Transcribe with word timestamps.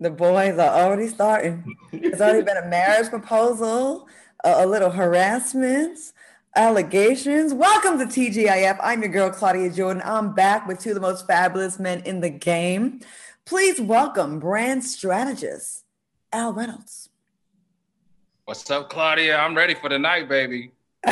The 0.00 0.10
boys 0.10 0.58
are 0.58 0.82
already 0.82 1.06
starting. 1.06 1.76
There's 1.92 2.20
already 2.20 2.42
been 2.42 2.56
a 2.56 2.66
marriage 2.66 3.10
proposal, 3.10 4.08
a, 4.42 4.64
a 4.64 4.66
little 4.66 4.90
harassment, 4.90 5.98
allegations. 6.56 7.54
Welcome 7.54 7.98
to 7.98 8.06
TGIF. 8.06 8.76
I'm 8.82 9.02
your 9.02 9.12
girl, 9.12 9.30
Claudia 9.30 9.70
Jordan. 9.70 10.02
I'm 10.04 10.34
back 10.34 10.66
with 10.66 10.80
two 10.80 10.90
of 10.90 10.94
the 10.96 11.00
most 11.00 11.28
fabulous 11.28 11.78
men 11.78 12.02
in 12.04 12.20
the 12.20 12.28
game. 12.28 13.00
Please 13.46 13.80
welcome 13.80 14.40
brand 14.40 14.82
strategist, 14.82 15.84
Al 16.32 16.52
Reynolds. 16.52 17.10
What's 18.46 18.68
up, 18.72 18.90
Claudia? 18.90 19.36
I'm 19.36 19.56
ready 19.56 19.74
for 19.74 19.88
the 19.88 19.98
night, 19.98 20.28
baby. 20.28 20.72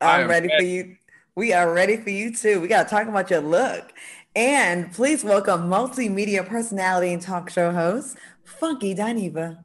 I'm 0.00 0.26
ready, 0.26 0.48
ready 0.48 0.48
for 0.56 0.64
you. 0.64 0.96
We 1.36 1.52
are 1.52 1.72
ready 1.72 1.98
for 1.98 2.10
you 2.10 2.34
too. 2.34 2.60
We 2.60 2.68
got 2.68 2.84
to 2.84 2.88
talk 2.88 3.08
about 3.08 3.28
your 3.28 3.40
look. 3.40 3.92
And 4.36 4.92
please 4.92 5.22
welcome 5.22 5.70
multimedia 5.70 6.44
personality 6.44 7.12
and 7.12 7.22
talk 7.22 7.48
show 7.50 7.70
host, 7.70 8.16
Funky 8.42 8.92
Dineva. 8.92 9.62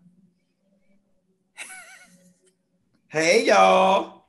hey, 3.08 3.46
y'all. 3.46 4.26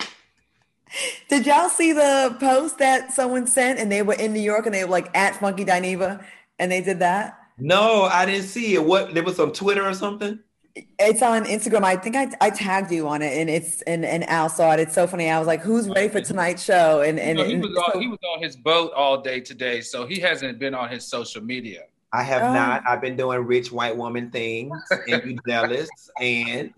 Did 1.28 1.44
y'all 1.44 1.68
see 1.68 1.92
the 1.92 2.34
post 2.40 2.78
that 2.78 3.12
someone 3.12 3.46
sent 3.46 3.78
and 3.78 3.92
they 3.92 4.00
were 4.00 4.14
in 4.14 4.32
New 4.32 4.40
York 4.40 4.64
and 4.64 4.74
they 4.74 4.82
were 4.82 4.90
like 4.90 5.14
at 5.14 5.36
Funky 5.36 5.66
Dineva 5.66 6.24
and 6.58 6.72
they 6.72 6.80
did 6.80 7.00
that? 7.00 7.38
No, 7.58 8.04
I 8.04 8.24
didn't 8.24 8.46
see 8.46 8.72
it. 8.72 8.82
What, 8.82 9.14
it 9.14 9.22
was 9.22 9.38
on 9.38 9.52
Twitter 9.52 9.86
or 9.86 9.92
something? 9.92 10.38
It's 10.74 11.23
on 11.23 11.45
Instagram. 11.45 11.83
I 11.83 11.97
think 11.97 12.16
I, 12.16 12.30
I 12.41 12.51
tagged 12.51 12.92
you 12.92 13.09
on 13.09 13.23
it, 13.23 13.38
and 13.38 13.51
it's 13.51 13.83
and 13.83 14.05
and 14.05 14.28
Al 14.28 14.48
saw 14.48 14.73
it. 14.73 14.80
It's 14.80 14.95
so 14.95 15.06
funny. 15.06 15.28
I 15.28 15.38
was 15.38 15.48
like, 15.48 15.61
"Who's 15.61 15.88
ready 15.88 16.09
for 16.09 16.20
tonight's 16.20 16.62
show?" 16.62 17.01
And 17.01 17.19
and, 17.19 17.39
you 17.39 17.44
know, 17.44 17.50
he, 17.50 17.56
was 17.56 17.77
on, 17.77 18.00
he 18.00 18.06
was 18.06 18.19
on 18.34 18.42
his 18.42 18.56
boat 18.56 18.92
all 18.92 19.20
day 19.20 19.41
today, 19.41 19.81
so 19.81 20.06
he 20.06 20.20
hasn't 20.20 20.59
been 20.59 20.75
on 20.75 20.89
his 20.89 21.06
social 21.06 21.42
media. 21.42 21.84
I 22.12 22.22
have 22.25 22.42
oh. 22.42 22.53
not. 22.53 22.83
I've 22.86 23.00
been 23.00 23.17
doing 23.17 23.41
rich 23.41 23.70
white 23.70 23.97
woman 23.97 24.31
things 24.31 24.77
and 24.91 25.25
you 25.25 25.39
jealous. 25.48 25.89
And 26.20 26.72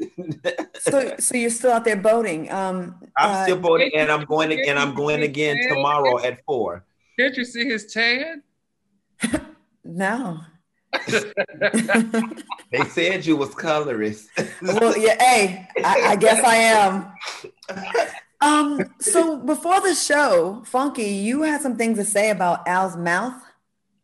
so, 0.78 1.14
so 1.18 1.36
you're 1.36 1.50
still 1.50 1.72
out 1.72 1.84
there 1.84 1.96
boating. 1.96 2.50
Um, 2.52 2.96
I'm 3.16 3.30
uh, 3.30 3.42
still 3.44 3.58
boating, 3.58 3.92
and 3.96 4.10
I'm 4.10 4.24
going 4.24 4.50
to, 4.50 4.60
and 4.68 4.78
I'm 4.78 4.94
going 4.94 5.22
again 5.22 5.56
tomorrow 5.68 6.22
at 6.22 6.44
four. 6.44 6.84
Can't 7.18 7.36
you 7.36 7.44
see 7.44 7.64
his 7.64 7.92
tan? 7.92 8.42
no. 9.84 10.40
They 12.70 12.84
said 12.90 13.24
you 13.24 13.36
was 13.36 13.54
colorist. 13.54 14.28
well, 14.62 14.96
yeah, 14.96 15.22
hey, 15.22 15.68
I, 15.82 16.00
I 16.08 16.16
guess 16.16 16.44
I 16.44 16.56
am. 16.56 17.12
Um, 18.42 18.92
so 18.98 19.36
before 19.38 19.80
the 19.80 19.94
show, 19.94 20.62
Funky, 20.66 21.04
you 21.04 21.42
had 21.42 21.60
some 21.60 21.76
things 21.76 21.98
to 21.98 22.04
say 22.04 22.30
about 22.30 22.66
Al's 22.66 22.96
mouth. 22.96 23.40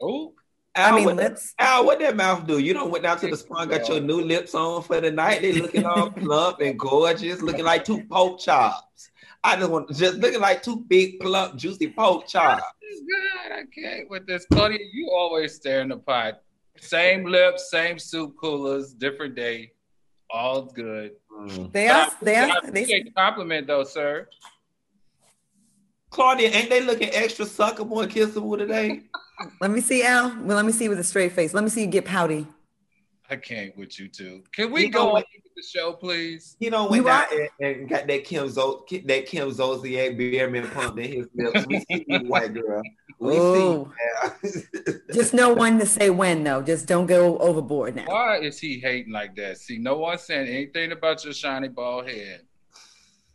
Oh, 0.00 0.32
Al, 0.76 0.92
I 0.92 0.96
mean 0.96 1.04
what 1.06 1.16
lips. 1.16 1.54
Al, 1.58 1.84
what 1.84 1.98
that 1.98 2.14
mouth 2.14 2.46
do? 2.46 2.58
You 2.58 2.72
don't 2.72 2.90
went 2.92 3.02
down 3.02 3.18
to 3.18 3.28
the 3.28 3.36
spa, 3.36 3.64
got 3.64 3.88
your 3.88 4.00
new 4.00 4.20
lips 4.20 4.54
on 4.54 4.82
for 4.82 5.00
the 5.00 5.10
night. 5.10 5.42
They 5.42 5.52
looking 5.52 5.84
all 5.84 6.10
plump 6.16 6.60
and 6.60 6.78
gorgeous, 6.78 7.42
looking 7.42 7.64
like 7.64 7.84
two 7.84 8.04
pork 8.04 8.38
chops. 8.38 9.10
I 9.42 9.56
just 9.56 9.70
want 9.70 9.90
just 9.94 10.18
looking 10.18 10.40
like 10.40 10.62
two 10.62 10.84
big 10.88 11.18
plump, 11.18 11.56
juicy 11.56 11.88
pork 11.88 12.28
chops. 12.28 12.62
Good. 12.80 13.52
I 13.52 13.62
can't 13.74 14.08
with 14.08 14.26
this, 14.26 14.46
Claudia. 14.52 14.78
You 14.92 15.10
always 15.10 15.56
stare 15.56 15.80
in 15.80 15.88
the 15.88 15.96
pot. 15.96 16.42
Same 16.80 17.24
lips, 17.24 17.70
same 17.70 17.98
soup 17.98 18.34
coolers, 18.40 18.92
different 18.92 19.34
day. 19.34 19.72
All 20.30 20.62
good. 20.62 21.12
Mm. 21.32 21.72
They 21.72 21.88
are. 21.88 22.10
They 22.20 22.36
are. 22.36 22.60
They 22.70 22.84
take 22.84 23.14
compliment 23.14 23.66
though, 23.66 23.84
sir. 23.84 24.28
Claudia, 26.10 26.50
ain't 26.50 26.70
they 26.70 26.80
looking 26.80 27.10
extra 27.12 27.44
suckable 27.44 28.02
and 28.02 28.10
kissable 28.10 28.56
today? 28.56 29.02
let 29.60 29.70
me 29.70 29.80
see, 29.80 30.02
Al. 30.02 30.36
Well, 30.40 30.56
let 30.56 30.64
me 30.64 30.72
see 30.72 30.88
with 30.88 30.98
a 30.98 31.04
straight 31.04 31.32
face. 31.32 31.52
Let 31.52 31.64
me 31.64 31.70
see 31.70 31.82
you 31.82 31.86
get 31.86 32.04
pouty. 32.04 32.46
I 33.30 33.36
can't 33.36 33.76
with 33.76 33.98
you 33.98 34.08
two. 34.08 34.42
Can 34.52 34.72
we 34.72 34.86
you 34.86 34.90
go 34.90 35.16
on 35.16 35.22
the 35.54 35.62
show, 35.62 35.92
please? 35.92 36.56
You 36.60 36.70
know 36.70 36.88
when 36.88 37.04
that 37.04 37.30
and, 37.30 37.48
and, 37.60 37.88
got 37.88 38.06
that 38.06 38.24
Kim 38.24 38.48
Zo 38.48 38.84
that 39.04 39.26
Kim 39.26 39.50
Zolciak 39.50 40.16
Biermann 40.16 40.68
pumped 40.70 40.98
in 40.98 41.12
his 41.12 41.26
lips. 41.34 41.66
We 41.66 41.80
see 41.80 42.04
you, 42.08 42.20
white 42.20 42.54
girl. 42.54 42.82
We 43.18 43.36
Ooh. 43.36 43.92
see. 44.42 44.92
Just 45.12 45.34
know 45.34 45.52
when 45.52 45.78
to 45.80 45.86
say 45.86 46.10
when, 46.10 46.44
though. 46.44 46.62
Just 46.62 46.86
don't 46.86 47.06
go 47.06 47.36
overboard 47.38 47.96
now. 47.96 48.06
Why 48.06 48.38
is 48.38 48.58
he 48.58 48.78
hating 48.78 49.12
like 49.12 49.34
that? 49.36 49.58
See, 49.58 49.78
no 49.78 49.98
one 49.98 50.18
saying 50.18 50.48
anything 50.48 50.92
about 50.92 51.24
your 51.24 51.34
shiny 51.34 51.68
bald 51.68 52.08
head. 52.08 52.42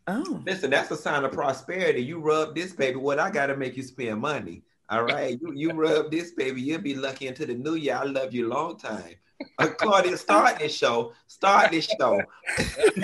Oh, 0.08 0.42
listen, 0.46 0.70
that's 0.70 0.92
a 0.92 0.98
sign 0.98 1.24
of 1.24 1.32
prosperity. 1.32 2.04
You 2.04 2.20
rub 2.20 2.56
this 2.56 2.74
baby. 2.74 2.98
What 2.98 3.20
I 3.20 3.30
got 3.30 3.48
to 3.48 3.58
make 3.58 3.78
you 3.78 3.84
spend 3.84 4.20
money. 4.20 4.64
All 4.90 5.04
right, 5.04 5.40
you 5.42 5.54
you 5.54 5.72
rub 5.72 6.12
this 6.12 6.32
baby. 6.32 6.62
You'll 6.62 6.82
be 6.82 6.94
lucky 6.94 7.28
into 7.28 7.46
the 7.46 7.54
new 7.54 7.76
year. 7.76 7.96
I 7.96 8.04
love 8.04 8.34
you 8.34 8.48
long 8.48 8.78
time. 8.78 9.16
Uh, 9.58 9.68
Claudia, 9.68 10.18
start 10.18 10.60
this 10.60 10.76
show. 10.76 11.14
Start 11.28 11.72
this 11.72 11.90
show. 12.00 12.22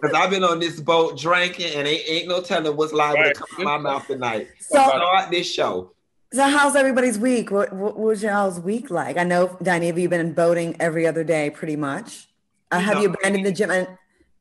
Because 0.00 0.14
I've 0.14 0.30
been 0.30 0.44
on 0.44 0.60
this 0.60 0.78
boat 0.78 1.18
drinking, 1.18 1.74
and 1.74 1.88
ain't, 1.88 2.02
ain't 2.08 2.28
no 2.28 2.40
telling 2.40 2.76
what's 2.76 2.92
liable 2.92 3.20
right. 3.20 3.34
to 3.34 3.44
come 3.56 3.66
out 3.66 3.82
my 3.82 3.90
mouth 3.90 4.06
tonight. 4.06 4.46
So, 4.60 4.78
start 4.78 5.30
this 5.32 5.52
show. 5.52 5.92
So, 6.30 6.42
how's 6.42 6.76
everybody's 6.76 7.18
week? 7.18 7.50
What, 7.50 7.72
what, 7.72 7.98
was 7.98 8.22
y'all's 8.22 8.60
week 8.60 8.90
like? 8.90 9.16
I 9.16 9.24
know, 9.24 9.48
Dineva, 9.62 9.98
you've 9.98 10.10
been 10.10 10.34
boating 10.34 10.76
every 10.78 11.06
other 11.06 11.24
day, 11.24 11.48
pretty 11.48 11.76
much. 11.76 12.28
Uh, 12.70 12.80
have 12.80 12.96
know, 12.96 13.02
you 13.02 13.08
abandoned 13.08 13.46
the 13.46 13.52
gym? 13.52 13.70
And- 13.70 13.88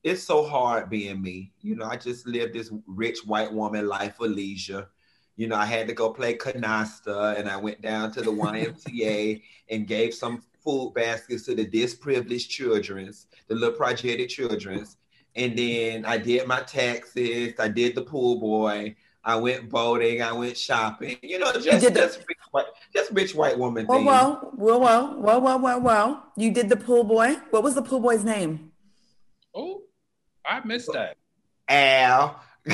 it's 0.03 0.21
so 0.21 0.43
hard 0.43 0.89
being 0.89 1.21
me. 1.21 1.53
You 1.61 1.77
know, 1.77 1.85
I 1.85 1.95
just 1.95 2.27
live 2.27 2.51
this 2.51 2.73
rich 2.87 3.19
white 3.25 3.53
woman 3.53 3.87
life 3.87 4.19
of 4.19 4.31
leisure. 4.31 4.89
You 5.37 5.47
know, 5.47 5.55
I 5.55 5.65
had 5.65 5.87
to 5.87 5.93
go 5.93 6.09
play 6.09 6.35
canasta, 6.35 7.39
and 7.39 7.47
I 7.47 7.55
went 7.55 7.81
down 7.81 8.11
to 8.13 8.21
the 8.21 8.31
YMCA 8.31 9.41
and 9.69 9.87
gave 9.87 10.13
some 10.13 10.43
food 10.61 10.91
baskets 10.93 11.45
to 11.45 11.55
the 11.55 11.65
disprivileged 11.65 12.49
children's, 12.49 13.27
the 13.47 13.55
little 13.55 13.77
projected 13.77 14.27
children's. 14.27 14.97
And 15.37 15.57
then 15.57 16.03
I 16.03 16.17
did 16.17 16.47
my 16.47 16.61
taxes, 16.61 17.53
I 17.59 17.69
did 17.69 17.95
the 17.95 18.01
pool 18.01 18.41
boy, 18.41 18.95
I 19.27 19.35
went 19.35 19.69
boating, 19.69 20.21
I 20.21 20.31
went 20.31 20.57
shopping. 20.57 21.17
You 21.21 21.37
know, 21.39 21.51
just, 21.51 21.65
you 21.65 21.91
just, 21.91 22.19
rich, 22.29 22.37
white, 22.51 22.65
just 22.93 23.11
rich 23.11 23.35
white 23.35 23.59
woman 23.59 23.85
well, 23.85 24.01
Well, 24.05 24.51
well, 24.55 24.79
well, 24.79 25.19
well, 25.19 25.41
well, 25.41 25.59
well, 25.59 25.81
well. 25.81 26.23
You 26.37 26.49
did 26.49 26.69
the 26.69 26.77
pool 26.77 27.03
boy. 27.03 27.35
What 27.49 27.61
was 27.61 27.75
the 27.75 27.81
pool 27.81 27.99
boy's 27.99 28.23
name? 28.23 28.71
Oh, 29.53 29.81
I 30.45 30.65
missed 30.65 30.89
that. 30.93 31.17
Al. 31.67 32.41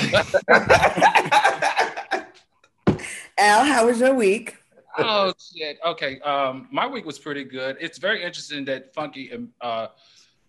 Al, 3.36 3.64
how 3.64 3.86
was 3.86 3.98
your 3.98 4.14
week? 4.14 4.56
oh 4.96 5.32
shit. 5.36 5.78
Okay. 5.84 6.20
Um, 6.20 6.68
my 6.70 6.86
week 6.86 7.04
was 7.04 7.18
pretty 7.18 7.42
good. 7.42 7.76
It's 7.80 7.98
very 7.98 8.22
interesting 8.22 8.64
that 8.66 8.94
Funky 8.94 9.32
um, 9.32 9.50
uh, 9.60 9.88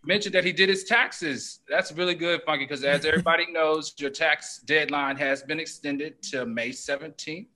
mentioned 0.05 0.35
that 0.35 0.43
he 0.43 0.51
did 0.51 0.69
his 0.69 0.83
taxes. 0.83 1.59
That's 1.69 1.91
really 1.91 2.15
good, 2.15 2.41
Funky, 2.43 2.65
because 2.65 2.83
as 2.83 3.05
everybody 3.05 3.45
knows, 3.51 3.93
your 3.97 4.09
tax 4.09 4.59
deadline 4.59 5.17
has 5.17 5.43
been 5.43 5.59
extended 5.59 6.21
to 6.31 6.45
May 6.45 6.69
17th. 6.69 7.47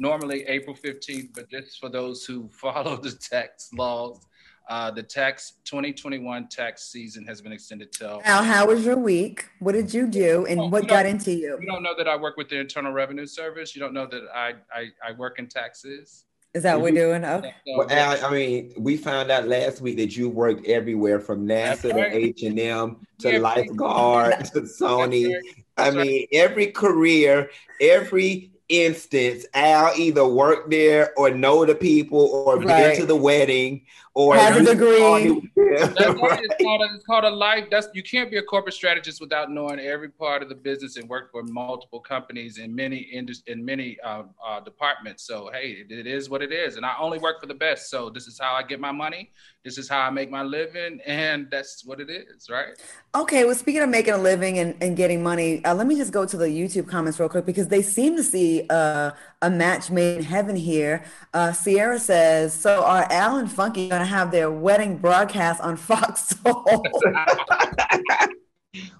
Normally 0.00 0.44
April 0.46 0.76
15th, 0.76 1.30
but 1.34 1.50
just 1.50 1.80
for 1.80 1.88
those 1.88 2.24
who 2.24 2.48
follow 2.52 2.96
the 2.96 3.10
tax 3.12 3.70
laws, 3.72 4.20
uh, 4.68 4.90
the 4.90 5.02
tax 5.02 5.54
2021 5.64 6.46
tax 6.48 6.84
season 6.84 7.26
has 7.26 7.40
been 7.40 7.52
extended 7.52 7.90
till. 7.90 8.20
Now, 8.24 8.42
how 8.42 8.66
was 8.66 8.84
your 8.84 8.98
week? 8.98 9.46
What 9.60 9.72
did 9.72 9.92
you 9.92 10.06
do, 10.06 10.44
and 10.46 10.60
oh, 10.60 10.66
what 10.68 10.86
got 10.86 11.06
into 11.06 11.32
you? 11.32 11.58
You 11.58 11.66
don't 11.66 11.82
know 11.82 11.94
that 11.96 12.06
I 12.06 12.16
work 12.16 12.36
with 12.36 12.50
the 12.50 12.60
Internal 12.60 12.92
Revenue 12.92 13.26
Service. 13.26 13.74
You 13.74 13.80
don't 13.80 13.94
know 13.94 14.06
that 14.06 14.24
I 14.34 14.54
I, 14.72 14.88
I 15.02 15.12
work 15.12 15.38
in 15.38 15.48
taxes. 15.48 16.26
Is 16.58 16.64
that 16.64 16.74
what 16.74 16.92
we're 16.92 17.00
doing? 17.00 17.24
Oh. 17.24 17.36
Okay. 17.36 17.54
Well, 17.68 17.88
Al, 17.88 18.24
I 18.26 18.30
mean, 18.32 18.72
we 18.76 18.96
found 18.96 19.30
out 19.30 19.46
last 19.46 19.80
week 19.80 19.96
that 19.98 20.16
you 20.16 20.28
worked 20.28 20.66
everywhere 20.66 21.20
from 21.20 21.46
NASA 21.46 21.94
right. 21.94 22.10
to 22.10 22.16
H 22.16 22.42
and 22.42 22.58
M 22.58 22.96
to 23.20 23.34
yeah, 23.34 23.38
lifeguard 23.38 24.44
to 24.46 24.62
Sony. 24.62 25.32
I 25.76 25.92
mean, 25.92 26.26
every 26.32 26.66
career, 26.72 27.48
every 27.80 28.50
instance, 28.68 29.46
Al 29.54 29.92
either 29.96 30.26
worked 30.26 30.70
there 30.70 31.12
or 31.16 31.30
know 31.30 31.64
the 31.64 31.76
people 31.76 32.18
or 32.18 32.56
right. 32.56 32.66
been 32.66 32.96
to 33.02 33.06
the 33.06 33.14
wedding 33.14 33.86
or 34.18 34.34
has 34.34 34.56
a 34.56 34.64
degree. 34.64 35.48
That's 35.56 35.94
it's, 35.96 36.60
called 36.60 36.80
a, 36.80 36.94
it's 36.94 37.04
called 37.04 37.24
a 37.24 37.30
life. 37.30 37.66
That's 37.70 37.86
you 37.94 38.02
can't 38.02 38.32
be 38.32 38.38
a 38.38 38.42
corporate 38.42 38.74
strategist 38.74 39.20
without 39.20 39.48
knowing 39.50 39.78
every 39.78 40.08
part 40.08 40.42
of 40.42 40.48
the 40.48 40.56
business 40.56 40.96
and 40.96 41.08
work 41.08 41.30
for 41.30 41.44
multiple 41.44 42.00
companies 42.00 42.58
in 42.58 42.74
many 42.74 42.96
industry 42.96 43.52
in 43.52 43.64
many 43.64 43.96
uh, 44.02 44.24
uh, 44.44 44.58
departments. 44.60 45.24
So 45.24 45.50
hey, 45.52 45.84
it, 45.88 45.92
it 45.92 46.08
is 46.08 46.28
what 46.28 46.42
it 46.42 46.50
is, 46.50 46.76
and 46.76 46.84
I 46.84 46.96
only 46.98 47.18
work 47.18 47.40
for 47.40 47.46
the 47.46 47.54
best. 47.54 47.90
So 47.90 48.10
this 48.10 48.26
is 48.26 48.40
how 48.40 48.54
I 48.54 48.64
get 48.64 48.80
my 48.80 48.90
money. 48.90 49.30
This 49.64 49.78
is 49.78 49.88
how 49.88 50.00
I 50.00 50.10
make 50.10 50.30
my 50.30 50.42
living, 50.42 51.00
and 51.06 51.48
that's 51.50 51.84
what 51.84 52.00
it 52.00 52.10
is, 52.10 52.48
right? 52.50 52.70
Okay. 53.14 53.44
Well, 53.44 53.54
speaking 53.54 53.82
of 53.82 53.88
making 53.88 54.14
a 54.14 54.18
living 54.18 54.58
and, 54.58 54.74
and 54.80 54.96
getting 54.96 55.22
money, 55.22 55.64
uh, 55.64 55.74
let 55.74 55.86
me 55.86 55.94
just 55.96 56.12
go 56.12 56.24
to 56.26 56.36
the 56.36 56.46
YouTube 56.46 56.88
comments 56.88 57.20
real 57.20 57.28
quick 57.28 57.44
because 57.44 57.68
they 57.68 57.82
seem 57.82 58.16
to 58.16 58.24
see 58.24 58.66
uh, 58.70 59.12
a 59.42 59.50
match 59.50 59.90
made 59.90 60.16
in 60.16 60.22
heaven 60.24 60.56
here. 60.56 61.04
Uh, 61.34 61.52
Sierra 61.52 62.00
says, 62.00 62.52
"So 62.54 62.82
are 62.82 63.06
Al 63.12 63.36
and 63.36 63.50
Funky 63.50 63.88
going 63.88 64.00
to 64.00 64.07
have 64.08 64.30
their 64.30 64.50
wedding 64.50 64.98
broadcast 64.98 65.60
on 65.60 65.76
Fox 65.76 66.28
Soul?" 66.42 66.64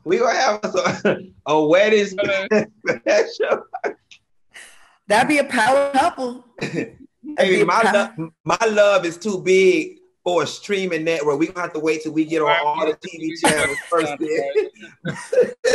we 0.04 0.18
gonna 0.18 0.38
have 0.38 0.64
a, 0.64 1.18
a 1.46 1.66
wedding 1.66 2.06
special. 2.88 3.64
That'd 5.06 5.28
be 5.28 5.38
a 5.38 5.44
power 5.44 5.90
couple. 5.92 6.44
hey, 6.60 7.64
my 7.64 7.82
love, 7.82 8.10
my 8.44 8.66
love 8.66 9.04
is 9.06 9.16
too 9.16 9.40
big 9.42 9.98
for 10.22 10.42
a 10.42 10.46
streaming 10.46 11.04
network. 11.04 11.38
We 11.38 11.46
gonna 11.46 11.60
have 11.60 11.72
to 11.72 11.80
wait 11.80 12.02
till 12.02 12.12
we 12.12 12.24
get 12.24 12.42
on 12.42 12.56
all 12.64 12.86
the 12.86 12.94
TV 12.96 13.32
channels 13.40 13.78
first. 13.88 14.12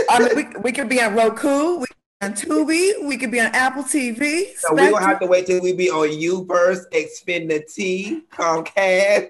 I 0.10 0.20
mean, 0.20 0.36
we, 0.36 0.48
we 0.62 0.72
could 0.72 0.90
be 0.90 1.02
on 1.02 1.16
Roku. 1.16 1.80
We 1.80 1.86
on 2.24 2.34
Tubi. 2.34 3.04
We 3.04 3.18
could 3.18 3.32
be 3.32 3.40
on 3.42 3.48
Apple 3.48 3.84
TV. 3.84 4.56
So 4.58 4.74
we're 4.74 4.92
gonna 4.92 5.06
have 5.06 5.20
to 5.20 5.28
wait 5.28 5.46
till 5.46 5.62
we 5.62 5.74
be 5.74 5.90
on 5.90 6.08
UVerse, 6.08 6.86
Xfinity, 6.92 8.22
Comcast. 8.30 9.28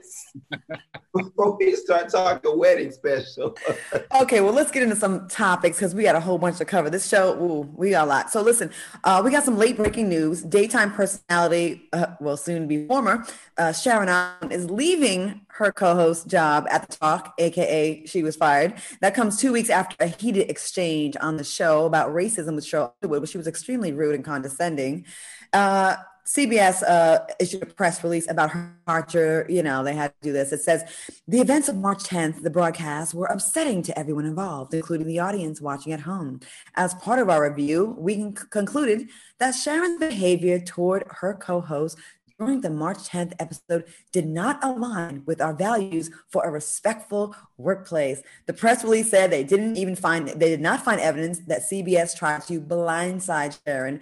Before 1.16 1.58
we 1.58 1.76
start 1.76 2.10
talking 2.10 2.58
wedding 2.58 2.92
special. 2.92 3.56
okay, 4.22 4.42
well, 4.42 4.54
let's 4.54 4.72
get 4.72 4.82
into 4.82 4.96
some 4.96 5.28
topics 5.28 5.78
because 5.78 5.94
we 5.94 6.02
got 6.02 6.16
a 6.16 6.20
whole 6.20 6.40
bunch 6.40 6.58
to 6.58 6.66
cover. 6.66 6.90
This 6.90 7.08
show, 7.08 7.40
ooh, 7.40 7.70
we 7.76 7.92
got 7.92 8.08
a 8.08 8.10
lot. 8.10 8.32
So 8.32 8.42
listen, 8.42 8.72
uh, 9.04 9.22
we 9.24 9.30
got 9.30 9.44
some 9.44 9.58
late 9.58 9.78
breaking 9.78 10.10
news. 10.10 10.42
Daytime 10.42 10.92
personality, 10.92 11.88
uh, 11.94 12.08
will 12.20 12.38
soon 12.38 12.68
be 12.68 12.88
former, 12.88 13.26
uh, 13.60 13.74
Sharon 13.74 14.10
is 14.52 14.72
leaving 14.72 15.43
her 15.54 15.72
co-host 15.72 16.28
job 16.28 16.66
at 16.70 16.88
the 16.90 16.98
talk, 16.98 17.34
aka 17.38 18.06
she 18.06 18.24
was 18.24 18.36
fired. 18.36 18.74
That 19.02 19.14
comes 19.14 19.38
two 19.38 19.54
weeks 19.54 19.70
after 19.70 19.96
a 20.00 20.08
heated 20.08 20.50
exchange 20.50 21.16
on 21.22 21.38
the 21.38 21.44
show 21.44 21.86
about 21.86 22.10
racism 22.10 22.56
with 22.56 22.66
Sheryl 22.66 22.94
Underwood, 23.02 23.22
where 23.22 23.28
she 23.28 23.38
was 23.38 23.48
extremely 23.48 23.94
rude 23.94 24.16
and 24.16 24.26
condescending. 24.26 25.06
Uh, 25.52 25.96
CBS 26.26 26.84
uh, 26.88 27.20
issued 27.40 27.64
a 27.64 27.66
press 27.66 28.04
release 28.04 28.30
about 28.30 28.52
her 28.52 28.74
departure. 28.80 29.46
You 29.50 29.62
know, 29.62 29.84
they 29.84 29.94
had 29.94 30.14
to 30.22 30.28
do 30.28 30.32
this. 30.32 30.54
It 30.54 30.62
says 30.62 30.84
the 31.28 31.42
events 31.42 31.68
of 31.68 31.76
March 31.76 32.04
10th, 32.04 32.44
the 32.44 32.50
broadcast, 32.50 33.14
were 33.14 33.26
upsetting 33.26 33.82
to 33.84 34.00
everyone 34.00 34.26
involved, 34.26 34.74
including 34.74 35.08
the 35.08 35.20
audience 35.20 35.60
watching 35.60 35.92
at 35.92 36.02
home. 36.02 36.40
As 36.76 36.94
part 36.96 37.20
of 37.20 37.30
our 37.30 37.48
review, 37.50 37.96
we 38.00 38.32
concluded 38.50 39.10
that 39.40 39.52
Sharon's 39.52 40.00
behavior 40.00 40.60
toward 40.60 41.04
her 41.10 41.34
co 41.34 41.60
host 41.60 41.98
the 42.46 42.70
March 42.70 42.98
10th 43.10 43.34
episode 43.40 43.86
did 44.12 44.28
not 44.28 44.64
align 44.64 45.24
with 45.26 45.42
our 45.42 45.54
values 45.54 46.10
for 46.30 46.44
a 46.44 46.52
respectful 46.52 47.36
workplace. 47.58 48.22
The 48.46 48.54
press 48.54 48.84
release 48.84 49.10
said 49.10 49.32
they 49.32 49.44
didn't 49.44 49.78
even 49.78 49.96
find 49.96 50.28
they 50.28 50.50
did 50.50 50.62
not 50.62 50.84
find 50.84 51.00
evidence 51.00 51.40
that 51.48 51.62
CBS 51.70 52.16
tried 52.16 52.44
to 52.48 52.62
blindside 52.62 53.60
Sharon. 53.66 54.02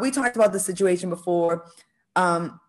We 0.00 0.10
talked 0.10 0.36
about 0.36 0.52
the 0.52 0.60
situation 0.60 1.10
before. 1.10 1.66
Um, 2.16 2.60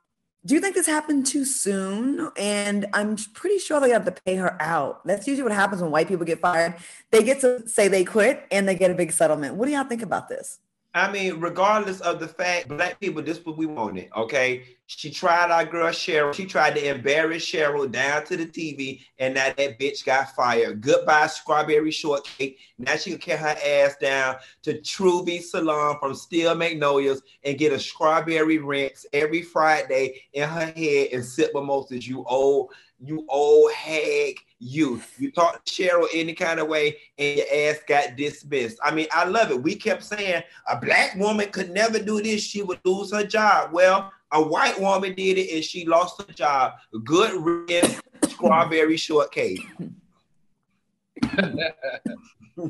do 0.46 0.56
you 0.56 0.62
think 0.62 0.76
this 0.76 0.88
happened 0.88 1.26
too 1.26 1.44
soon? 1.44 2.32
And 2.38 2.86
I'm 2.94 3.18
pretty 3.34 3.60
sure 3.60 3.80
they 3.80 3.90
have 3.90 4.06
to 4.06 4.12
pay 4.12 4.36
her 4.36 4.56
out. 4.62 5.06
That's 5.06 5.28
usually 5.28 5.44
what 5.44 5.52
happens 5.52 5.82
when 5.82 5.92
white 5.92 6.08
people 6.08 6.26
get 6.26 6.40
fired. 6.40 6.76
They 7.12 7.24
get 7.24 7.42
to 7.42 7.68
say 7.68 7.90
they 7.90 8.06
quit 8.06 8.46
and 8.50 8.68
they 8.68 8.76
get 8.76 8.90
a 8.90 8.96
big 8.96 9.12
settlement. 9.12 9.56
What 9.56 9.66
do 9.66 9.74
y'all 9.74 9.84
think 9.84 10.02
about 10.02 10.30
this? 10.30 10.60
I 10.96 11.12
mean, 11.12 11.40
regardless 11.40 12.02
of 12.02 12.20
the 12.20 12.28
fact, 12.28 12.68
black 12.68 13.00
people, 13.00 13.22
this 13.22 13.46
what 13.46 13.58
we 13.58 13.68
wanted. 13.68 14.10
Okay. 14.16 14.64
She 14.88 15.12
tried 15.12 15.52
our 15.52 15.66
girl 15.66 15.90
Sheryl. 15.90 16.34
She 16.34 16.46
tried 16.46 16.74
to 16.74 16.90
embarrass 16.90 17.46
Sheryl 17.46 17.92
down 17.92 18.26
to 18.26 18.36
the 18.36 18.48
TV, 18.48 19.02
and 19.20 19.36
now 19.36 19.54
that 19.56 19.78
bitch 19.80 20.04
got 20.04 20.36
fired. 20.36 20.82
Goodbye, 20.82 21.28
strawberry 21.28 21.92
shortcake. 21.92 22.58
Now 22.80 22.96
she 22.96 23.12
can 23.12 23.20
carry 23.20 23.38
her 23.38 23.56
ass 23.64 23.98
down 24.02 24.38
to 24.64 24.80
Truvy 24.80 25.44
Salon 25.44 25.98
from 26.00 26.16
Steel 26.16 26.56
Magnolias 26.56 27.22
and 27.44 27.60
get 27.60 27.72
a 27.72 27.78
strawberry 27.78 28.58
rinse 28.58 29.06
every 29.14 29.44
Friday 29.44 30.24
in 30.34 30.50
her 30.50 30.74
head 30.76 31.10
and 31.14 31.24
sip 31.24 31.52
mimosas. 31.54 32.08
You 32.08 32.26
old, 32.28 32.72
you 33.00 33.28
old 33.30 33.72
hag 33.74 34.40
you. 34.60 35.02
You 35.18 35.32
talk 35.32 35.64
to 35.64 35.72
Sheryl 35.72 36.08
any 36.14 36.34
kind 36.34 36.60
of 36.60 36.68
way, 36.68 36.98
and 37.18 37.38
your 37.38 37.46
ass 37.54 37.80
got 37.88 38.16
dismissed. 38.16 38.78
I 38.84 38.92
mean, 38.94 39.08
I 39.12 39.26
love 39.26 39.52
it. 39.52 39.62
We 39.62 39.76
kept 39.76 40.04
saying 40.04 40.44
a 40.70 40.78
black 40.80 41.16
woman 41.16 41.50
could 41.50 41.72
never 41.72 42.00
do 42.00 42.22
this; 42.22 42.44
she 42.44 42.62
would 42.62 42.80
lose 42.84 43.12
her 43.14 43.26
job. 43.26 43.72
Well, 43.72 44.12
a 44.32 44.42
white 44.42 44.80
woman 44.80 45.16
did 45.16 45.38
it, 45.38 45.54
and 45.56 45.64
she 45.64 45.86
lost 45.86 46.22
her 46.22 46.34
job. 46.34 46.74
Good 47.04 47.70
red 47.70 48.00
strawberry 48.28 48.98
shortcake. 48.98 49.66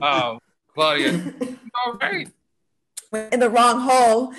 um, 0.02 0.40
Claudia, 0.74 1.34
all 1.86 1.94
right. 1.94 2.30
In 3.32 3.40
the 3.40 3.50
wrong 3.50 3.80
hole. 3.80 4.34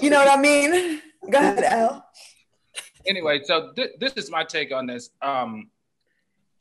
You 0.00 0.10
know 0.10 0.18
what 0.18 0.38
I 0.38 0.40
mean? 0.40 1.00
Go 1.30 1.38
ahead, 1.38 1.64
Al. 1.64 2.06
Anyway, 3.06 3.40
so 3.44 3.72
th- 3.74 3.92
this 3.98 4.12
is 4.14 4.30
my 4.30 4.44
take 4.44 4.72
on 4.72 4.86
this. 4.86 5.10
Um, 5.22 5.70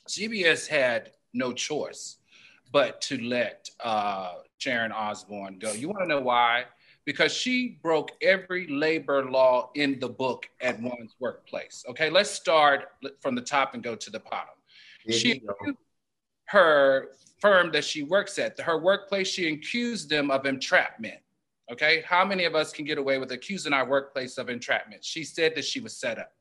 CBS 0.08 0.68
had 0.68 1.12
no 1.34 1.54
choice 1.54 2.18
but 2.72 3.02
to 3.02 3.22
let 3.22 3.70
uh, 3.84 4.34
Sharon 4.58 4.92
Osbourne 4.92 5.60
go. 5.60 5.72
You 5.72 5.90
want 5.90 6.02
to 6.02 6.08
know 6.08 6.22
why? 6.22 6.66
Because 7.06 7.34
she 7.34 7.80
broke 7.84 8.12
every 8.22 8.68
labor 8.68 9.30
law 9.30 9.70
in 9.76 10.00
the 10.00 10.10
book 10.10 10.50
at 10.62 10.82
one's 10.82 11.16
workplace. 11.20 11.84
Okay, 11.90 12.10
let's 12.10 12.30
start 12.30 12.90
from 13.22 13.36
the 13.36 13.42
top 13.42 13.74
and 13.74 13.84
go 13.84 13.96
to 13.96 14.10
the 14.10 14.20
bottom. 14.20 14.56
There 15.06 15.18
she 15.18 15.42
her 16.46 17.10
firm 17.42 17.72
that 17.72 17.84
she 17.84 18.04
works 18.04 18.38
at, 18.40 18.60
her 18.60 18.78
workplace, 18.78 19.28
she 19.28 19.52
accused 19.52 20.10
them 20.10 20.32
of 20.32 20.46
entrapment. 20.46 21.20
Okay, 21.72 22.04
how 22.08 22.24
many 22.24 22.46
of 22.46 22.56
us 22.56 22.72
can 22.72 22.86
get 22.86 22.98
away 22.98 23.18
with 23.18 23.32
accusing 23.32 23.74
our 23.74 23.88
workplace 23.88 24.38
of 24.38 24.50
entrapment? 24.50 25.04
She 25.04 25.24
said 25.24 25.56
that 25.56 25.66
she 25.66 25.80
was 25.80 25.96
set 25.96 26.20
up. 26.20 26.32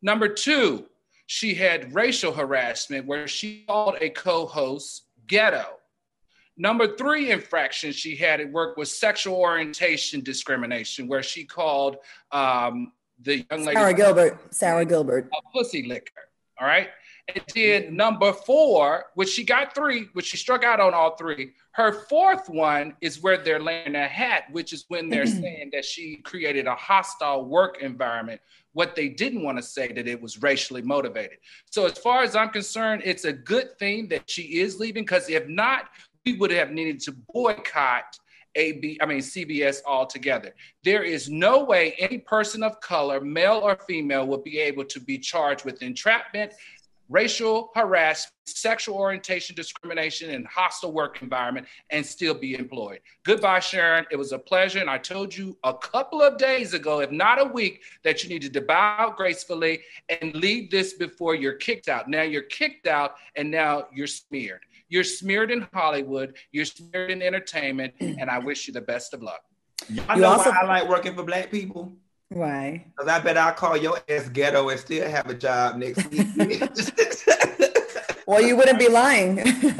Number 0.00 0.28
two, 0.28 0.86
she 1.28 1.52
had 1.52 1.94
racial 1.94 2.32
harassment 2.32 3.06
where 3.06 3.28
she 3.28 3.62
called 3.68 3.96
a 4.00 4.08
co 4.08 4.46
host 4.46 5.04
ghetto. 5.26 5.66
Number 6.56 6.96
three 6.96 7.30
infraction 7.30 7.92
she 7.92 8.16
had 8.16 8.40
at 8.40 8.50
work 8.50 8.78
was 8.78 8.90
sexual 8.96 9.36
orientation 9.36 10.22
discrimination, 10.22 11.06
where 11.06 11.22
she 11.22 11.44
called 11.44 11.98
um, 12.32 12.92
the 13.20 13.44
young 13.50 13.62
lady 13.66 13.74
Sara 13.74 13.92
Gilbert, 13.92 14.54
Sara 14.54 14.84
Gilbert, 14.86 15.28
a 15.34 15.52
pussy 15.52 15.86
licker. 15.86 16.12
All 16.58 16.66
right. 16.66 16.88
And 17.28 17.44
then 17.54 17.94
number 17.94 18.32
four, 18.32 19.04
which 19.14 19.28
she 19.28 19.44
got 19.44 19.74
three, 19.74 20.08
which 20.14 20.24
she 20.24 20.38
struck 20.38 20.64
out 20.64 20.80
on 20.80 20.94
all 20.94 21.14
three. 21.14 21.52
Her 21.78 21.92
fourth 21.92 22.48
one 22.48 22.96
is 23.00 23.22
where 23.22 23.36
they're 23.36 23.62
laying 23.62 23.94
a 23.94 24.08
hat, 24.08 24.50
which 24.50 24.72
is 24.72 24.84
when 24.88 25.08
they're 25.08 25.26
saying 25.42 25.70
that 25.72 25.84
she 25.84 26.16
created 26.16 26.66
a 26.66 26.74
hostile 26.74 27.44
work 27.44 27.78
environment 27.80 28.40
what 28.72 28.96
they 28.96 29.08
didn't 29.08 29.44
want 29.44 29.58
to 29.58 29.62
say 29.62 29.92
that 29.92 30.08
it 30.08 30.20
was 30.20 30.42
racially 30.42 30.82
motivated. 30.82 31.38
So 31.70 31.86
as 31.86 31.96
far 31.96 32.24
as 32.24 32.34
I'm 32.34 32.50
concerned, 32.50 33.02
it's 33.04 33.24
a 33.24 33.32
good 33.32 33.78
thing 33.78 34.08
that 34.08 34.28
she 34.28 34.58
is 34.58 34.80
leaving 34.80 35.04
because 35.04 35.30
if 35.30 35.46
not, 35.46 35.84
we 36.26 36.32
would 36.32 36.50
have 36.50 36.72
needed 36.72 36.98
to 37.02 37.12
boycott 37.32 38.18
AB, 38.56 38.98
I 39.00 39.06
mean 39.06 39.18
CBS 39.18 39.78
altogether. 39.86 40.54
There 40.82 41.04
is 41.04 41.30
no 41.30 41.62
way 41.62 41.94
any 41.98 42.18
person 42.18 42.64
of 42.64 42.80
color, 42.80 43.20
male 43.20 43.60
or 43.62 43.78
female, 43.86 44.26
will 44.26 44.42
be 44.42 44.58
able 44.58 44.84
to 44.86 45.00
be 45.00 45.16
charged 45.16 45.64
with 45.64 45.82
entrapment 45.82 46.54
racial 47.08 47.70
harassment, 47.74 48.32
sexual 48.44 48.96
orientation 48.96 49.54
discrimination, 49.54 50.30
and 50.30 50.46
hostile 50.46 50.92
work 50.92 51.22
environment 51.22 51.66
and 51.90 52.04
still 52.04 52.34
be 52.34 52.54
employed. 52.54 53.00
Goodbye, 53.24 53.60
Sharon. 53.60 54.06
It 54.10 54.16
was 54.16 54.32
a 54.32 54.38
pleasure. 54.38 54.80
And 54.80 54.90
I 54.90 54.98
told 54.98 55.36
you 55.36 55.56
a 55.64 55.74
couple 55.74 56.22
of 56.22 56.38
days 56.38 56.74
ago, 56.74 57.00
if 57.00 57.10
not 57.10 57.40
a 57.40 57.44
week, 57.44 57.82
that 58.04 58.22
you 58.22 58.28
needed 58.28 58.52
to 58.54 58.60
bow 58.60 58.96
out 58.98 59.16
gracefully 59.16 59.80
and 60.08 60.34
leave 60.34 60.70
this 60.70 60.94
before 60.94 61.34
you're 61.34 61.54
kicked 61.54 61.88
out. 61.88 62.08
Now 62.08 62.22
you're 62.22 62.42
kicked 62.42 62.86
out 62.86 63.16
and 63.36 63.50
now 63.50 63.86
you're 63.92 64.06
smeared. 64.06 64.60
You're 64.90 65.04
smeared 65.04 65.50
in 65.50 65.68
Hollywood, 65.74 66.36
you're 66.50 66.64
smeared 66.64 67.10
in 67.10 67.20
entertainment, 67.20 67.92
and 68.00 68.30
I 68.30 68.38
wish 68.38 68.66
you 68.66 68.72
the 68.72 68.80
best 68.80 69.12
of 69.12 69.22
luck. 69.22 69.42
I 70.08 70.16
know 70.16 70.28
also- 70.28 70.50
why 70.50 70.60
I 70.62 70.66
like 70.66 70.88
working 70.88 71.14
for 71.14 71.24
black 71.24 71.50
people. 71.50 71.92
Why? 72.30 72.84
Because 72.96 73.08
I 73.08 73.20
bet 73.20 73.38
I'll 73.38 73.54
call 73.54 73.76
your 73.76 73.98
ass 74.08 74.28
ghetto 74.28 74.68
and 74.68 74.78
still 74.78 75.08
have 75.08 75.30
a 75.30 75.34
job 75.34 75.76
next 75.76 76.06
week. 76.10 76.26
well, 78.26 78.42
you 78.42 78.54
wouldn't 78.54 78.78
be 78.78 78.88
lying. 78.88 79.38
you 79.38 79.72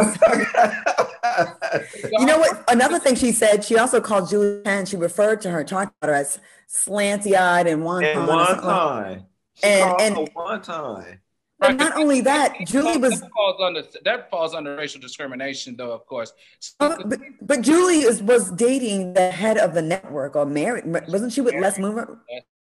know 2.24 2.38
what? 2.38 2.64
Another 2.68 2.98
thing 2.98 3.16
she 3.16 3.32
said, 3.32 3.64
she 3.64 3.76
also 3.76 4.00
called 4.00 4.30
Julie 4.30 4.62
Chen, 4.64 4.86
she 4.86 4.96
referred 4.96 5.42
to 5.42 5.50
her, 5.50 5.62
talked 5.62 5.94
about 6.00 6.10
oh. 6.10 6.14
her 6.14 6.20
as 6.20 6.38
slanty 6.68 7.34
eyed 7.34 7.66
and 7.66 7.84
one 7.84 8.02
and 8.04 8.26
one 8.26 8.58
time. 8.60 9.26
And, 9.62 10.00
and 10.00 10.30
one 10.32 10.62
time. 10.62 11.20
But 11.60 11.76
not 11.76 11.96
only 11.96 12.20
that, 12.20 12.54
Julie 12.66 12.98
was 12.98 13.20
that 13.20 13.30
falls 13.32 13.60
under 13.60 13.82
that 14.04 14.30
falls 14.30 14.54
under 14.54 14.76
racial 14.76 15.00
discrimination, 15.00 15.74
though. 15.76 15.90
Of 15.90 16.06
course, 16.06 16.32
uh, 16.78 16.96
but, 17.04 17.20
but 17.42 17.62
Julie 17.62 18.02
is, 18.02 18.22
was 18.22 18.52
dating 18.52 19.14
the 19.14 19.32
head 19.32 19.58
of 19.58 19.74
the 19.74 19.82
network 19.82 20.36
or 20.36 20.46
married. 20.46 20.84
Wasn't 21.08 21.32
she 21.32 21.40
with 21.40 21.54
Les 21.54 21.78
Moonves? 21.78 22.16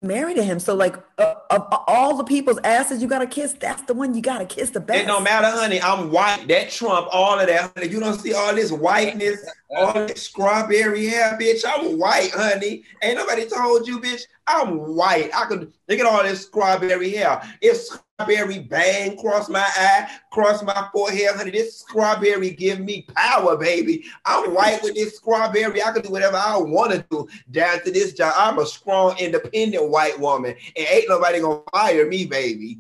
Married 0.03 0.37
to 0.37 0.43
him, 0.43 0.59
so 0.59 0.75
like 0.75 0.97
uh, 1.19 1.35
of 1.51 1.67
all 1.87 2.17
the 2.17 2.25
people's 2.25 2.59
asses 2.65 3.03
you 3.03 3.07
gotta 3.07 3.27
kiss, 3.27 3.53
that's 3.53 3.83
the 3.83 3.93
one 3.93 4.15
you 4.15 4.23
gotta 4.23 4.47
kiss 4.47 4.71
the 4.71 4.81
best. 4.81 5.05
It 5.05 5.07
don't 5.07 5.23
matter, 5.23 5.47
honey. 5.47 5.79
I'm 5.83 6.11
white. 6.11 6.49
That 6.49 6.71
trump 6.71 7.07
all 7.13 7.39
of 7.39 7.47
that, 7.47 7.73
honey. 7.77 7.89
You 7.89 8.01
don't 8.01 8.19
see 8.19 8.33
all 8.33 8.55
this 8.55 8.73
whiteness, 8.73 9.47
all 9.77 9.93
this 9.93 10.23
strawberry 10.23 11.07
hair, 11.07 11.37
bitch. 11.39 11.65
I'm 11.69 11.99
white, 11.99 12.31
honey. 12.31 12.83
Ain't 13.03 13.19
nobody 13.19 13.47
told 13.47 13.87
you, 13.87 14.01
bitch. 14.01 14.23
I'm 14.47 14.97
white. 14.97 15.31
I 15.35 15.45
could 15.45 15.71
look 15.87 15.99
at 15.99 16.07
all 16.07 16.23
this 16.23 16.47
strawberry 16.47 17.11
hair. 17.11 17.43
It's 17.61 17.99
strawberry 18.21 18.59
bang 18.61 19.17
cross 19.17 19.49
my 19.49 19.67
eye, 19.77 20.09
cross 20.31 20.63
my 20.63 20.89
forehead, 20.93 21.37
honey. 21.37 21.51
This 21.51 21.81
strawberry 21.81 22.51
give 22.51 22.81
me 22.81 23.07
power, 23.15 23.57
baby. 23.57 24.05
I'm 24.25 24.55
white 24.55 24.83
with 24.83 24.95
this 24.95 25.17
strawberry. 25.17 25.83
I 25.83 25.93
can 25.93 26.03
do 26.03 26.11
whatever 26.11 26.37
I 26.37 26.57
want 26.59 26.93
to 26.93 27.05
do 27.11 27.29
down 27.51 27.83
to 27.85 27.91
this 27.91 28.13
job. 28.13 28.33
I'm 28.37 28.59
a 28.59 28.67
strong, 28.67 29.17
independent 29.19 29.89
white 29.89 30.19
woman, 30.19 30.55
and 30.77 30.87
ain't 30.87 31.09
nobody 31.09 31.41
gonna 31.41 31.63
fire 31.73 32.07
me, 32.07 32.27
baby. 32.27 32.79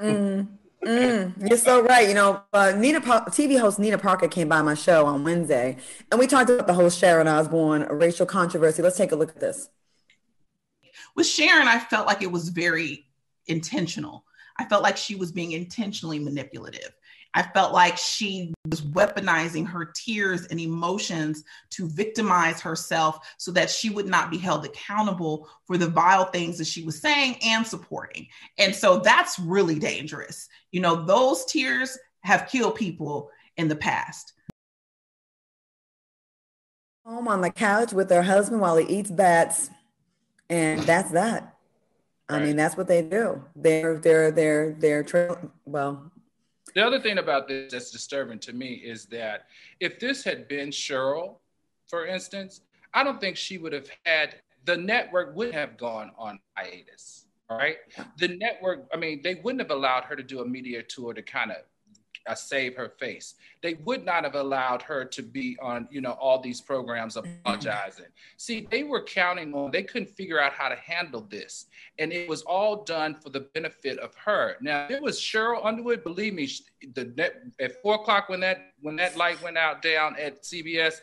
Mm. 0.00 0.48
Mm, 0.84 1.48
you're 1.48 1.58
so 1.58 1.80
right. 1.80 2.08
You 2.08 2.14
know, 2.14 2.42
uh, 2.52 2.72
Nina 2.72 3.00
TV 3.00 3.58
host 3.58 3.78
Nina 3.78 3.98
Parker 3.98 4.26
came 4.26 4.48
by 4.48 4.62
my 4.62 4.74
show 4.74 5.06
on 5.06 5.22
Wednesday, 5.22 5.76
and 6.10 6.18
we 6.18 6.26
talked 6.26 6.50
about 6.50 6.66
the 6.66 6.74
whole 6.74 6.90
Sharon 6.90 7.28
Osbourne 7.28 7.86
racial 7.88 8.26
controversy. 8.26 8.82
Let's 8.82 8.96
take 8.96 9.12
a 9.12 9.16
look 9.16 9.28
at 9.28 9.38
this. 9.38 9.68
With 11.14 11.26
Sharon, 11.26 11.68
I 11.68 11.78
felt 11.78 12.08
like 12.08 12.22
it 12.22 12.32
was 12.32 12.48
very 12.48 13.06
intentional. 13.46 14.24
I 14.62 14.64
felt 14.66 14.84
like 14.84 14.96
she 14.96 15.16
was 15.16 15.32
being 15.32 15.52
intentionally 15.52 16.20
manipulative. 16.20 16.92
I 17.34 17.42
felt 17.42 17.72
like 17.72 17.96
she 17.96 18.54
was 18.70 18.80
weaponizing 18.82 19.66
her 19.66 19.86
tears 19.86 20.46
and 20.46 20.60
emotions 20.60 21.42
to 21.70 21.88
victimize 21.88 22.60
herself 22.60 23.26
so 23.38 23.50
that 23.52 23.70
she 23.70 23.90
would 23.90 24.06
not 24.06 24.30
be 24.30 24.38
held 24.38 24.64
accountable 24.64 25.48
for 25.66 25.76
the 25.76 25.88
vile 25.88 26.26
things 26.26 26.58
that 26.58 26.68
she 26.68 26.84
was 26.84 27.00
saying 27.00 27.38
and 27.44 27.66
supporting. 27.66 28.28
And 28.56 28.72
so 28.72 29.00
that's 29.00 29.36
really 29.40 29.80
dangerous. 29.80 30.48
You 30.70 30.80
know, 30.80 31.04
those 31.04 31.44
tears 31.46 31.98
have 32.20 32.48
killed 32.48 32.76
people 32.76 33.30
in 33.56 33.66
the 33.66 33.76
past. 33.76 34.32
Home 37.04 37.26
on 37.26 37.40
the 37.40 37.50
couch 37.50 37.92
with 37.92 38.10
her 38.10 38.22
husband 38.22 38.60
while 38.60 38.76
he 38.76 38.86
eats 38.86 39.10
bats. 39.10 39.70
And 40.48 40.82
that's 40.82 41.10
that. 41.10 41.51
I 42.28 42.38
mean, 42.38 42.56
that's 42.56 42.76
what 42.76 42.88
they 42.88 43.02
do. 43.02 43.44
They're 43.54 43.98
they're 43.98 44.30
they're 44.30 44.72
they're 44.78 45.02
tra- 45.02 45.50
well, 45.66 46.10
the 46.74 46.84
other 46.84 47.00
thing 47.00 47.18
about 47.18 47.48
this 47.48 47.72
that's 47.72 47.90
disturbing 47.90 48.38
to 48.40 48.52
me 48.52 48.74
is 48.74 49.06
that 49.06 49.46
if 49.80 49.98
this 49.98 50.24
had 50.24 50.48
been 50.48 50.70
Sheryl, 50.70 51.36
for 51.88 52.06
instance, 52.06 52.62
I 52.94 53.04
don't 53.04 53.20
think 53.20 53.36
she 53.36 53.58
would 53.58 53.72
have 53.72 53.88
had 54.04 54.36
the 54.64 54.76
network 54.76 55.34
would 55.36 55.52
have 55.54 55.76
gone 55.76 56.12
on 56.16 56.38
hiatus. 56.56 57.26
All 57.50 57.58
right. 57.58 57.76
The 58.18 58.28
network, 58.28 58.86
I 58.94 58.96
mean, 58.96 59.20
they 59.22 59.34
wouldn't 59.34 59.60
have 59.60 59.70
allowed 59.70 60.04
her 60.04 60.16
to 60.16 60.22
do 60.22 60.40
a 60.40 60.46
media 60.46 60.82
tour 60.82 61.12
to 61.12 61.20
kind 61.22 61.50
of 61.50 61.58
uh, 62.26 62.34
save 62.34 62.76
her 62.76 62.88
face. 62.88 63.34
They 63.62 63.74
would 63.84 64.04
not 64.04 64.24
have 64.24 64.34
allowed 64.34 64.82
her 64.82 65.04
to 65.04 65.22
be 65.22 65.56
on, 65.60 65.88
you 65.90 66.00
know, 66.00 66.12
all 66.12 66.40
these 66.40 66.60
programs 66.60 67.16
mm-hmm. 67.16 67.30
apologizing. 67.44 68.06
See, 68.36 68.66
they 68.70 68.82
were 68.82 69.02
counting 69.02 69.54
on, 69.54 69.70
they 69.70 69.82
couldn't 69.82 70.10
figure 70.10 70.40
out 70.40 70.52
how 70.52 70.68
to 70.68 70.76
handle 70.76 71.22
this. 71.22 71.66
And 71.98 72.12
it 72.12 72.28
was 72.28 72.42
all 72.42 72.84
done 72.84 73.14
for 73.14 73.30
the 73.30 73.40
benefit 73.40 73.98
of 73.98 74.14
her. 74.14 74.56
Now, 74.60 74.86
it 74.88 75.02
was 75.02 75.18
Sheryl 75.18 75.64
Underwood, 75.64 76.04
believe 76.04 76.34
me, 76.34 76.48
the 76.94 77.12
net, 77.16 77.42
at 77.60 77.80
four 77.82 77.96
o'clock 77.96 78.28
when 78.28 78.40
that 78.40 78.72
when 78.80 78.96
that 78.96 79.16
light 79.16 79.40
went 79.42 79.56
out 79.56 79.80
down 79.80 80.16
at 80.18 80.42
CBS, 80.42 80.96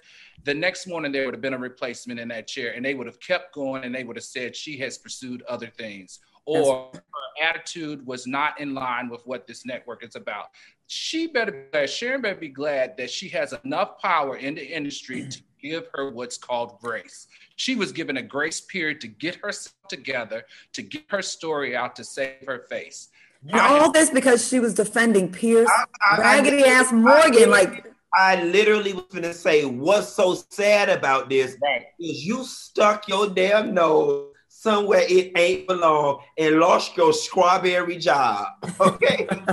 the 0.43 0.53
next 0.53 0.85
morning 0.85 1.11
there 1.11 1.25
would 1.25 1.33
have 1.33 1.41
been 1.41 1.53
a 1.53 1.57
replacement 1.57 2.19
in 2.19 2.27
that 2.27 2.47
chair 2.47 2.73
and 2.75 2.83
they 2.83 2.93
would 2.93 3.07
have 3.07 3.19
kept 3.19 3.53
going 3.53 3.83
and 3.83 3.95
they 3.95 4.03
would 4.03 4.17
have 4.17 4.23
said 4.25 4.55
she 4.55 4.77
has 4.77 4.97
pursued 4.97 5.41
other 5.43 5.67
things 5.67 6.19
or 6.57 6.89
her 6.93 7.47
attitude 7.47 8.05
was 8.05 8.27
not 8.27 8.59
in 8.59 8.73
line 8.73 9.09
with 9.09 9.25
what 9.25 9.47
this 9.47 9.65
network 9.65 10.03
is 10.03 10.15
about. 10.15 10.47
She 10.87 11.27
better 11.27 11.51
be 11.51 11.59
glad, 11.71 11.89
Sharon 11.89 12.21
better 12.21 12.39
be 12.39 12.49
glad 12.49 12.97
that 12.97 13.09
she 13.09 13.29
has 13.29 13.53
enough 13.63 13.99
power 13.99 14.37
in 14.37 14.55
the 14.55 14.65
industry 14.65 15.27
to 15.29 15.41
give 15.61 15.87
her 15.93 16.09
what's 16.09 16.37
called 16.37 16.79
grace. 16.81 17.27
She 17.55 17.75
was 17.75 17.91
given 17.91 18.17
a 18.17 18.21
grace 18.21 18.61
period 18.61 19.01
to 19.01 19.07
get 19.07 19.35
herself 19.35 19.75
together, 19.87 20.45
to 20.73 20.81
get 20.81 21.03
her 21.09 21.21
story 21.21 21.75
out, 21.75 21.95
to 21.97 22.03
save 22.03 22.45
her 22.47 22.65
face. 22.69 23.09
all 23.53 23.91
this 23.91 24.09
because 24.09 24.47
she 24.47 24.59
was 24.59 24.73
defending 24.73 25.31
Piers, 25.31 25.69
I, 25.69 26.15
I, 26.15 26.17
raggedy 26.19 26.63
I, 26.63 26.67
ass 26.67 26.91
Morgan. 26.91 27.49
like 27.49 27.85
I 28.13 28.43
literally 28.43 28.93
was 28.93 29.05
gonna 29.13 29.33
say, 29.33 29.65
what's 29.65 30.09
so 30.09 30.35
sad 30.49 30.89
about 30.89 31.29
this 31.29 31.55
right. 31.61 31.85
is 31.99 32.25
you 32.25 32.43
stuck 32.43 33.07
your 33.07 33.27
damn 33.27 33.73
nose 33.73 34.33
somewhere 34.59 35.05
it 35.07 35.31
ain't 35.37 35.65
belong 35.67 36.21
and 36.37 36.59
lost 36.59 36.97
your 36.97 37.13
strawberry 37.13 37.97
job. 37.97 38.45
Okay. 38.81 39.25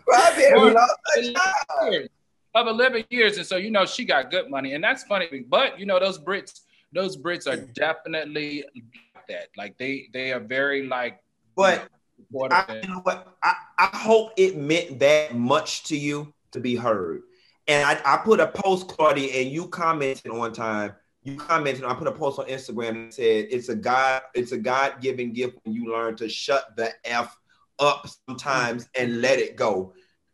strawberry 0.00 0.72
lost 0.72 0.96
a 1.18 1.32
job. 1.32 2.08
Of 2.54 2.66
11 2.66 3.04
years. 3.10 3.36
And 3.36 3.46
so, 3.46 3.56
you 3.56 3.70
know, 3.70 3.84
she 3.84 4.06
got 4.06 4.30
good 4.30 4.50
money. 4.50 4.72
And 4.72 4.82
that's 4.82 5.04
funny. 5.04 5.44
But, 5.46 5.78
you 5.78 5.84
know, 5.84 6.00
those 6.00 6.18
Brits, 6.18 6.60
those 6.92 7.18
Brits 7.18 7.46
are 7.46 7.56
definitely 7.74 8.64
like 9.14 9.26
that. 9.28 9.48
Like 9.58 9.76
they, 9.76 10.08
they 10.14 10.32
are 10.32 10.40
very 10.40 10.86
like, 10.86 11.20
but 11.54 11.88
you 12.16 12.48
know, 12.48 12.48
I, 12.50 12.80
you 12.82 12.88
know 12.88 13.00
what? 13.02 13.36
I, 13.42 13.54
I 13.78 13.96
hope 13.96 14.32
it 14.38 14.56
meant 14.56 14.98
that 15.00 15.34
much 15.34 15.84
to 15.84 15.96
you 15.96 16.32
to 16.52 16.60
be 16.60 16.76
heard. 16.76 17.22
And 17.66 17.86
I, 17.86 18.00
I 18.04 18.16
put 18.16 18.40
a 18.40 18.46
post, 18.46 18.88
Claudia, 18.88 19.42
and 19.42 19.50
you 19.50 19.68
commented 19.68 20.32
one 20.32 20.54
time 20.54 20.94
you 21.28 21.36
commented. 21.36 21.84
I 21.84 21.94
put 21.94 22.08
a 22.08 22.12
post 22.12 22.38
on 22.38 22.46
Instagram 22.46 22.90
and 22.90 23.14
said 23.14 23.46
it's 23.50 23.68
a 23.68 23.74
God, 23.74 24.22
it's 24.34 24.52
a 24.52 24.58
God 24.58 25.00
given 25.00 25.32
gift 25.32 25.58
when 25.62 25.74
you 25.74 25.92
learn 25.92 26.16
to 26.16 26.28
shut 26.28 26.76
the 26.76 26.92
f 27.04 27.38
up 27.78 28.08
sometimes 28.26 28.88
and 28.96 29.20
let 29.20 29.38
it 29.38 29.56
go. 29.56 29.92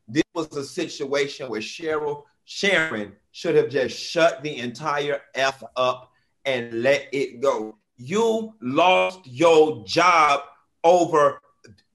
This 0.09 0.25
was 0.35 0.55
a 0.57 0.65
situation 0.65 1.49
where 1.49 1.61
Sheryl 1.61 2.23
Sharon 2.45 3.13
should 3.33 3.57
have 3.57 3.71
just 3.71 3.99
shut 3.99 4.43
the 4.43 4.59
entire 4.59 5.23
f 5.35 5.63
up 5.77 6.11
and 6.45 6.83
let 6.83 7.09
it 7.13 7.41
go. 7.41 7.77
You 7.97 8.55
lost 8.61 9.21
your 9.25 9.85
job 9.85 10.43
over 10.83 11.41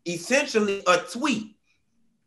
essentially 0.06 0.82
a 0.88 0.98
tweet 0.98 1.56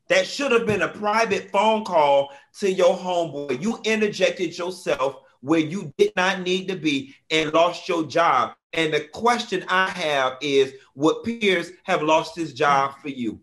that 0.09 0.27
should 0.27 0.53
have 0.53 0.67
been 0.67 0.83
a 0.83 0.89
private 0.89 1.51
phone 1.51 1.85
call 1.85 2.31
to 2.59 2.71
your 2.71 2.97
homeboy. 2.97 3.61
You 3.61 3.81
interjected 3.85 4.57
yourself 4.57 5.23
where 5.43 5.61
you 5.61 5.93
did 5.99 6.13
not 6.17 6.41
need 6.41 6.69
to 6.69 6.77
be 6.77 7.15
and 7.31 7.53
lost 7.53 7.89
your 7.89 8.05
job. 8.05 8.55
And 8.73 8.93
the 8.93 9.01
question 9.01 9.65
I 9.69 9.91
have 9.91 10.39
is 10.41 10.73
would 10.95 11.23
Piers 11.25 11.71
have 11.85 12.03
lost 12.03 12.35
his 12.35 12.55
job 12.55 12.95
for 13.03 13.09
you? 13.09 13.41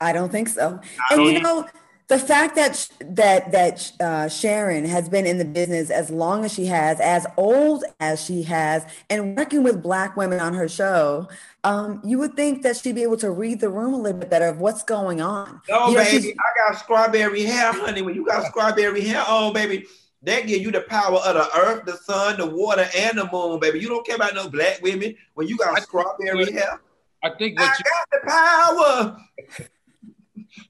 I 0.00 0.12
don't 0.12 0.30
think 0.30 0.48
so. 0.48 0.80
I 1.10 1.14
and 1.14 1.24
you 1.24 1.40
know, 1.40 1.68
the 2.08 2.18
fact 2.18 2.56
that 2.56 2.88
that 3.00 3.52
that 3.52 3.92
uh, 4.00 4.28
Sharon 4.28 4.84
has 4.86 5.08
been 5.08 5.26
in 5.26 5.38
the 5.38 5.44
business 5.44 5.90
as 5.90 6.10
long 6.10 6.44
as 6.44 6.52
she 6.52 6.66
has, 6.66 6.98
as 7.00 7.26
old 7.36 7.84
as 8.00 8.24
she 8.24 8.42
has, 8.44 8.84
and 9.10 9.36
working 9.36 9.62
with 9.62 9.82
Black 9.82 10.16
women 10.16 10.40
on 10.40 10.54
her 10.54 10.68
show, 10.68 11.28
um, 11.64 12.00
you 12.04 12.18
would 12.18 12.34
think 12.34 12.62
that 12.62 12.76
she'd 12.78 12.94
be 12.94 13.02
able 13.02 13.18
to 13.18 13.30
read 13.30 13.60
the 13.60 13.68
room 13.68 13.92
a 13.92 13.98
little 13.98 14.18
bit 14.18 14.30
better 14.30 14.46
of 14.46 14.58
what's 14.58 14.82
going 14.82 15.20
on. 15.20 15.60
Oh, 15.70 15.90
you 15.90 15.98
know, 15.98 16.04
baby, 16.04 16.34
I 16.38 16.72
got 16.72 16.80
strawberry 16.80 17.42
hair, 17.42 17.72
honey. 17.72 18.02
When 18.02 18.14
you 18.14 18.24
got 18.24 18.46
strawberry 18.46 19.02
hair 19.02 19.24
oh, 19.28 19.52
baby, 19.52 19.84
they 20.22 20.44
give 20.44 20.62
you 20.62 20.70
the 20.70 20.80
power 20.82 21.16
of 21.16 21.34
the 21.34 21.56
earth, 21.56 21.84
the 21.84 21.96
sun, 21.96 22.38
the 22.38 22.46
water, 22.46 22.88
and 22.96 23.18
the 23.18 23.28
moon, 23.30 23.60
baby. 23.60 23.78
You 23.78 23.88
don't 23.88 24.06
care 24.06 24.16
about 24.16 24.34
no 24.34 24.48
black 24.48 24.82
women 24.82 25.16
when 25.34 25.46
you 25.46 25.56
got 25.56 25.80
strawberry 25.82 26.52
hair. 26.52 26.80
I 27.22 27.30
think 27.30 27.60
I 27.60 27.64
you, 27.64 27.68
got 27.68 28.08
the 28.12 28.20
power. 28.26 29.68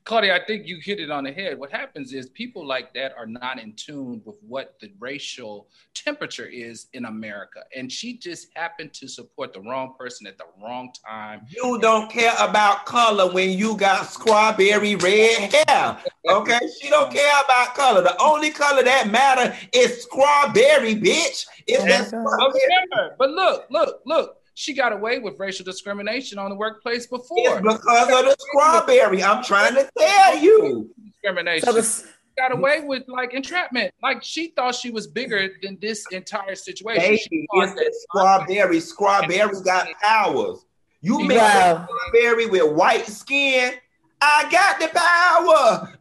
Claudia, 0.05 0.35
I 0.35 0.45
think 0.45 0.67
you 0.67 0.79
hit 0.83 1.01
it 1.01 1.11
on 1.11 1.25
the 1.25 1.33
head. 1.33 1.59
What 1.59 1.71
happens 1.71 2.13
is 2.13 2.29
people 2.31 2.67
like 2.67 2.93
that 2.95 3.13
are 3.17 3.27
not 3.27 3.59
in 3.59 3.75
tune 3.75 4.23
with 4.25 4.37
what 4.47 4.77
the 4.81 4.93
racial 4.99 5.69
temperature 5.95 6.47
is 6.47 6.87
in 6.93 7.05
America. 7.05 7.61
And 7.77 7.91
she 7.91 8.17
just 8.17 8.49
happened 8.55 8.93
to 8.95 9.09
support 9.09 9.53
the 9.53 9.61
wrong 9.61 9.95
person 9.99 10.27
at 10.27 10.39
the 10.39 10.45
wrong 10.63 10.93
time. 11.07 11.43
You 11.49 11.79
don't 11.81 12.11
care 12.11 12.35
about 12.39 12.87
color 12.87 13.33
when 13.33 13.51
you 13.51 13.77
got 13.77 14.07
strawberry 14.07 14.97
red 14.97 15.53
hair. 15.53 15.99
Okay? 16.29 16.61
she 16.81 16.89
don't 16.91 17.13
care 17.13 17.43
about 17.45 17.75
color. 17.75 18.03
The 18.03 18.21
only 18.23 18.51
color 18.51 18.83
that 18.83 19.11
matter 19.11 19.57
is 19.73 20.03
strawberry, 20.05 20.95
bitch. 20.95 21.47
Is 21.67 21.85
that 21.85 22.11
oh 22.15 22.53
strawberry. 22.53 23.15
But 23.19 23.31
look, 23.31 23.67
look, 23.71 24.01
look 24.07 24.38
she 24.59 24.75
got 24.75 24.93
away 24.93 25.21
with 25.21 25.39
racial 25.39 25.65
discrimination 25.65 26.37
on 26.37 26.51
the 26.51 26.57
workplace 26.57 27.07
before. 27.07 27.39
It's 27.39 27.61
because 27.61 28.09
of 28.09 28.25
the 28.25 28.37
strawberry. 28.41 29.23
I'm 29.23 29.45
trying 29.45 29.75
to 29.77 29.89
tell 29.97 30.37
you. 30.37 30.91
Discrimination. 31.13 31.65
So 31.65 31.73
the, 31.73 32.09
got 32.37 32.51
away 32.51 32.81
with 32.81 33.05
like 33.07 33.35
entrapment. 33.35 33.95
Like 34.03 34.25
she 34.25 34.49
thought 34.49 34.75
she 34.75 34.91
was 34.91 35.07
bigger 35.07 35.51
than 35.63 35.79
this 35.81 36.05
entire 36.11 36.57
situation. 36.57 37.03
Baby, 37.03 37.47
it's 37.53 37.75
that 37.75 37.95
strawberry. 38.09 38.81
Strawberry 38.81 39.63
got 39.65 39.87
powers. 40.03 40.67
You 41.03 41.23
make 41.23 41.39
wow. 41.39 41.87
strawberry 41.87 42.47
with 42.47 42.73
white 42.73 43.07
skin 43.07 43.75
I 44.21 44.49
got 44.51 44.81
the 44.81 44.89
power. 44.95 45.95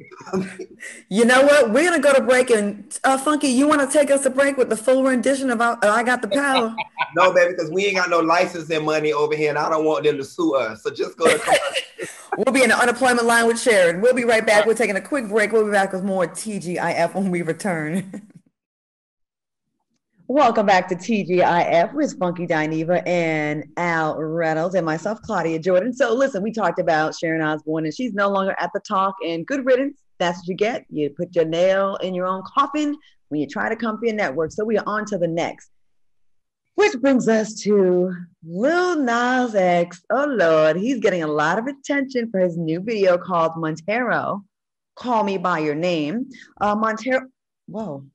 you 1.09 1.25
know 1.25 1.43
what? 1.43 1.71
We're 1.71 1.89
gonna 1.89 2.01
go 2.01 2.13
to 2.13 2.21
break 2.21 2.49
and 2.49 2.97
uh, 3.03 3.17
Funky, 3.17 3.47
you 3.47 3.67
want 3.67 3.81
to 3.81 3.97
take 3.97 4.11
us 4.11 4.25
a 4.25 4.29
break 4.29 4.57
with 4.57 4.69
the 4.69 4.77
full 4.77 5.03
rendition 5.03 5.49
of 5.49 5.61
uh, 5.61 5.77
"I 5.83 6.03
Got 6.03 6.21
the 6.21 6.27
Power"? 6.27 6.75
no, 7.15 7.33
baby, 7.33 7.53
because 7.53 7.71
we 7.71 7.85
ain't 7.85 7.95
got 7.95 8.09
no 8.09 8.19
licensing 8.19 8.83
money 8.83 9.13
over 9.13 9.35
here, 9.35 9.49
and 9.49 9.57
I 9.57 9.69
don't 9.69 9.85
want 9.85 10.03
them 10.03 10.17
to 10.17 10.23
sue 10.23 10.55
us. 10.55 10.83
So 10.83 10.89
just 10.89 11.17
go 11.17 11.25
to. 11.25 11.59
we'll 12.37 12.53
be 12.53 12.63
in 12.63 12.69
the 12.69 12.77
unemployment 12.77 13.25
line 13.25 13.47
with 13.47 13.59
Sharon. 13.59 14.01
We'll 14.01 14.13
be 14.13 14.23
right 14.23 14.45
back. 14.45 14.65
We're 14.65 14.73
taking 14.73 14.95
a 14.95 15.01
quick 15.01 15.27
break. 15.29 15.51
We'll 15.51 15.65
be 15.65 15.71
back 15.71 15.93
with 15.93 16.03
more 16.03 16.27
TGIF 16.27 17.13
when 17.13 17.29
we 17.29 17.41
return. 17.41 18.27
Welcome 20.29 20.65
back 20.65 20.89
to 20.89 20.95
TGIF 20.95 21.93
with 21.93 22.19
Funky 22.19 22.45
Dineva 22.45 23.01
and 23.07 23.63
Al 23.77 24.17
Reynolds 24.17 24.75
and 24.75 24.85
myself, 24.85 25.21
Claudia 25.21 25.57
Jordan. 25.57 25.93
So, 25.93 26.13
listen, 26.13 26.43
we 26.43 26.51
talked 26.51 26.79
about 26.79 27.15
Sharon 27.15 27.41
Osbourne, 27.41 27.85
and 27.85 27.93
she's 27.93 28.13
no 28.13 28.27
longer 28.27 28.53
at 28.59 28.69
the 28.73 28.81
talk. 28.81 29.15
And 29.25 29.47
good 29.47 29.65
riddance, 29.65 30.01
that's 30.19 30.39
what 30.39 30.47
you 30.49 30.55
get. 30.55 30.83
You 30.89 31.11
put 31.11 31.33
your 31.33 31.45
nail 31.45 31.95
in 32.01 32.13
your 32.13 32.27
own 32.27 32.43
coffin 32.45 32.97
when 33.29 33.39
you 33.39 33.47
try 33.47 33.69
to 33.69 33.75
come 33.77 33.97
for 33.97 34.05
your 34.05 34.15
network. 34.15 34.51
So, 34.51 34.65
we 34.65 34.77
are 34.77 34.83
on 34.85 35.05
to 35.05 35.17
the 35.17 35.29
next. 35.29 35.69
Which 36.75 36.99
brings 36.99 37.29
us 37.29 37.53
to 37.61 38.13
Lil 38.45 38.97
Nas 38.97 39.55
X. 39.55 40.01
Oh 40.11 40.25
Lord, 40.25 40.75
he's 40.75 40.99
getting 40.99 41.23
a 41.23 41.27
lot 41.27 41.57
of 41.57 41.67
attention 41.67 42.29
for 42.31 42.41
his 42.41 42.57
new 42.57 42.81
video 42.81 43.17
called 43.17 43.53
Montero. 43.55 44.43
Call 44.97 45.23
Me 45.23 45.37
by 45.37 45.59
Your 45.59 45.73
Name. 45.73 46.29
Uh, 46.59 46.75
Montero, 46.75 47.21
whoa, 47.67 48.05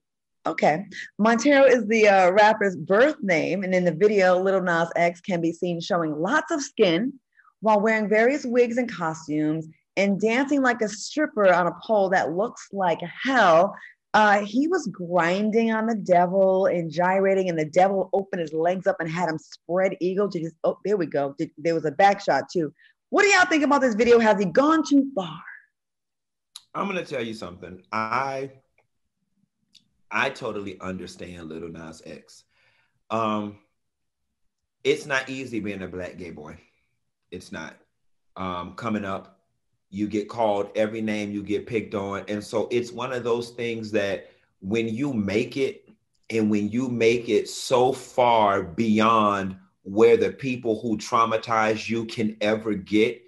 okay. 0.46 0.84
Montero 1.18 1.64
is 1.64 1.86
the 1.86 2.08
uh, 2.08 2.30
rapper's 2.32 2.76
birth 2.76 3.16
name, 3.22 3.62
and 3.62 3.74
in 3.74 3.84
the 3.84 3.94
video, 3.94 4.38
Lil 4.40 4.62
Nas 4.62 4.90
X 4.96 5.20
can 5.20 5.40
be 5.40 5.52
seen 5.52 5.80
showing 5.80 6.14
lots 6.14 6.50
of 6.50 6.62
skin 6.62 7.12
while 7.60 7.80
wearing 7.80 8.08
various 8.08 8.44
wigs 8.44 8.76
and 8.76 8.90
costumes 8.90 9.68
and 9.96 10.20
dancing 10.20 10.62
like 10.62 10.80
a 10.80 10.88
stripper 10.88 11.52
on 11.52 11.66
a 11.66 11.74
pole 11.84 12.08
that 12.10 12.32
looks 12.32 12.68
like 12.72 12.98
hell 13.22 13.74
uh, 14.14 14.44
he 14.44 14.68
was 14.68 14.86
grinding 14.88 15.72
on 15.72 15.86
the 15.86 15.94
devil 15.94 16.66
and 16.66 16.90
gyrating, 16.90 17.48
and 17.48 17.58
the 17.58 17.64
devil 17.64 18.10
opened 18.12 18.42
his 18.42 18.52
legs 18.52 18.86
up 18.86 18.96
and 19.00 19.10
had 19.10 19.28
him 19.28 19.38
spread 19.38 19.96
eagle 20.00 20.28
to 20.28 20.38
his. 20.38 20.52
Oh, 20.64 20.78
there 20.84 20.98
we 20.98 21.06
go. 21.06 21.34
There 21.56 21.74
was 21.74 21.86
a 21.86 21.90
back 21.90 22.20
shot 22.20 22.44
too. 22.52 22.72
What 23.08 23.22
do 23.22 23.28
y'all 23.28 23.46
think 23.46 23.64
about 23.64 23.80
this 23.80 23.94
video? 23.94 24.18
Has 24.18 24.38
he 24.38 24.44
gone 24.44 24.84
too 24.86 25.10
far? 25.14 25.40
I'm 26.74 26.86
gonna 26.86 27.04
tell 27.04 27.22
you 27.22 27.32
something. 27.32 27.82
I 27.90 28.50
I 30.12 30.30
totally 30.30 30.78
understand 30.80 31.48
Little 31.48 31.70
Nas 31.70 32.02
X. 32.04 32.44
Um, 33.10 33.58
it's 34.84 35.06
not 35.06 35.28
easy 35.28 35.60
being 35.60 35.82
a 35.82 35.88
black 35.88 36.18
gay 36.18 36.30
boy. 36.30 36.58
It's 37.30 37.50
not. 37.50 37.76
Um, 38.36 38.74
coming 38.74 39.04
up, 39.04 39.42
you 39.92 40.08
get 40.08 40.28
called 40.28 40.70
every 40.74 41.02
name 41.02 41.30
you 41.30 41.42
get 41.42 41.66
picked 41.66 41.94
on 41.94 42.24
and 42.26 42.42
so 42.42 42.66
it's 42.70 42.90
one 42.90 43.12
of 43.12 43.22
those 43.22 43.50
things 43.50 43.92
that 43.92 44.30
when 44.60 44.88
you 44.88 45.12
make 45.12 45.58
it 45.58 45.86
and 46.30 46.50
when 46.50 46.70
you 46.70 46.88
make 46.88 47.28
it 47.28 47.46
so 47.46 47.92
far 47.92 48.62
beyond 48.62 49.54
where 49.82 50.16
the 50.16 50.32
people 50.32 50.80
who 50.80 50.96
traumatize 50.96 51.90
you 51.90 52.06
can 52.06 52.34
ever 52.40 52.72
get 52.72 53.22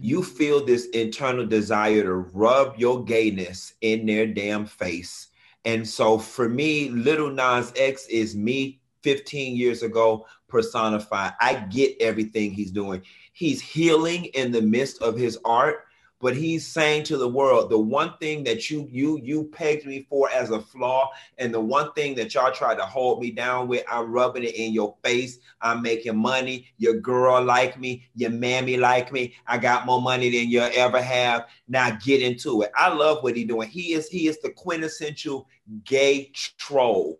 you 0.00 0.22
feel 0.22 0.64
this 0.64 0.86
internal 0.90 1.46
desire 1.46 2.02
to 2.02 2.14
rub 2.14 2.78
your 2.78 3.04
gayness 3.04 3.74
in 3.82 4.06
their 4.06 4.26
damn 4.26 4.64
face 4.64 5.28
and 5.64 5.86
so 5.86 6.18
for 6.18 6.48
me 6.48 6.88
little 6.90 7.30
nas 7.30 7.72
x 7.76 8.06
is 8.06 8.36
me 8.36 8.80
15 9.02 9.56
years 9.56 9.82
ago 9.82 10.26
personified. 10.48 11.32
I 11.40 11.54
get 11.54 11.96
everything 12.00 12.52
he's 12.52 12.70
doing. 12.70 13.02
He's 13.32 13.60
healing 13.60 14.26
in 14.26 14.50
the 14.50 14.62
midst 14.62 15.00
of 15.02 15.16
his 15.16 15.38
art 15.44 15.84
but 16.20 16.36
he's 16.36 16.66
saying 16.66 17.04
to 17.04 17.16
the 17.16 17.28
world 17.28 17.70
the 17.70 17.78
one 17.78 18.14
thing 18.20 18.44
that 18.44 18.70
you 18.70 18.88
you 18.90 19.18
you 19.22 19.44
pegged 19.44 19.86
me 19.86 20.06
for 20.08 20.30
as 20.30 20.50
a 20.50 20.60
flaw 20.60 21.10
and 21.38 21.52
the 21.52 21.60
one 21.60 21.92
thing 21.92 22.14
that 22.14 22.34
y'all 22.34 22.52
tried 22.52 22.76
to 22.76 22.84
hold 22.84 23.20
me 23.20 23.30
down 23.30 23.68
with 23.68 23.84
i'm 23.90 24.10
rubbing 24.10 24.44
it 24.44 24.54
in 24.54 24.72
your 24.72 24.94
face. 25.04 25.38
I'm 25.60 25.82
making 25.82 26.16
money. 26.16 26.68
Your 26.78 26.94
girl 26.94 27.42
like 27.42 27.78
me. 27.78 28.06
Your 28.14 28.30
mammy 28.30 28.76
like 28.76 29.12
me. 29.12 29.34
I 29.46 29.58
got 29.58 29.86
more 29.86 30.00
money 30.00 30.30
than 30.30 30.50
you'll 30.50 30.70
ever 30.74 31.00
have. 31.00 31.46
Now 31.66 31.96
get 32.04 32.22
into 32.22 32.62
it. 32.62 32.70
I 32.76 32.92
love 32.92 33.22
what 33.22 33.36
he's 33.36 33.46
doing. 33.46 33.68
He 33.68 33.92
is 33.92 34.08
he 34.08 34.28
is 34.28 34.40
the 34.40 34.50
quintessential 34.50 35.48
gay 35.84 36.30
troll 36.56 37.18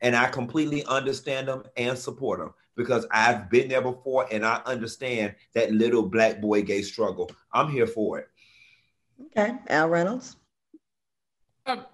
and 0.00 0.14
i 0.14 0.28
completely 0.28 0.84
understand 0.84 1.48
him 1.48 1.64
and 1.76 1.98
support 1.98 2.40
him 2.40 2.52
because 2.80 3.06
I've 3.10 3.50
been 3.50 3.68
there 3.68 3.82
before 3.82 4.26
and 4.32 4.44
I 4.44 4.62
understand 4.64 5.34
that 5.52 5.70
little 5.70 6.02
black 6.02 6.40
boy 6.40 6.62
gay 6.62 6.80
struggle. 6.80 7.30
I'm 7.52 7.70
here 7.70 7.86
for 7.86 8.18
it. 8.20 8.28
Okay, 9.36 9.54
Al 9.68 9.90
Reynolds. 9.90 10.36
Um, 11.66 11.84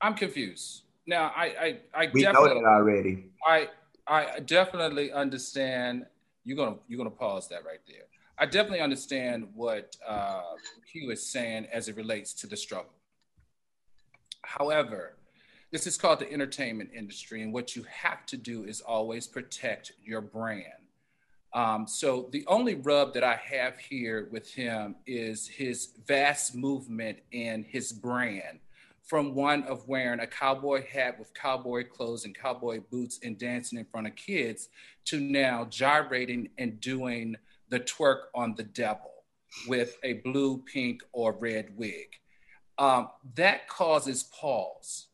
I'm 0.00 0.14
confused. 0.14 0.84
Now, 1.06 1.32
I, 1.36 1.44
I, 1.44 1.78
I 1.94 2.10
we 2.14 2.22
know 2.22 2.32
that 2.48 2.56
already. 2.56 3.26
I, 3.46 3.68
I 4.06 4.40
definitely 4.40 5.12
understand. 5.12 6.06
You're 6.44 6.56
gonna, 6.56 6.76
you're 6.88 6.96
gonna 6.96 7.10
pause 7.10 7.46
that 7.48 7.66
right 7.66 7.80
there. 7.86 8.06
I 8.38 8.46
definitely 8.46 8.80
understand 8.80 9.48
what 9.54 9.96
uh, 10.08 10.42
Q 10.90 11.10
is 11.10 11.30
saying 11.30 11.66
as 11.70 11.88
it 11.88 11.96
relates 11.96 12.32
to 12.34 12.46
the 12.46 12.56
struggle. 12.56 12.94
However, 14.40 15.16
this 15.74 15.88
is 15.88 15.96
called 15.96 16.20
the 16.20 16.32
entertainment 16.32 16.88
industry, 16.94 17.42
and 17.42 17.52
what 17.52 17.74
you 17.74 17.84
have 17.90 18.24
to 18.24 18.36
do 18.36 18.62
is 18.62 18.80
always 18.80 19.26
protect 19.26 19.90
your 20.04 20.20
brand. 20.20 20.62
Um, 21.52 21.88
so 21.88 22.28
the 22.30 22.46
only 22.46 22.76
rub 22.76 23.12
that 23.14 23.24
I 23.24 23.34
have 23.34 23.76
here 23.76 24.28
with 24.30 24.48
him 24.54 24.94
is 25.04 25.48
his 25.48 25.88
vast 26.06 26.54
movement 26.54 27.18
in 27.32 27.64
his 27.64 27.92
brand, 27.92 28.60
from 29.02 29.34
one 29.34 29.64
of 29.64 29.88
wearing 29.88 30.20
a 30.20 30.28
cowboy 30.28 30.86
hat 30.86 31.18
with 31.18 31.34
cowboy 31.34 31.88
clothes 31.88 32.24
and 32.24 32.36
cowboy 32.36 32.80
boots 32.92 33.18
and 33.24 33.36
dancing 33.36 33.76
in 33.76 33.84
front 33.84 34.06
of 34.06 34.14
kids, 34.14 34.68
to 35.06 35.18
now 35.18 35.64
gyrating 35.64 36.50
and 36.56 36.80
doing 36.80 37.34
the 37.70 37.80
twerk 37.80 38.26
on 38.32 38.54
the 38.54 38.62
devil 38.62 39.24
with 39.66 39.98
a 40.04 40.12
blue, 40.24 40.62
pink, 40.72 41.02
or 41.12 41.32
red 41.32 41.76
wig. 41.76 42.10
Um, 42.78 43.08
that 43.34 43.66
causes 43.66 44.22
pause 44.22 45.08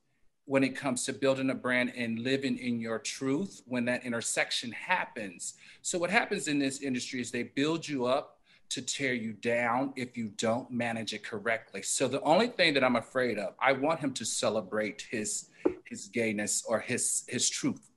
when 0.50 0.64
it 0.64 0.74
comes 0.74 1.04
to 1.04 1.12
building 1.12 1.48
a 1.50 1.54
brand 1.54 1.92
and 1.96 2.18
living 2.18 2.58
in 2.58 2.80
your 2.80 2.98
truth 2.98 3.62
when 3.66 3.84
that 3.84 4.04
intersection 4.04 4.72
happens. 4.72 5.54
So, 5.80 5.96
what 5.96 6.10
happens 6.10 6.48
in 6.48 6.58
this 6.58 6.80
industry 6.80 7.20
is 7.20 7.30
they 7.30 7.44
build 7.44 7.86
you 7.86 8.06
up 8.06 8.40
to 8.70 8.82
tear 8.82 9.14
you 9.14 9.32
down 9.32 9.92
if 9.94 10.16
you 10.16 10.32
don't 10.36 10.68
manage 10.68 11.14
it 11.14 11.22
correctly. 11.22 11.82
So, 11.82 12.08
the 12.08 12.20
only 12.22 12.48
thing 12.48 12.74
that 12.74 12.82
I'm 12.82 12.96
afraid 12.96 13.38
of, 13.38 13.54
I 13.62 13.70
want 13.70 14.00
him 14.00 14.12
to 14.14 14.24
celebrate 14.24 15.06
his 15.08 15.50
his 15.84 16.08
gayness 16.08 16.64
or 16.66 16.80
his 16.80 17.22
his 17.28 17.48
truth 17.48 17.88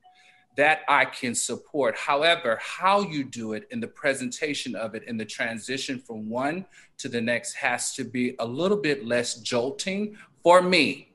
that 0.56 0.82
I 0.88 1.06
can 1.06 1.34
support. 1.34 1.98
However, 1.98 2.60
how 2.62 3.02
you 3.02 3.24
do 3.24 3.54
it 3.54 3.68
in 3.72 3.80
the 3.80 3.88
presentation 3.88 4.76
of 4.76 4.94
it 4.94 5.06
in 5.08 5.18
the 5.18 5.26
transition 5.26 5.98
from 5.98 6.30
one 6.30 6.68
to 7.00 7.10
the 7.10 7.20
next 7.20 7.54
has 7.56 7.96
to 7.96 8.04
be 8.04 8.36
a 8.38 8.46
little 8.46 8.78
bit 8.78 9.08
less 9.08 9.40
jolting 9.40 10.16
for 10.44 10.62
me 10.62 11.13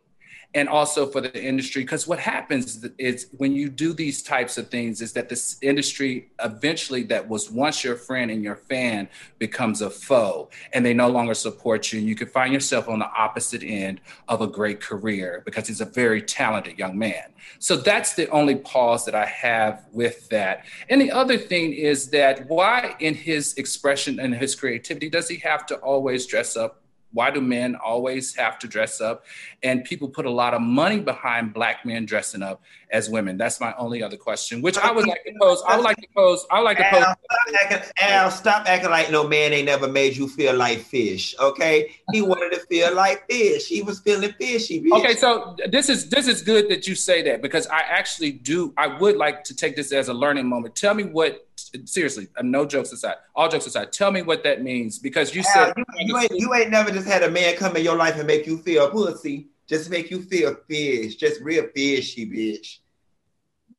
and 0.55 0.69
also 0.69 1.07
for 1.07 1.21
the 1.21 1.45
industry 1.45 1.83
because 1.83 2.07
what 2.07 2.19
happens 2.19 2.87
is 2.97 3.29
when 3.37 3.53
you 3.53 3.69
do 3.69 3.93
these 3.93 4.23
types 4.23 4.57
of 4.57 4.69
things 4.69 5.03
is 5.03 5.13
that 5.13 5.29
this 5.29 5.59
industry 5.61 6.31
eventually 6.43 7.03
that 7.03 7.29
was 7.29 7.51
once 7.51 7.85
your 7.85 7.97
friend 7.97 8.31
and 8.31 8.43
your 8.43 8.57
fan 8.57 9.09
becomes 9.39 9.83
a 9.83 9.91
foe 9.91 10.49
and 10.73 10.87
they 10.87 10.95
no 10.95 11.09
longer 11.09 11.35
support 11.35 11.93
you 11.93 11.99
and 11.99 12.09
you 12.09 12.15
can 12.15 12.29
find 12.29 12.53
yourself 12.53 12.89
on 12.89 12.99
the 12.99 13.11
opposite 13.13 13.63
end 13.63 14.01
of 14.29 14.41
a 14.41 14.47
great 14.47 14.81
career 14.81 15.43
because 15.45 15.69
he's 15.69 15.83
a 15.83 15.87
very 15.87 16.23
talented 16.23 16.79
young 16.79 16.97
man. 16.97 17.25
So 17.59 17.77
that's 17.77 18.15
the 18.15 18.29
only 18.31 18.57
pause 18.57 19.05
that 19.05 19.15
i 19.15 19.27
have 19.27 19.85
with 19.93 20.29
that. 20.31 20.65
And 20.89 21.01
the 21.01 21.11
other 21.11 21.37
thing 21.37 21.75
is 21.75 22.09
that 22.11 22.49
why 22.49 22.97
in 23.01 23.15
his 23.15 23.55
expression 23.55 24.19
and 24.19 24.35
his 24.35 24.55
creativity 24.55 25.11
does 25.11 25.29
he 25.29 25.37
have 25.39 25.67
to 25.67 25.77
always 25.77 26.27
dress 26.27 26.57
up 26.57 26.83
why 27.13 27.31
do 27.31 27.41
men 27.41 27.75
always 27.77 28.35
have 28.37 28.59
to 28.59 28.69
dress 28.69 29.01
up? 29.01 29.25
And 29.63 29.85
people 29.85 30.09
put 30.09 30.27
a 30.27 30.31
lot 30.31 30.55
of 30.55 30.61
money 30.61 31.01
behind 31.01 31.55
black 31.55 31.85
men 31.87 32.05
dressing 32.05 32.43
up 32.43 32.63
as 32.91 33.09
women. 33.09 33.37
That's 33.37 33.61
my 33.61 33.75
only 33.77 34.03
other 34.03 34.17
question, 34.17 34.63
which 34.63 34.79
I 34.79 34.91
would 34.93 35.07
like 35.07 35.25
to 35.25 35.33
pose. 35.41 35.63
I 35.67 35.77
would 35.77 35.85
like 35.85 35.97
to 35.97 36.07
pose. 36.15 36.47
I 36.51 36.59
would 36.59 36.65
like 36.65 36.79
to 36.79 36.89
pose. 36.91 37.03
Al, 37.03 37.17
stop 37.17 37.63
acting, 37.63 37.93
Al, 38.01 38.31
stop 38.31 38.69
acting 38.69 38.91
like 38.91 39.11
no 39.11 39.27
man 39.27 39.53
ain't 39.53 39.67
never 39.67 39.89
made 39.89 40.17
you 40.17 40.29
feel 40.29 40.55
like 40.55 40.81
fish. 40.81 41.35
Okay, 41.41 41.95
he 42.13 42.23
wanted 42.23 42.53
to 42.55 42.61
feel 42.67 42.95
like 42.95 43.27
fish. 43.29 43.67
He 43.67 43.83
was 43.83 44.01
feeling 44.01 44.33
fishy. 44.39 44.81
Bitch. 44.81 44.99
Okay, 44.99 45.15
so 45.15 45.57
this 45.69 45.89
is 45.89 46.09
this 46.09 46.29
is 46.29 46.43
good 46.43 46.69
that 46.69 46.87
you 46.87 46.95
say 46.95 47.23
that 47.23 47.43
because 47.43 47.67
I 47.69 47.81
actually 47.81 48.33
do. 48.33 48.73
I 48.77 48.87
would 48.87 49.17
like 49.17 49.45
to 49.45 49.55
take 49.55 49.77
this 49.77 49.93
as 49.93 50.09
a 50.09 50.15
learning 50.15 50.47
moment. 50.47 50.75
Tell 50.75 50.95
me 50.95 51.05
what 51.05 51.48
seriously, 51.85 52.29
uh, 52.37 52.43
no 52.43 52.65
jokes 52.67 52.93
aside, 52.93 53.17
all 53.35 53.49
jokes 53.49 53.67
aside, 53.67 53.93
tell 53.93 54.11
me 54.11 54.23
what 54.23 54.43
that 54.45 54.63
means 54.63 54.99
because 54.99 55.35
you 55.35 55.43
Al, 55.55 55.67
said 55.67 55.75
you, 55.77 55.85
you, 55.99 56.19
ain't, 56.19 56.33
you 56.33 56.55
ain't 56.55 56.71
never 56.71 56.91
just 56.91 57.07
had 57.07 57.23
a 57.23 57.31
man 57.31 57.57
come 57.57 57.77
in 57.77 57.85
your 57.85 57.97
life 57.97 58.17
and 58.17 58.27
make 58.27 58.47
you 58.47 58.59
feel 58.59 58.91
pussy, 58.91 59.49
just 59.67 59.91
make 59.91 60.11
you 60.11 60.23
feel 60.23 60.57
fish, 60.69 61.17
just 61.17 61.41
real 61.41 61.67
fishy, 61.75 62.29
bitch. 62.29 62.79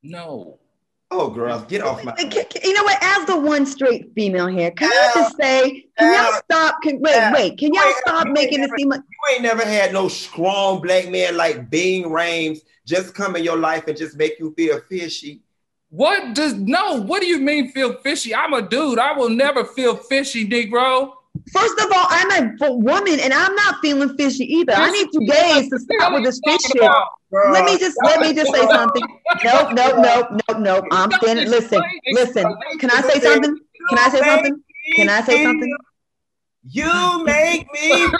No. 0.03 0.59
Oh, 1.11 1.31
girl, 1.31 1.59
get 1.67 1.81
off 1.81 2.03
my. 2.03 2.13
You 2.19 2.73
know 2.73 2.83
what? 2.83 2.97
As 3.01 3.25
the 3.25 3.35
one 3.35 3.65
straight 3.65 4.13
female 4.13 4.45
here, 4.45 4.69
can 4.69 4.91
Al, 4.93 5.05
you 5.07 5.11
just 5.15 5.37
say, 5.37 5.85
can 5.97 6.13
Al, 6.13 6.31
y'all 6.31 6.41
stop? 6.43 6.75
Can, 6.83 6.99
wait, 6.99 7.15
Al, 7.15 7.33
wait, 7.33 7.57
can 7.57 7.73
y'all 7.73 7.93
stop 8.01 8.27
making 8.27 8.61
never, 8.61 8.75
it 8.75 8.79
seem 8.79 8.89
like 8.89 9.01
you 9.09 9.33
ain't 9.33 9.41
never 9.41 9.65
had 9.65 9.91
no 9.91 10.07
strong 10.07 10.81
black 10.81 11.09
man 11.09 11.35
like 11.35 11.67
Ving 11.71 12.03
Rhames 12.03 12.59
just 12.85 13.15
come 13.15 13.35
in 13.35 13.43
your 13.43 13.57
life 13.57 13.87
and 13.87 13.97
just 13.97 14.17
make 14.17 14.37
you 14.39 14.53
feel 14.55 14.79
fishy? 14.81 15.41
What 15.89 16.35
does 16.35 16.53
no? 16.53 17.01
What 17.01 17.21
do 17.21 17.27
you 17.27 17.39
mean 17.39 17.71
feel 17.71 17.93
fishy? 17.93 18.33
I'm 18.35 18.53
a 18.53 18.61
dude. 18.61 18.99
I 18.99 19.13
will 19.13 19.29
never 19.29 19.65
feel 19.65 19.95
fishy, 19.95 20.47
Negro. 20.47 21.13
First 21.51 21.79
of 21.79 21.91
all, 21.91 22.05
I'm 22.09 22.57
a 22.61 22.73
woman 22.75 23.19
and 23.19 23.33
I'm 23.33 23.55
not 23.55 23.75
feeling 23.81 24.15
fishy 24.15 24.43
either. 24.45 24.73
I 24.73 24.91
need 24.91 25.07
you 25.13 25.27
gays 25.27 25.69
to 25.69 25.79
stop 25.79 26.13
with 26.13 26.25
this 26.25 26.39
fish 26.45 26.61
shit. 26.61 26.91
Let 27.31 27.65
me 27.65 27.77
just 27.79 27.97
let 28.03 28.19
me 28.19 28.33
just 28.33 28.53
say 28.53 28.65
something. 28.67 29.01
Nope, 29.43 29.73
nope, 29.73 29.95
nope, 29.97 30.27
nope, 30.47 30.59
nope. 30.59 30.85
I'm 30.91 31.11
standing. 31.13 31.49
Listen, 31.49 31.81
listen. 32.11 32.55
Can 32.79 32.91
I 32.91 33.01
say 33.01 33.19
something? 33.19 33.57
Can 33.89 33.97
I 33.97 34.09
say 34.09 34.21
something? 34.21 34.63
Can 34.95 35.09
I 35.09 35.21
say 35.21 35.43
something? 35.43 35.77
You 36.71 37.23
make 37.23 37.67
me 37.73 37.89
feel 37.89 38.13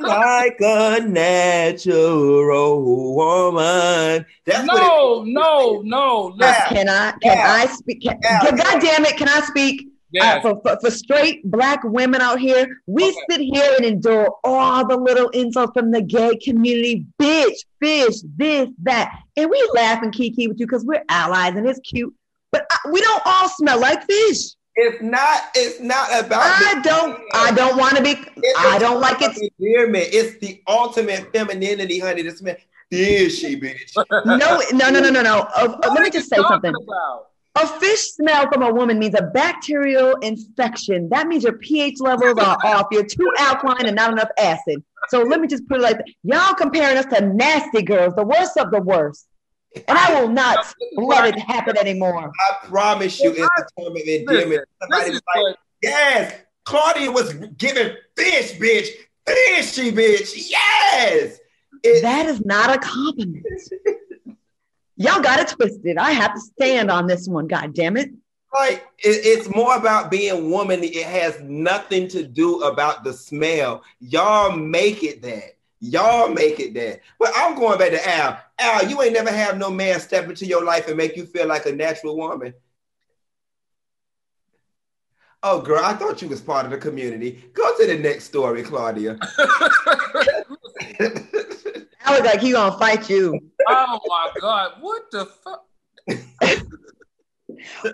like 0.00 0.56
a 0.60 1.00
natural 1.06 2.82
woman. 3.14 4.26
That's 4.44 4.66
no, 4.66 5.22
no, 5.22 5.82
no. 5.84 6.34
Listen. 6.36 6.62
Can 6.68 6.88
I? 6.88 7.12
Can 7.22 7.36
yeah. 7.36 7.52
I 7.52 7.66
speak? 7.66 8.02
Can, 8.02 8.18
yeah. 8.20 8.50
God 8.50 8.80
damn 8.80 9.04
it! 9.04 9.16
Can 9.16 9.28
I 9.28 9.40
speak? 9.42 9.86
Yes. 10.10 10.44
Uh, 10.44 10.54
for, 10.54 10.60
for, 10.62 10.80
for, 10.80 10.90
straight 10.90 11.48
black 11.50 11.82
women 11.84 12.20
out 12.20 12.38
here, 12.38 12.66
we 12.86 13.04
okay. 13.04 13.16
sit 13.30 13.40
here 13.40 13.72
and 13.76 13.86
endure 13.86 14.34
all 14.44 14.86
the 14.86 14.96
little 14.96 15.30
insults 15.30 15.72
from 15.72 15.90
the 15.90 16.02
gay 16.02 16.36
community, 16.36 17.06
bitch, 17.18 17.54
fish, 17.80 18.16
this, 18.36 18.68
that, 18.82 19.10
and 19.36 19.48
we 19.48 19.70
laugh 19.74 20.02
and 20.02 20.12
kiki 20.12 20.48
with 20.48 20.60
you 20.60 20.66
because 20.66 20.84
we're 20.84 21.02
allies 21.08 21.54
and 21.54 21.66
it's 21.66 21.80
cute. 21.80 22.14
But 22.50 22.66
I, 22.70 22.90
we 22.90 23.00
don't 23.00 23.22
all 23.24 23.48
smell 23.48 23.80
like 23.80 24.04
fish. 24.04 24.54
It's 24.74 25.02
not. 25.02 25.42
It's 25.54 25.80
not 25.80 26.08
about. 26.24 26.40
I 26.42 26.80
don't. 26.82 27.20
I 27.34 27.52
don't 27.52 27.76
want 27.76 27.96
to 27.96 28.02
be. 28.02 28.12
It's 28.36 28.58
I 28.58 28.78
don't 28.78 29.00
like 29.00 29.20
it. 29.20 29.36
Endearment. 29.60 30.08
It's 30.12 30.38
the 30.38 30.62
ultimate 30.66 31.30
femininity, 31.32 31.98
honey. 31.98 32.22
This 32.22 32.40
man, 32.40 32.56
Is 32.90 33.38
she 33.38 33.60
bitch. 33.60 33.92
no, 34.24 34.62
no, 34.72 34.90
no, 34.90 35.00
no, 35.00 35.10
no, 35.10 35.22
no. 35.22 35.40
Uh, 35.54 35.78
uh, 35.82 35.90
let 35.92 36.02
me 36.02 36.10
just 36.10 36.30
say 36.30 36.36
something. 36.36 36.72
About? 36.74 37.28
A 37.54 37.66
fish 37.80 38.12
smell 38.12 38.50
from 38.50 38.62
a 38.62 38.72
woman 38.72 38.98
means 38.98 39.14
a 39.14 39.24
bacterial 39.34 40.16
infection. 40.20 41.10
That 41.10 41.26
means 41.26 41.44
your 41.44 41.58
pH 41.58 42.00
levels 42.00 42.38
are 42.38 42.56
off. 42.64 42.86
You're 42.90 43.04
too 43.04 43.30
alkaline 43.38 43.84
and 43.84 43.94
not 43.94 44.10
enough 44.10 44.30
acid. 44.38 44.82
So 45.08 45.22
let 45.22 45.40
me 45.40 45.48
just 45.48 45.68
put 45.68 45.80
it 45.80 45.82
like 45.82 45.98
that. 45.98 46.06
Y'all 46.22 46.54
comparing 46.54 46.96
us 46.96 47.04
to 47.06 47.20
nasty 47.26 47.82
girls, 47.82 48.14
the 48.14 48.24
worst 48.24 48.56
of 48.56 48.70
the 48.70 48.80
worst. 48.80 49.26
And 49.88 49.98
I 49.98 50.20
will 50.20 50.28
not 50.28 50.74
let 50.96 51.34
it 51.34 51.38
happen 51.38 51.76
anymore. 51.78 52.30
I 52.50 52.66
promise 52.66 53.20
you, 53.20 53.30
it's 53.30 53.40
a 53.40 53.80
term 53.80 53.92
of 53.92 54.02
endearment. 54.02 54.68
Somebody 54.80 55.10
was 55.10 55.22
like, 55.34 55.56
yes, 55.82 56.34
Claudia 56.64 57.10
was 57.10 57.34
giving 57.56 57.96
fish, 58.16 58.58
bitch. 58.58 58.88
Fishy, 59.26 59.92
bitch. 59.92 60.50
Yes. 60.50 61.38
It, 61.82 62.02
that 62.02 62.26
is 62.26 62.44
not 62.44 62.74
a 62.74 62.78
compliment. 62.78 63.46
Y'all 64.96 65.22
got 65.22 65.40
it 65.40 65.48
twisted. 65.48 65.96
I 65.96 66.12
have 66.12 66.34
to 66.34 66.40
stand 66.40 66.90
on 66.90 67.06
this 67.06 67.26
one. 67.26 67.46
God 67.46 67.74
damn 67.74 67.96
it. 67.96 68.10
Like 68.54 68.86
it, 68.98 69.20
it's 69.24 69.48
more 69.48 69.76
about 69.76 70.10
being 70.10 70.50
woman. 70.50 70.82
It 70.82 71.06
has 71.06 71.40
nothing 71.40 72.08
to 72.08 72.22
do 72.22 72.60
about 72.62 73.02
the 73.02 73.12
smell. 73.12 73.82
Y'all 74.00 74.54
make 74.54 75.02
it 75.02 75.22
that. 75.22 75.56
Y'all 75.84 76.28
make 76.28 76.60
it 76.60 76.74
that. 76.74 77.00
But 77.18 77.32
I'm 77.34 77.56
going 77.56 77.76
back 77.76 77.90
to 77.90 78.08
Al. 78.08 78.38
Al, 78.60 78.88
you 78.88 79.02
ain't 79.02 79.14
never 79.14 79.32
have 79.32 79.58
no 79.58 79.68
man 79.68 79.98
step 79.98 80.28
into 80.28 80.46
your 80.46 80.64
life 80.64 80.86
and 80.86 80.96
make 80.96 81.16
you 81.16 81.26
feel 81.26 81.48
like 81.48 81.66
a 81.66 81.72
natural 81.72 82.16
woman. 82.16 82.54
Oh, 85.42 85.60
girl, 85.60 85.84
I 85.84 85.94
thought 85.94 86.22
you 86.22 86.28
was 86.28 86.40
part 86.40 86.66
of 86.66 86.70
the 86.70 86.78
community. 86.78 87.50
Go 87.52 87.76
to 87.76 87.86
the 87.88 87.98
next 87.98 88.26
story, 88.26 88.62
Claudia. 88.62 89.18
I 92.04 92.10
was 92.10 92.20
like, 92.20 92.40
he 92.40 92.52
gonna 92.52 92.78
fight 92.78 93.10
you. 93.10 93.40
Oh 93.68 93.98
my 94.06 94.30
god, 94.40 94.74
what 94.80 95.10
the 95.10 95.26
fuck? 95.26 95.66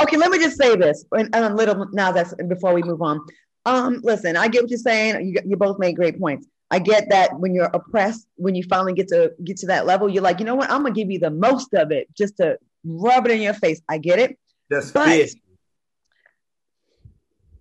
okay, 0.02 0.16
let 0.18 0.30
me 0.30 0.38
just 0.38 0.58
say 0.58 0.76
this, 0.76 1.06
and, 1.12 1.34
and 1.34 1.56
little 1.56 1.86
now 1.92 2.12
that's 2.12 2.34
before 2.48 2.74
we 2.74 2.82
move 2.82 3.00
on. 3.00 3.24
Um, 3.64 4.00
listen, 4.02 4.36
I 4.36 4.48
get 4.48 4.62
what 4.62 4.70
you're 4.70 4.78
saying. 4.78 5.26
You, 5.26 5.40
you 5.46 5.56
both 5.56 5.78
made 5.78 5.96
great 5.96 6.20
points. 6.20 6.46
I 6.70 6.78
get 6.78 7.08
that 7.10 7.38
when 7.38 7.54
you're 7.54 7.70
oppressed, 7.72 8.26
when 8.36 8.54
you 8.54 8.62
finally 8.62 8.92
get 8.92 9.08
to 9.08 9.32
get 9.42 9.58
to 9.58 9.66
that 9.68 9.86
level, 9.86 10.08
you're 10.08 10.22
like, 10.22 10.38
you 10.38 10.44
know 10.44 10.54
what? 10.54 10.70
I'm 10.70 10.82
gonna 10.82 10.94
give 10.94 11.10
you 11.10 11.18
the 11.18 11.30
most 11.30 11.72
of 11.74 11.90
it 11.90 12.08
just 12.14 12.36
to 12.38 12.58
rub 12.84 13.26
it 13.26 13.32
in 13.32 13.40
your 13.40 13.54
face. 13.54 13.80
I 13.88 13.98
get 13.98 14.18
it. 14.18 14.38
That's 14.68 14.90
but, 14.90 15.06
fish. 15.06 15.32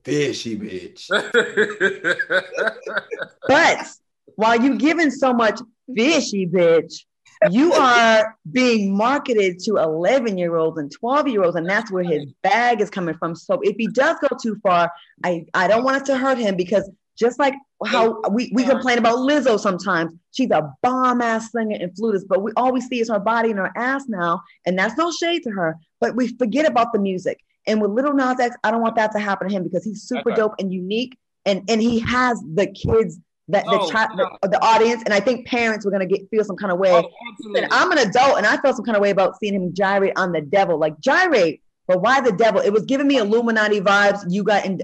Fishy 0.03 0.57
bitch. 0.57 1.07
but 3.47 3.87
while 4.35 4.61
you're 4.61 4.75
giving 4.75 5.11
so 5.11 5.33
much 5.33 5.59
fishy 5.93 6.47
bitch, 6.47 7.05
you 7.49 7.73
are 7.73 8.35
being 8.51 8.95
marketed 8.95 9.59
to 9.59 9.77
11 9.77 10.37
year 10.37 10.55
olds 10.55 10.79
and 10.79 10.91
12 10.91 11.27
year 11.27 11.43
olds, 11.43 11.55
and 11.55 11.69
that's 11.69 11.91
where 11.91 12.03
his 12.03 12.25
bag 12.41 12.81
is 12.81 12.89
coming 12.89 13.15
from. 13.17 13.35
So 13.35 13.59
if 13.61 13.75
he 13.77 13.87
does 13.87 14.17
go 14.21 14.35
too 14.41 14.57
far, 14.63 14.91
I, 15.23 15.45
I 15.53 15.67
don't 15.67 15.83
want 15.83 16.01
it 16.01 16.05
to 16.05 16.17
hurt 16.17 16.37
him 16.37 16.55
because 16.55 16.89
just 17.17 17.39
like 17.39 17.53
how 17.85 18.21
we, 18.31 18.51
we 18.53 18.63
complain 18.63 18.97
about 18.97 19.17
Lizzo 19.17 19.59
sometimes. 19.59 20.13
She's 20.31 20.51
a 20.51 20.71
bomb 20.81 21.21
ass 21.21 21.51
singer 21.51 21.77
and 21.79 21.95
flutist, 21.95 22.27
but 22.27 22.43
we 22.43 22.51
always 22.55 22.87
see 22.87 22.99
is 22.99 23.09
her 23.09 23.19
body 23.19 23.49
and 23.49 23.59
her 23.59 23.71
ass 23.75 24.05
now. 24.07 24.41
And 24.65 24.77
that's 24.77 24.97
no 24.97 25.11
shade 25.11 25.43
to 25.43 25.51
her, 25.51 25.77
but 25.99 26.15
we 26.15 26.29
forget 26.37 26.67
about 26.67 26.93
the 26.93 26.99
music. 26.99 27.39
And 27.65 27.81
with 27.81 27.91
Little 27.91 28.13
Nas 28.13 28.39
X, 28.39 28.55
I 28.63 28.71
don't 28.71 28.81
want 28.81 28.95
that 28.95 29.11
to 29.11 29.19
happen 29.19 29.49
to 29.49 29.53
him 29.53 29.63
because 29.63 29.83
he's 29.83 30.03
super 30.03 30.31
dope 30.31 30.53
and 30.59 30.71
unique. 30.71 31.17
And, 31.45 31.63
and 31.69 31.81
he 31.81 31.99
has 31.99 32.41
the 32.55 32.67
kids 32.67 33.19
that 33.49 33.63
the, 33.65 33.79
oh, 33.79 33.89
child, 33.89 34.11
the, 34.17 34.49
the, 34.49 34.61
audience, 34.63 35.03
and 35.05 35.13
I 35.13 35.21
think 35.21 35.47
parents 35.47 35.85
were 35.85 35.91
gonna 35.91 36.05
get 36.05 36.29
feel 36.29 36.43
some 36.43 36.57
kind 36.57 36.71
of 36.71 36.79
way. 36.79 36.91
Oh, 36.91 37.09
and 37.55 37.67
I'm 37.71 37.91
an 37.91 37.99
adult, 37.99 38.37
and 38.37 38.45
I 38.45 38.57
felt 38.57 38.75
some 38.75 38.83
kind 38.83 38.97
of 38.97 39.01
way 39.01 39.09
about 39.09 39.39
seeing 39.39 39.53
him 39.53 39.73
gyrate 39.73 40.13
on 40.17 40.33
the 40.33 40.41
devil, 40.41 40.77
like 40.77 40.99
gyrate. 40.99 41.61
But 41.87 42.01
why 42.01 42.19
the 42.19 42.33
devil? 42.33 42.59
It 42.59 42.73
was 42.73 42.83
giving 42.83 43.07
me 43.07 43.17
Illuminati 43.17 43.79
vibes. 43.79 44.25
You 44.27 44.43
got 44.43 44.65
in, 44.65 44.81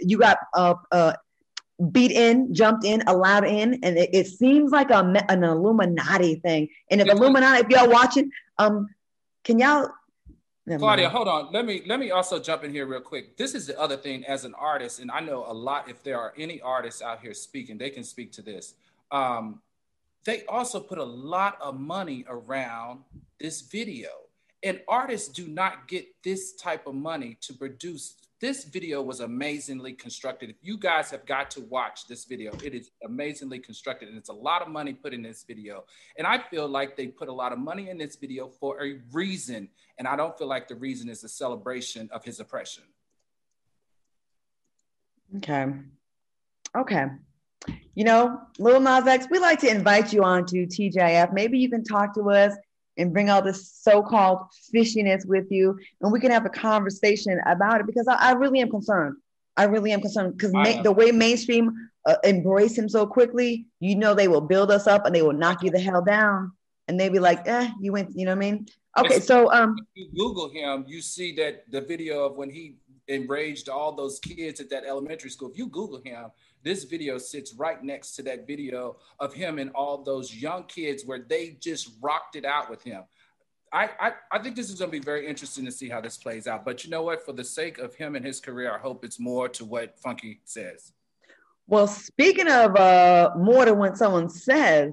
you 0.00 0.16
got 0.16 0.38
uh, 0.54 0.74
uh, 0.90 1.12
beat 1.90 2.10
in, 2.10 2.54
jumped 2.54 2.84
in, 2.84 3.02
allowed 3.06 3.44
in, 3.44 3.74
and 3.82 3.98
it, 3.98 4.10
it 4.12 4.26
seems 4.26 4.72
like 4.72 4.90
a, 4.90 5.00
an 5.28 5.44
Illuminati 5.44 6.36
thing. 6.36 6.68
And 6.90 7.00
if 7.00 7.08
Illuminati, 7.08 7.64
if 7.64 7.68
y'all 7.68 7.90
watching, 7.90 8.30
um, 8.58 8.88
can 9.44 9.58
y'all? 9.58 9.88
Claudia, 10.78 11.08
hold 11.08 11.28
on. 11.28 11.52
Let 11.52 11.64
me 11.64 11.82
let 11.86 12.00
me 12.00 12.10
also 12.10 12.40
jump 12.40 12.64
in 12.64 12.72
here 12.72 12.86
real 12.86 13.00
quick. 13.00 13.36
This 13.36 13.54
is 13.54 13.66
the 13.66 13.78
other 13.78 13.96
thing 13.96 14.24
as 14.24 14.44
an 14.44 14.54
artist, 14.54 14.98
and 14.98 15.10
I 15.10 15.20
know 15.20 15.44
a 15.46 15.52
lot. 15.52 15.88
If 15.88 16.02
there 16.02 16.18
are 16.18 16.32
any 16.36 16.60
artists 16.60 17.02
out 17.02 17.20
here 17.20 17.34
speaking, 17.34 17.78
they 17.78 17.90
can 17.90 18.02
speak 18.02 18.32
to 18.32 18.42
this. 18.42 18.74
Um, 19.12 19.60
they 20.24 20.44
also 20.46 20.80
put 20.80 20.98
a 20.98 21.04
lot 21.04 21.56
of 21.60 21.78
money 21.78 22.24
around 22.28 23.00
this 23.38 23.60
video, 23.60 24.08
and 24.64 24.80
artists 24.88 25.28
do 25.28 25.46
not 25.46 25.86
get 25.86 26.06
this 26.24 26.54
type 26.54 26.88
of 26.88 26.96
money 26.96 27.36
to 27.42 27.52
produce 27.52 28.16
this 28.40 28.64
video 28.64 29.00
was 29.00 29.20
amazingly 29.20 29.94
constructed. 29.94 30.50
If 30.50 30.56
you 30.60 30.76
guys 30.76 31.10
have 31.10 31.24
got 31.24 31.50
to 31.52 31.62
watch 31.62 32.06
this 32.06 32.26
video, 32.26 32.52
it 32.62 32.74
is 32.74 32.90
amazingly 33.04 33.58
constructed 33.58 34.08
and 34.08 34.18
it's 34.18 34.28
a 34.28 34.34
lot 34.34 34.60
of 34.60 34.68
money 34.68 34.92
put 34.92 35.14
in 35.14 35.22
this 35.22 35.42
video. 35.42 35.84
And 36.18 36.26
I 36.26 36.38
feel 36.38 36.68
like 36.68 36.96
they 36.96 37.06
put 37.06 37.28
a 37.28 37.32
lot 37.32 37.52
of 37.52 37.58
money 37.58 37.88
in 37.88 37.96
this 37.96 38.16
video 38.16 38.48
for 38.48 38.82
a 38.84 39.00
reason. 39.12 39.68
And 39.98 40.06
I 40.06 40.16
don't 40.16 40.36
feel 40.36 40.48
like 40.48 40.68
the 40.68 40.74
reason 40.74 41.08
is 41.08 41.24
a 41.24 41.28
celebration 41.28 42.10
of 42.12 42.24
his 42.24 42.38
oppression. 42.38 42.84
Okay. 45.36 45.66
Okay. 46.76 47.06
You 47.94 48.04
know, 48.04 48.42
Lil 48.58 48.80
Nas 48.80 49.06
X, 49.06 49.26
we 49.30 49.38
like 49.38 49.60
to 49.60 49.70
invite 49.70 50.12
you 50.12 50.22
on 50.22 50.44
to 50.46 50.66
TGIF. 50.66 51.32
Maybe 51.32 51.58
you 51.58 51.70
can 51.70 51.82
talk 51.82 52.14
to 52.14 52.30
us 52.30 52.54
and 52.98 53.12
bring 53.12 53.30
all 53.30 53.42
this 53.42 53.70
so-called 53.72 54.38
fishiness 54.74 55.26
with 55.26 55.50
you 55.50 55.78
and 56.00 56.12
we 56.12 56.20
can 56.20 56.30
have 56.30 56.46
a 56.46 56.50
conversation 56.50 57.38
about 57.46 57.80
it 57.80 57.86
because 57.86 58.06
i, 58.08 58.14
I 58.14 58.32
really 58.32 58.60
am 58.60 58.70
concerned. 58.70 59.16
I 59.58 59.64
really 59.64 59.92
am 59.92 60.02
concerned 60.02 60.36
because 60.36 60.52
ma- 60.52 60.82
the 60.82 60.92
way 60.92 61.12
mainstream 61.12 61.72
uh, 62.04 62.16
embrace 62.24 62.76
him 62.76 62.88
so 62.88 63.06
quickly 63.06 63.66
you 63.80 63.96
know 63.96 64.12
they 64.14 64.28
will 64.28 64.42
build 64.42 64.70
us 64.70 64.86
up 64.86 65.06
and 65.06 65.14
they 65.14 65.22
will 65.22 65.32
knock 65.32 65.62
you 65.62 65.70
the 65.70 65.80
hell 65.80 66.02
down 66.02 66.52
and 66.88 67.00
they 67.00 67.08
be 67.08 67.18
like 67.18 67.46
eh 67.48 67.70
you 67.80 67.92
went 67.92 68.10
you 68.14 68.24
know 68.26 68.32
what 68.32 68.44
i 68.44 68.52
mean? 68.52 68.66
Okay 68.98 69.20
so 69.20 69.50
um 69.52 69.76
you 69.94 70.08
google 70.14 70.50
him 70.50 70.84
you 70.86 71.00
see 71.00 71.34
that 71.36 71.70
the 71.70 71.80
video 71.80 72.26
of 72.26 72.36
when 72.36 72.50
he 72.50 72.76
enraged 73.08 73.68
all 73.68 73.92
those 73.92 74.18
kids 74.18 74.60
at 74.60 74.70
that 74.70 74.84
elementary 74.84 75.30
school 75.30 75.50
if 75.50 75.56
you 75.56 75.68
google 75.68 76.00
him 76.04 76.30
this 76.66 76.82
video 76.82 77.16
sits 77.16 77.54
right 77.54 77.82
next 77.84 78.16
to 78.16 78.24
that 78.24 78.44
video 78.44 78.96
of 79.20 79.32
him 79.32 79.60
and 79.60 79.70
all 79.70 80.02
those 80.02 80.34
young 80.34 80.64
kids 80.64 81.04
where 81.06 81.20
they 81.20 81.56
just 81.60 81.92
rocked 82.02 82.34
it 82.34 82.44
out 82.44 82.68
with 82.68 82.82
him. 82.82 83.04
I, 83.72 83.90
I, 84.00 84.12
I 84.32 84.38
think 84.40 84.56
this 84.56 84.68
is 84.68 84.80
going 84.80 84.90
to 84.90 84.98
be 84.98 85.04
very 85.04 85.28
interesting 85.28 85.64
to 85.64 85.70
see 85.70 85.88
how 85.88 86.00
this 86.00 86.16
plays 86.16 86.48
out. 86.48 86.64
But 86.64 86.82
you 86.82 86.90
know 86.90 87.02
what? 87.02 87.24
For 87.24 87.32
the 87.32 87.44
sake 87.44 87.78
of 87.78 87.94
him 87.94 88.16
and 88.16 88.26
his 88.26 88.40
career, 88.40 88.74
I 88.74 88.78
hope 88.78 89.04
it's 89.04 89.20
more 89.20 89.48
to 89.50 89.64
what 89.64 89.96
Funky 90.00 90.40
says. 90.44 90.92
Well, 91.68 91.86
speaking 91.86 92.48
of 92.48 92.74
uh, 92.74 93.30
more 93.36 93.64
than 93.64 93.78
what 93.78 93.96
someone 93.96 94.28
says, 94.28 94.92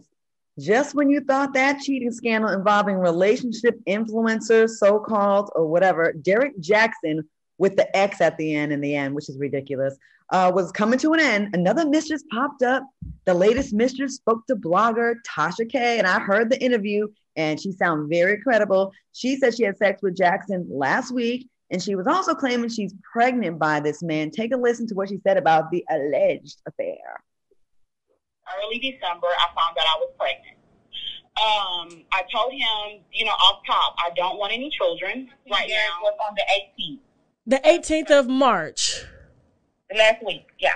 just 0.60 0.94
when 0.94 1.10
you 1.10 1.22
thought 1.22 1.56
that 1.56 1.82
cheating 1.82 2.12
scandal 2.12 2.52
involving 2.52 2.98
relationship 2.98 3.80
influencers, 3.88 4.70
so 4.72 5.00
called, 5.00 5.50
or 5.56 5.66
whatever, 5.66 6.14
Derek 6.14 6.60
Jaxn 6.60 7.24
with 7.58 7.76
the 7.76 7.96
X 7.96 8.22
at 8.22 8.38
the 8.38 8.56
end 8.56 8.72
in 8.72 8.82
the 8.82 8.96
end, 8.96 9.14
which 9.14 9.30
is 9.30 9.38
ridiculous, 9.38 9.96
uh, 10.32 10.52
was 10.54 10.72
coming 10.72 11.00
to 11.00 11.14
an 11.14 11.20
end. 11.20 11.50
Another 11.54 11.88
mistress 11.88 12.24
popped 12.32 12.64
up. 12.64 12.84
The 13.26 13.34
latest 13.34 13.74
mistress 13.74 14.16
spoke 14.16 14.46
to 14.48 14.56
blogger 14.56 15.16
Tasha 15.28 15.70
K, 15.70 16.00
and 16.00 16.08
I 16.08 16.20
heard 16.20 16.50
the 16.50 16.62
interview, 16.62 17.08
and 17.36 17.60
she 17.60 17.72
sounded 17.72 18.10
very 18.10 18.42
credible. 18.42 18.92
She 19.14 19.38
said 19.38 19.56
she 19.56 19.64
had 19.64 19.78
sex 19.78 20.02
with 20.02 20.18
Jaxn 20.18 20.66
last 20.70 21.14
week, 21.14 21.50
and 21.70 21.82
she 21.82 21.96
was 21.96 22.08
also 22.08 22.34
claiming 22.34 22.70
she's 22.70 22.94
pregnant 23.12 23.60
by 23.60 23.80
this 23.80 24.02
man. 24.02 24.32
Take 24.32 24.54
a 24.54 24.58
listen 24.58 24.88
to 24.88 24.96
what 24.96 25.10
she 25.10 25.20
said 25.24 25.38
about 25.38 25.72
the 25.72 25.86
alleged 25.90 26.62
affair. 26.68 27.22
Early 28.62 28.80
December, 28.80 29.28
I 29.28 29.48
found 29.56 29.78
out 29.78 29.86
I 29.86 29.98
was 30.00 30.12
pregnant. 30.18 30.58
Um, 31.36 32.06
I 32.12 32.24
told 32.32 32.54
him, 32.54 33.04
you 33.12 33.26
know, 33.26 33.32
off 33.32 33.62
top, 33.66 33.96
I 33.98 34.12
don't 34.16 34.38
want 34.38 34.54
any 34.54 34.70
children 34.70 35.30
right 35.50 35.68
now. 35.68 35.98
Was 36.04 36.14
on 36.28 36.36
the 36.36 36.44
18th. 36.84 37.00
The 37.46 37.58
18th 37.58 38.12
of 38.12 38.28
March 38.28 39.04
last 39.96 40.24
week. 40.26 40.48
Yeah. 40.60 40.76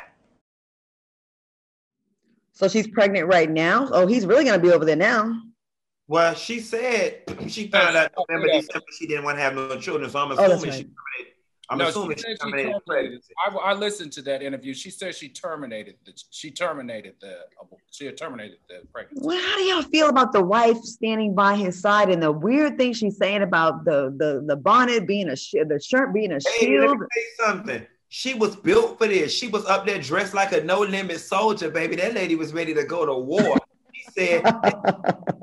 So 2.52 2.68
she's 2.68 2.88
pregnant 2.88 3.28
right 3.28 3.50
now. 3.50 3.88
Oh, 3.92 4.06
he's 4.06 4.26
really 4.26 4.44
gonna 4.44 4.60
be 4.60 4.72
over 4.72 4.84
there 4.84 4.96
now. 4.96 5.42
Well, 6.08 6.34
she 6.34 6.60
said 6.60 7.22
she 7.48 7.68
found 7.68 7.96
out 7.96 8.12
November, 8.18 8.48
December 8.48 8.86
she 8.98 9.08
didn't 9.08 9.24
want 9.24 9.38
to 9.38 9.42
have 9.42 9.56
no 9.56 9.80
children. 9.80 10.10
So 10.10 10.20
I'm 10.20 10.32
oh, 10.32 10.34
assuming 10.34 10.58
oh, 10.58 10.64
right. 10.66 10.74
she 10.74 10.90
I'm 11.70 11.80
no, 11.80 11.88
assuming 11.88 12.18
she, 12.18 12.24
she 12.24 12.36
terminated, 12.38 12.76
terminated 12.88 13.22
I, 13.46 13.56
I, 13.56 13.74
listened 13.74 14.14
to 14.14 14.22
that 14.22 14.42
interview. 14.42 14.74
She 14.74 14.90
said 14.90 15.14
she 15.14 15.28
terminated 15.28 15.96
the 16.06 16.14
she 16.30 16.50
terminated 16.50 17.16
the 17.20 17.40
she 17.92 18.06
had 18.06 18.16
terminated 18.16 18.60
the 18.70 18.88
pregnancy. 18.94 19.26
Well, 19.26 19.42
how 19.42 19.58
do 19.58 19.64
y'all 19.64 19.82
feel 19.82 20.08
about 20.08 20.32
the 20.32 20.42
wife 20.42 20.78
standing 20.78 21.36
by 21.36 21.56
his 21.56 21.80
side 21.80 22.10
and 22.10 22.24
the 22.24 22.32
weird 22.32 22.78
thing 22.78 22.94
she's 22.94 23.18
saying 23.18 23.42
about 23.42 23.84
the 23.84 24.16
the 24.18 24.44
the 24.46 24.56
bonnet 24.56 25.06
being 25.06 25.28
a 25.28 25.36
the 25.36 25.82
shirt 25.84 26.14
being 26.14 26.32
a 26.32 26.36
hey, 26.36 26.66
shield? 26.66 26.90
Let 26.90 27.00
me 27.00 27.06
say 27.14 27.46
something. 27.46 27.88
She 28.10 28.34
was 28.34 28.56
built 28.56 28.98
for 28.98 29.08
this. 29.08 29.34
She 29.34 29.50
was 29.50 29.66
up 29.66 29.86
there 29.86 30.00
dressed 30.00 30.34
like 30.34 30.54
a 30.54 30.64
no 30.64 30.80
limit 30.80 31.20
soldier, 31.20 31.70
baby. 31.70 31.98
That 31.98 32.14
lady 32.14 32.36
was 32.36 32.54
ready 32.54 32.74
to 32.74 32.86
go 32.86 33.06
to 33.06 33.14
war. 33.14 33.58
Said 34.18 34.42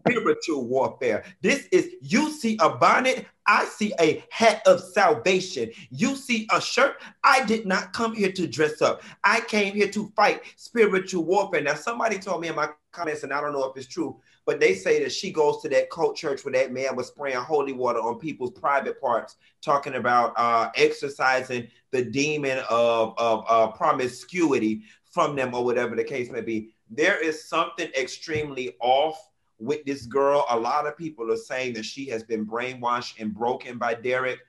spiritual 0.01 0.67
warfare. 0.67 1.25
This 1.41 1.69
is 1.71 1.93
you 2.01 2.31
see 2.33 2.59
a 2.61 2.71
bonnet, 2.71 3.27
I 3.47 3.67
see 3.67 3.93
a 4.01 4.25
hat 4.31 4.63
of 4.67 4.81
salvation. 4.81 5.71
You 5.91 6.17
see 6.17 6.49
a 6.51 6.61
shirt. 6.61 7.01
I 7.23 7.45
did 7.45 7.67
not 7.67 7.93
come 7.93 8.15
here 8.15 8.33
to 8.33 8.47
dress 8.47 8.83
up. 8.83 9.03
I 9.23 9.41
came 9.43 9.75
here 9.75 9.89
to 9.91 10.11
fight 10.17 10.43
spiritual 10.57 11.25
warfare. 11.25 11.61
Now, 11.63 11.75
somebody 11.75 12.19
told 12.19 12.41
me 12.41 12.49
in 12.49 12.57
my 12.57 12.71
comments, 12.93 13.23
and 13.23 13.33
I 13.33 13.41
don't 13.41 13.53
know 13.53 13.65
if 13.65 13.77
it's 13.77 13.87
true, 13.87 14.19
but 14.47 14.61
they 14.61 14.75
say 14.75 15.03
that 15.03 15.13
she 15.13 15.31
goes 15.31 15.63
to 15.63 15.69
that 15.69 15.91
cult 15.91 16.17
church 16.17 16.45
where 16.45 16.53
that 16.53 16.73
man 16.73 16.97
was 16.97 17.09
spraying 17.09 17.37
holy 17.37 17.73
water 17.73 18.01
on 18.01 18.19
people's 18.19 18.53
private 18.53 19.01
parts, 19.01 19.37
talking 19.63 19.95
about 19.95 20.33
uh, 20.37 20.71
exercising 20.75 21.69
the 21.93 22.05
demon 22.05 22.59
of, 22.69 23.15
of 23.19 23.45
uh, 23.49 23.69
promiscuity 23.69 24.83
from 25.11 25.37
them, 25.37 25.55
or 25.55 25.65
whatever 25.65 25.95
the 25.95 26.03
case 26.03 26.29
may 26.29 26.41
be. 26.41 26.74
There 26.97 27.23
is 27.23 27.49
something 27.49 27.89
extremely 27.99 28.77
off 28.81 29.31
with 29.59 29.85
this 29.85 30.07
girl. 30.07 30.45
A 30.51 30.59
lot 30.59 30.87
of 30.87 30.97
people 30.97 31.31
are 31.33 31.37
saying 31.37 31.75
that 31.75 31.85
she 31.85 32.07
has 32.07 32.23
been 32.23 32.47
brainwashed 32.47 33.21
and 33.21 33.35
broken 33.35 33.79
by 33.79 33.95
Derek. 33.95 34.41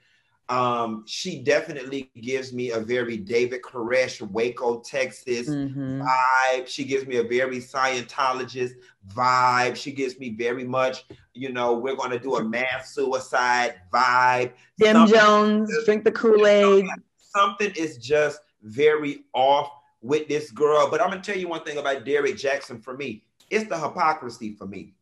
Um, 0.48 1.04
she 1.08 1.40
definitely 1.40 2.12
gives 2.22 2.54
me 2.54 2.70
a 2.70 2.80
very 2.80 3.18
David 3.18 3.64
Koresh, 3.64 4.22
Waco, 4.22 4.80
Texas 4.82 5.50
mm-hmm. 5.50 6.02
vibe. 6.02 6.68
She 6.68 6.84
gives 6.84 7.08
me 7.08 7.16
a 7.16 7.24
very 7.24 7.58
Scientologist 7.58 8.74
vibe. 9.16 9.76
She 9.76 9.92
gives 9.92 10.20
me 10.20 10.30
very 10.30 10.64
much, 10.64 11.06
you 11.34 11.52
know, 11.52 11.74
we're 11.74 11.96
going 11.96 12.12
to 12.12 12.20
do 12.20 12.36
a 12.36 12.44
mass 12.44 12.94
suicide 12.94 13.76
vibe. 13.92 14.52
Jim 14.80 14.94
something 14.94 15.16
Jones, 15.16 15.70
just, 15.72 15.86
drink 15.88 16.04
the 16.04 16.12
Kool 16.12 16.46
Aid. 16.46 16.86
something 17.18 17.72
is 17.76 17.98
just 17.98 18.40
very 18.62 19.24
off 19.34 19.72
with 20.06 20.28
this 20.28 20.52
girl. 20.52 20.90
But 20.90 21.02
I'm 21.02 21.12
to 21.12 21.20
tell 21.20 21.40
you 21.40 21.48
one 21.48 21.64
thing 21.64 21.78
about 21.78 22.06
Derek 22.06 22.36
Jaxn 22.36 22.84
for 22.84 22.96
me 22.96 23.24
it's 23.50 23.70
the 23.70 23.78
hypocrisy 23.78 24.54
for 24.54 24.66
me. 24.66 24.94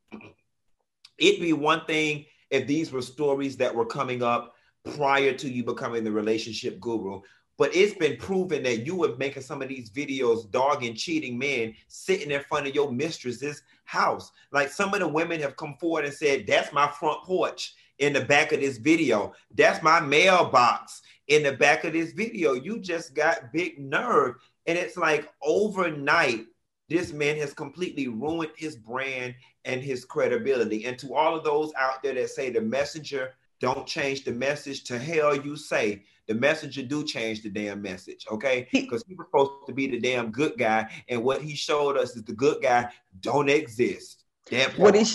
It'd 1.17 1.41
be 1.41 1.53
one 1.53 1.85
thing 1.85 2.25
if 2.49 2.67
these 2.67 2.91
were 2.91 3.01
stories 3.01 3.57
that 3.57 3.73
were 3.73 3.85
coming 3.85 4.21
up 4.21 4.55
prior 4.95 5.33
to 5.33 5.49
you 5.49 5.63
becoming 5.63 6.03
the 6.03 6.11
relationship 6.11 6.79
guru. 6.79 7.21
But 7.57 7.75
it's 7.75 7.93
been 7.93 8.17
proven 8.17 8.63
that 8.63 8.85
you 8.85 8.95
were 8.95 9.15
making 9.17 9.43
some 9.43 9.61
of 9.61 9.69
these 9.69 9.89
videos 9.91 10.49
dogging 10.51 10.95
cheating 10.95 11.37
men 11.37 11.75
sitting 11.87 12.31
in 12.31 12.41
front 12.41 12.67
of 12.67 12.75
your 12.75 12.91
mistress's 12.91 13.61
house. 13.85 14.31
Like 14.51 14.69
some 14.69 14.93
of 14.93 14.99
the 14.99 15.07
women 15.07 15.39
have 15.39 15.55
come 15.55 15.75
forward 15.79 16.05
and 16.05 16.13
said, 16.13 16.45
That's 16.47 16.73
my 16.73 16.87
front 16.87 17.23
porch 17.23 17.75
in 17.99 18.11
the 18.11 18.25
back 18.25 18.51
of 18.51 18.59
this 18.59 18.77
video. 18.77 19.33
That's 19.55 19.83
my 19.83 19.99
mailbox 19.99 21.03
in 21.27 21.43
the 21.43 21.53
back 21.53 21.83
of 21.83 21.93
this 21.93 22.11
video. 22.11 22.53
You 22.53 22.79
just 22.79 23.13
got 23.13 23.53
big 23.53 23.79
nerve. 23.79 24.35
And 24.65 24.77
it's 24.77 24.97
like 24.97 25.29
overnight, 25.41 26.45
this 26.89 27.13
man 27.13 27.37
has 27.37 27.53
completely 27.53 28.07
ruined 28.07 28.51
his 28.55 28.75
brand 28.75 29.35
and 29.65 29.81
his 29.81 30.05
credibility. 30.05 30.85
And 30.85 30.97
to 30.99 31.13
all 31.13 31.35
of 31.35 31.43
those 31.43 31.71
out 31.77 32.03
there 32.03 32.13
that 32.13 32.29
say 32.29 32.49
the 32.49 32.61
messenger 32.61 33.31
don't 33.59 33.87
change 33.87 34.25
the 34.25 34.31
message, 34.31 34.83
to 34.85 34.99
hell 34.99 35.35
you 35.35 35.55
say 35.55 36.03
the 36.27 36.33
messenger 36.33 36.83
do 36.83 37.03
change 37.03 37.41
the 37.41 37.49
damn 37.49 37.81
message, 37.81 38.25
okay? 38.29 38.67
Because 38.71 39.03
he 39.07 39.15
was 39.15 39.27
supposed 39.27 39.67
to 39.67 39.73
be 39.73 39.87
the 39.87 39.99
damn 39.99 40.31
good 40.31 40.57
guy, 40.57 40.89
and 41.09 41.23
what 41.23 41.41
he 41.41 41.55
showed 41.55 41.97
us 41.97 42.15
is 42.15 42.23
the 42.23 42.33
good 42.33 42.61
guy 42.61 42.89
don't 43.21 43.49
exist. 43.49 44.23
Damn. 44.49 44.71
What 44.71 44.95
he 44.95 45.05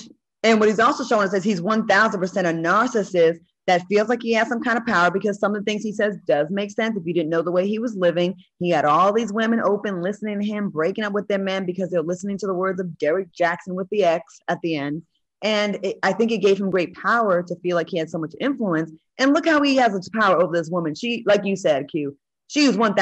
and 0.43 0.61
what 0.61 0.69
he's 0.69 0.79
also 0.79 1.05
showing 1.05 1.27
us 1.27 1.35
is 1.35 1.45
he's 1.45 1.61
one 1.61 1.87
thousand 1.87 2.21
percent 2.21 2.47
a 2.47 2.51
narcissist 2.51 3.41
that 3.69 3.87
feels 3.87 4.09
like 4.09 4.23
he 4.23 4.33
has 4.33 4.49
some 4.49 4.63
kind 4.63 4.79
of 4.79 4.87
power 4.87 5.11
because 5.11 5.39
some 5.39 5.55
of 5.55 5.63
the 5.63 5.71
things 5.71 5.83
he 5.83 5.93
says 5.93 6.17
does 6.27 6.49
make 6.49 6.71
sense. 6.71 6.97
If 6.97 7.07
you 7.07 7.13
didn't 7.13 7.29
know 7.29 7.43
the 7.43 7.53
way 7.53 7.69
he 7.69 7.79
was 7.79 7.95
living, 7.95 8.35
he 8.59 8.71
had 8.71 8.87
all 8.87 9.13
these 9.13 9.31
women 9.31 9.61
open, 9.61 10.01
listening 10.01 10.41
to 10.41 10.47
him, 10.47 10.71
breaking 10.71 11.05
up 11.05 11.13
with 11.13 11.29
their 11.29 11.39
men 11.39 11.67
because 11.67 11.91
they're 11.91 12.01
listening 12.01 12.39
to 12.39 12.47
the 12.47 12.55
words 12.55 12.81
of 12.81 12.97
Derek 12.97 13.29
Jaxn 13.31 13.75
with 13.75 13.87
the 13.91 14.05
X 14.05 14.41
at 14.49 14.59
the 14.63 14.77
end. 14.77 15.03
And 15.43 15.79
it, 15.83 15.99
I 16.03 16.15
think 16.15 16.33
it 16.33 16.39
gave 16.39 16.59
him 16.59 16.71
great 16.71 16.95
power 16.95 17.43
to 17.43 17.57
feel 17.57 17.77
like 17.77 17.91
he 17.91 17.99
had 17.99 18.09
so 18.09 18.19
much 18.19 18.35
influence. 18.41 18.91
And 19.19 19.35
look 19.35 19.47
how 19.47 19.61
he 19.61 19.77
has 19.77 19.93
such 19.93 20.11
power 20.19 20.41
over 20.43 20.57
this 20.57 20.71
woman. 20.71 20.95
She, 20.95 21.23
like 21.27 21.45
you 21.45 21.55
said, 21.55 21.89
Q, 21.91 22.17
she 22.47 22.67
was 22.67 22.79
1000% 22.79 22.97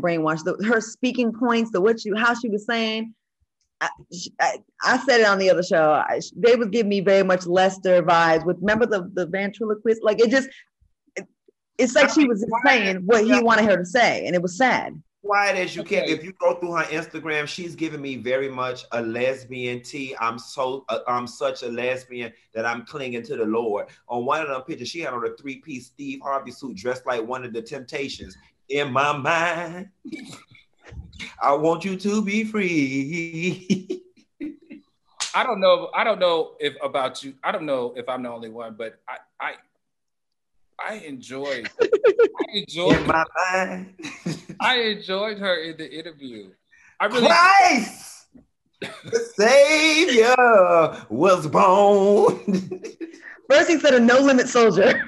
brainwashed. 0.00 0.44
The, 0.44 0.64
her 0.66 0.80
speaking 0.80 1.34
points, 1.34 1.72
the 1.72 1.82
what 1.82 2.00
she, 2.00 2.10
how 2.16 2.32
she 2.32 2.48
was 2.48 2.64
saying, 2.64 3.14
I, 3.80 3.90
I, 4.82 4.98
said 4.98 5.20
it 5.20 5.26
on 5.26 5.38
the 5.38 5.50
other 5.50 5.62
show. 5.62 5.92
I, 5.92 6.20
they 6.34 6.56
would 6.56 6.72
give 6.72 6.86
me 6.86 7.00
very 7.00 7.22
much 7.22 7.46
Lester 7.46 8.02
vibes. 8.02 8.46
With 8.46 8.58
remember 8.60 8.86
the 8.86 9.10
the 9.12 9.26
ventriloquist, 9.26 10.02
like 10.02 10.20
it 10.20 10.30
just, 10.30 10.48
it, 11.14 11.26
it's 11.76 11.94
like 11.94 12.10
she 12.10 12.26
was 12.26 12.44
saying 12.64 12.96
what 13.04 13.24
he 13.24 13.40
wanted 13.42 13.66
her 13.66 13.76
to 13.76 13.84
say, 13.84 14.26
and 14.26 14.34
it 14.34 14.40
was 14.40 14.56
sad. 14.56 15.00
Quiet 15.22 15.56
as 15.56 15.76
you 15.76 15.82
can. 15.82 16.04
If 16.04 16.24
you 16.24 16.32
go 16.40 16.54
through 16.54 16.72
her 16.76 16.84
Instagram, 16.84 17.46
she's 17.48 17.74
giving 17.74 18.00
me 18.00 18.16
very 18.16 18.48
much 18.48 18.84
a 18.92 19.02
lesbian 19.02 19.82
tea. 19.82 20.14
I'm 20.20 20.38
so 20.38 20.84
uh, 20.88 21.00
I'm 21.06 21.26
such 21.26 21.62
a 21.62 21.68
lesbian 21.68 22.32
that 22.54 22.64
I'm 22.64 22.86
clinging 22.86 23.24
to 23.24 23.36
the 23.36 23.44
Lord. 23.44 23.88
On 24.08 24.24
one 24.24 24.40
of 24.40 24.48
them 24.48 24.62
pictures, 24.62 24.88
she 24.88 25.00
had 25.00 25.12
on 25.12 25.26
a 25.26 25.36
three 25.36 25.56
piece 25.56 25.86
Steve 25.86 26.20
Harvey 26.22 26.52
suit, 26.52 26.76
dressed 26.76 27.04
like 27.04 27.26
one 27.26 27.44
of 27.44 27.52
the 27.52 27.60
Temptations. 27.60 28.36
In 28.68 28.90
my 28.90 29.16
mind. 29.16 29.90
I 31.42 31.54
want 31.54 31.84
you 31.84 31.96
to 31.96 32.22
be 32.22 32.44
free. 32.44 34.02
I 35.34 35.42
don't 35.42 35.60
know. 35.60 35.90
I 35.94 36.04
don't 36.04 36.18
know 36.18 36.52
if 36.58 36.74
about 36.82 37.22
you. 37.22 37.34
I 37.44 37.52
don't 37.52 37.66
know 37.66 37.92
if 37.96 38.08
I'm 38.08 38.22
the 38.22 38.30
only 38.30 38.48
one, 38.48 38.74
but 38.76 39.00
I 39.08 39.18
I 39.40 39.54
I 40.78 40.94
enjoyed. 41.00 41.68
I 41.80 41.88
enjoyed. 42.52 42.96
In 42.96 43.06
my 43.06 43.24
mind. 43.52 43.94
I 44.60 44.80
enjoyed 44.80 45.38
her 45.38 45.62
in 45.62 45.76
the 45.76 45.90
interview. 45.90 46.50
I 46.98 47.06
really. 47.06 47.26
Christ, 47.26 48.26
the 48.80 49.18
Savior 49.36 51.06
was 51.08 51.46
born. 51.46 52.38
First, 53.50 53.70
he 53.70 53.78
said 53.78 53.94
a 53.94 54.00
no 54.00 54.18
limit 54.18 54.48
soldier. 54.48 55.02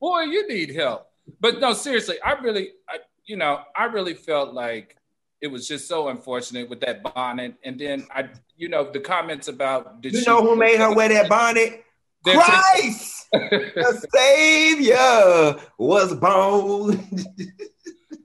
Boy, 0.00 0.22
you 0.22 0.48
need 0.48 0.74
help. 0.74 1.06
But 1.40 1.60
no, 1.60 1.72
seriously, 1.72 2.16
I 2.24 2.32
really, 2.32 2.70
I, 2.88 2.98
you 3.26 3.36
know, 3.36 3.60
I 3.74 3.84
really 3.84 4.14
felt 4.14 4.54
like 4.54 4.96
it 5.40 5.48
was 5.48 5.68
just 5.68 5.88
so 5.88 6.08
unfortunate 6.08 6.68
with 6.68 6.80
that 6.80 7.02
bonnet. 7.02 7.54
And 7.64 7.78
then 7.78 8.06
I, 8.14 8.28
you 8.56 8.68
know, 8.68 8.90
the 8.90 9.00
comments 9.00 9.48
about 9.48 10.00
did 10.00 10.14
you 10.14 10.24
know 10.24 10.42
who 10.42 10.56
made 10.56 10.78
her 10.78 10.94
wear 10.94 11.08
that 11.08 11.28
bonnet? 11.28 11.84
Christ, 12.24 13.28
the 13.32 14.08
Savior 14.12 15.56
was 15.78 16.14
born. 16.14 17.08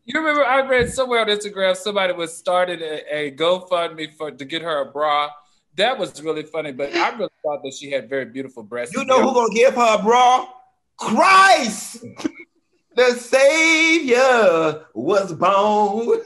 you 0.06 0.20
remember 0.20 0.44
I 0.44 0.68
read 0.68 0.92
somewhere 0.92 1.20
on 1.20 1.28
Instagram 1.28 1.76
somebody 1.76 2.14
was 2.14 2.36
starting 2.36 2.80
a, 2.82 3.04
a 3.12 3.32
GoFundMe 3.32 4.16
for 4.16 4.32
to 4.32 4.46
get 4.46 4.62
her 4.62 4.82
a 4.82 4.92
bra. 4.92 5.30
That 5.76 5.98
was 5.98 6.22
really 6.22 6.44
funny, 6.44 6.72
but 6.72 6.94
I 6.96 7.12
really 7.12 7.30
thought 7.44 7.62
that 7.64 7.74
she 7.80 7.92
had 7.92 8.10
very 8.10 8.26
beautiful 8.26 8.64
breasts. 8.64 8.96
You 8.96 9.06
know 9.06 9.22
who 9.22 9.34
gonna 9.34 9.54
give 9.54 9.76
her 9.76 10.00
a 10.00 10.02
bra? 10.02 10.48
Christ 10.98 12.04
the 12.96 13.12
Savior 13.14 14.86
was 14.94 15.34
born. 15.34 16.22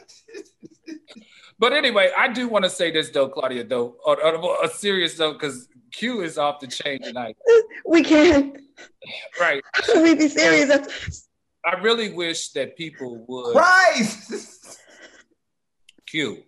but 1.59 1.73
anyway, 1.73 2.11
I 2.17 2.27
do 2.27 2.47
want 2.47 2.65
to 2.65 2.69
say 2.69 2.91
this 2.91 3.09
though, 3.09 3.29
Claudia, 3.29 3.63
though, 3.63 3.95
on, 4.05 4.17
on 4.17 4.65
a 4.65 4.69
serious 4.69 5.17
note, 5.19 5.33
because 5.33 5.67
Q 5.91 6.21
is 6.21 6.37
off 6.37 6.59
the 6.59 6.67
chain 6.67 7.01
tonight. 7.01 7.37
We 7.87 8.03
can't, 8.03 8.57
Right. 9.39 9.63
Should 9.83 10.01
we 10.01 10.15
be 10.15 10.27
serious? 10.27 11.27
I 11.63 11.79
really 11.81 12.11
wish 12.13 12.49
that 12.49 12.75
people 12.75 13.23
would. 13.27 13.53
Christ! 13.53 14.79
Q. 16.07 16.43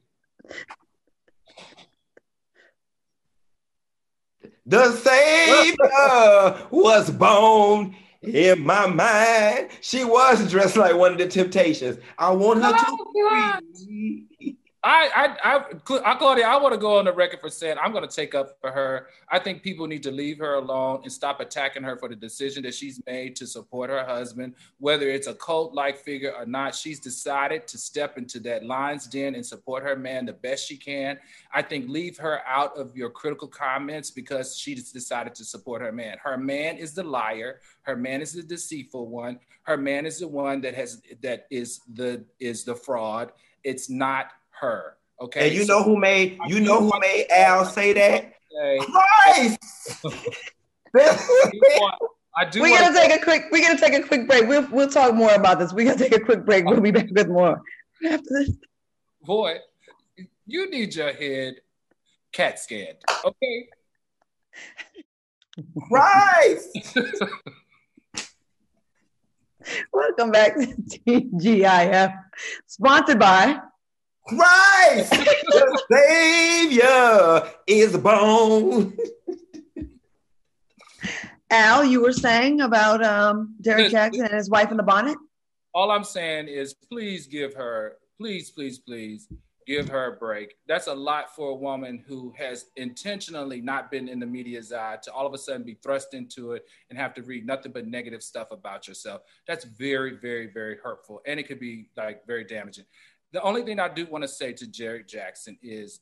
The 4.66 4.92
Savior 4.92 6.68
was 6.72 7.10
born 7.12 7.96
in 8.34 8.66
my 8.66 8.88
mind, 8.88 9.70
she 9.82 10.04
was 10.06 10.50
dressed 10.50 10.78
like 10.78 10.96
one 10.96 11.14
of 11.14 11.18
the 11.18 11.28
Temptations. 11.28 11.98
I 12.18 12.32
want 12.32 12.64
her 12.64 12.72
to. 12.72 14.56
I, 14.88 15.36
I, 15.44 15.58
I, 15.58 16.16
Claudia, 16.16 16.48
I 16.48 16.56
want 16.56 16.74
to 16.74 16.80
go 16.80 16.98
on 16.98 17.04
the 17.04 17.12
record 17.12 17.42
for 17.42 17.50
saying 17.50 17.76
I'm 17.82 17.92
going 17.92 18.08
to 18.08 18.16
take 18.16 18.34
up 18.34 18.58
for 18.62 18.72
her. 18.72 19.08
I 19.30 19.38
think 19.38 19.62
people 19.62 19.86
need 19.86 20.02
to 20.04 20.12
leave 20.12 20.38
her 20.38 20.56
alone 20.56 21.02
and 21.04 21.12
stop 21.12 21.42
attacking 21.42 21.84
her 21.84 21.98
for 21.98 22.08
the 22.08 22.16
decision 22.16 22.64
that 22.64 22.74
she's 22.74 23.02
made 23.06 23.36
to 23.36 23.48
support 23.48 23.90
her 23.90 24.06
husband, 24.06 24.56
whether 24.80 25.10
it's 25.10 25.28
a 25.28 25.34
cult-like 25.34 25.98
figure 25.98 26.32
or 26.32 26.46
not. 26.46 26.74
She's 26.74 27.02
decided 27.02 27.68
to 27.68 27.78
step 27.78 28.18
into 28.18 28.40
that 28.42 28.64
lion's 28.64 29.08
den 29.08 29.36
and 29.36 29.46
support 29.46 29.84
her 29.84 29.98
man 29.98 30.26
the 30.26 30.34
best 30.34 30.66
she 30.66 30.78
can. 30.78 31.20
I 31.54 31.64
think 31.64 31.90
leave 31.90 32.18
her 32.20 32.40
out 32.48 32.78
of 32.78 32.96
your 32.96 33.10
critical 33.10 33.50
comments 33.50 34.10
because 34.10 34.58
she's 34.58 34.94
decided 34.94 35.36
to 35.36 35.44
support 35.44 35.82
her 35.82 35.92
man. 35.92 36.18
Her 36.24 36.38
man 36.38 36.78
is 36.78 36.94
the 36.94 37.04
liar. 37.04 37.60
Her 37.82 37.98
man 37.98 38.22
is 38.22 38.32
the 38.32 38.44
deceitful 38.44 39.10
one. 39.10 39.40
Her 39.64 39.76
man 39.76 40.06
is 40.06 40.20
the 40.20 40.30
one 40.30 40.62
that 40.62 40.76
has 40.76 41.02
that 41.22 41.46
is 41.50 41.82
the 41.94 42.24
is 42.40 42.64
the 42.64 42.76
fraud. 42.76 43.34
It's 43.66 43.90
not 43.90 44.32
her. 44.60 44.98
Okay. 45.20 45.48
And 45.48 45.56
you 45.56 45.66
know 45.66 45.84
who 45.84 45.98
made 45.98 46.38
you 46.48 46.60
know 46.60 46.80
who 46.80 47.00
made 47.00 47.28
Al 47.32 47.66
say 47.66 47.94
that? 47.94 48.34
Christ! 48.80 49.60
I 52.38 52.46
do. 52.50 52.62
We're 52.62 52.80
gonna 52.80 52.94
take 52.94 53.20
a 53.20 53.24
quick. 53.24 53.46
We're 53.52 53.62
gonna 53.62 53.80
take 53.80 53.94
a 53.94 54.04
quick 54.04 54.28
break. 54.28 54.48
We'll 54.48 54.68
we'll 54.70 54.90
talk 54.90 55.16
more 55.16 55.34
about 55.34 55.58
this. 55.60 55.74
We're 55.74 55.86
gonna 55.86 55.98
take 55.98 56.16
a 56.16 56.20
quick 56.20 56.46
break. 56.46 56.66
We'll 56.66 56.82
be 56.82 56.92
back 56.92 57.08
with 57.12 57.28
more 57.30 57.62
after 58.06 58.24
this. 58.30 58.52
Boy, 59.24 59.58
you 60.46 60.70
need 60.70 60.94
your 60.96 61.14
head 61.14 61.56
cat 62.32 62.60
scanned. 62.60 62.98
Okay. 63.26 63.70
Christ! 65.88 66.78
Welcome 69.92 70.32
back 70.32 70.56
to 70.56 70.68
TGIF, 71.08 72.14
sponsored 72.68 73.20
by 73.20 73.60
Christ, 74.28 75.12
the 75.12 75.82
Savior 75.92 77.54
is 77.66 77.98
born. 77.98 78.98
Al, 81.50 81.86
you 81.86 82.02
were 82.02 82.12
saying 82.12 82.60
about 82.60 83.04
um, 83.06 83.56
Derek 83.62 83.92
Jaxn 83.92 84.26
and 84.26 84.34
his 84.34 84.50
wife 84.50 84.70
in 84.70 84.78
the 84.78 84.84
bonnet? 84.84 85.18
All 85.74 85.92
I'm 85.92 86.04
saying 86.04 86.50
is 86.50 86.74
please 86.74 87.26
give 87.26 87.54
her, 87.54 87.94
please, 88.20 88.52
please, 88.52 88.80
please 88.80 89.30
give 89.68 89.90
her 89.90 90.14
a 90.14 90.18
break. 90.18 90.56
That's 90.66 90.88
a 90.88 90.94
lot 90.94 91.36
for 91.36 91.50
a 91.50 91.56
woman 91.56 92.04
who 92.08 92.34
has 92.38 92.68
intentionally 92.78 93.60
not 93.60 93.92
been 93.92 94.08
in 94.08 94.20
the 94.20 94.26
media's 94.26 94.72
eye 94.72 94.98
to 95.04 95.12
all 95.12 95.28
of 95.28 95.34
a 95.34 95.38
sudden 95.38 95.64
be 95.64 95.76
thrust 95.84 96.14
into 96.14 96.54
it 96.54 96.66
and 96.90 96.98
have 96.98 97.14
to 97.16 97.22
read 97.22 97.46
nothing 97.46 97.74
but 97.74 97.86
negative 97.86 98.24
stuff 98.24 98.52
about 98.52 98.88
yourself. 98.88 99.22
That's 99.46 99.66
very, 99.66 100.16
very, 100.18 100.48
very 100.48 100.78
hurtful. 100.82 101.22
And 101.26 101.38
it 101.38 101.48
could 101.48 101.60
be 101.60 101.90
like 101.98 102.26
very 102.26 102.46
damaging. 102.46 102.86
The 103.34 103.42
only 103.42 103.64
thing 103.64 103.80
I 103.80 103.90
do 103.90 104.06
want 104.06 104.24
to 104.24 104.28
say 104.28 104.54
to 104.54 104.68
Derek 104.68 105.08
Jaxn 105.08 105.58
is 105.62 106.00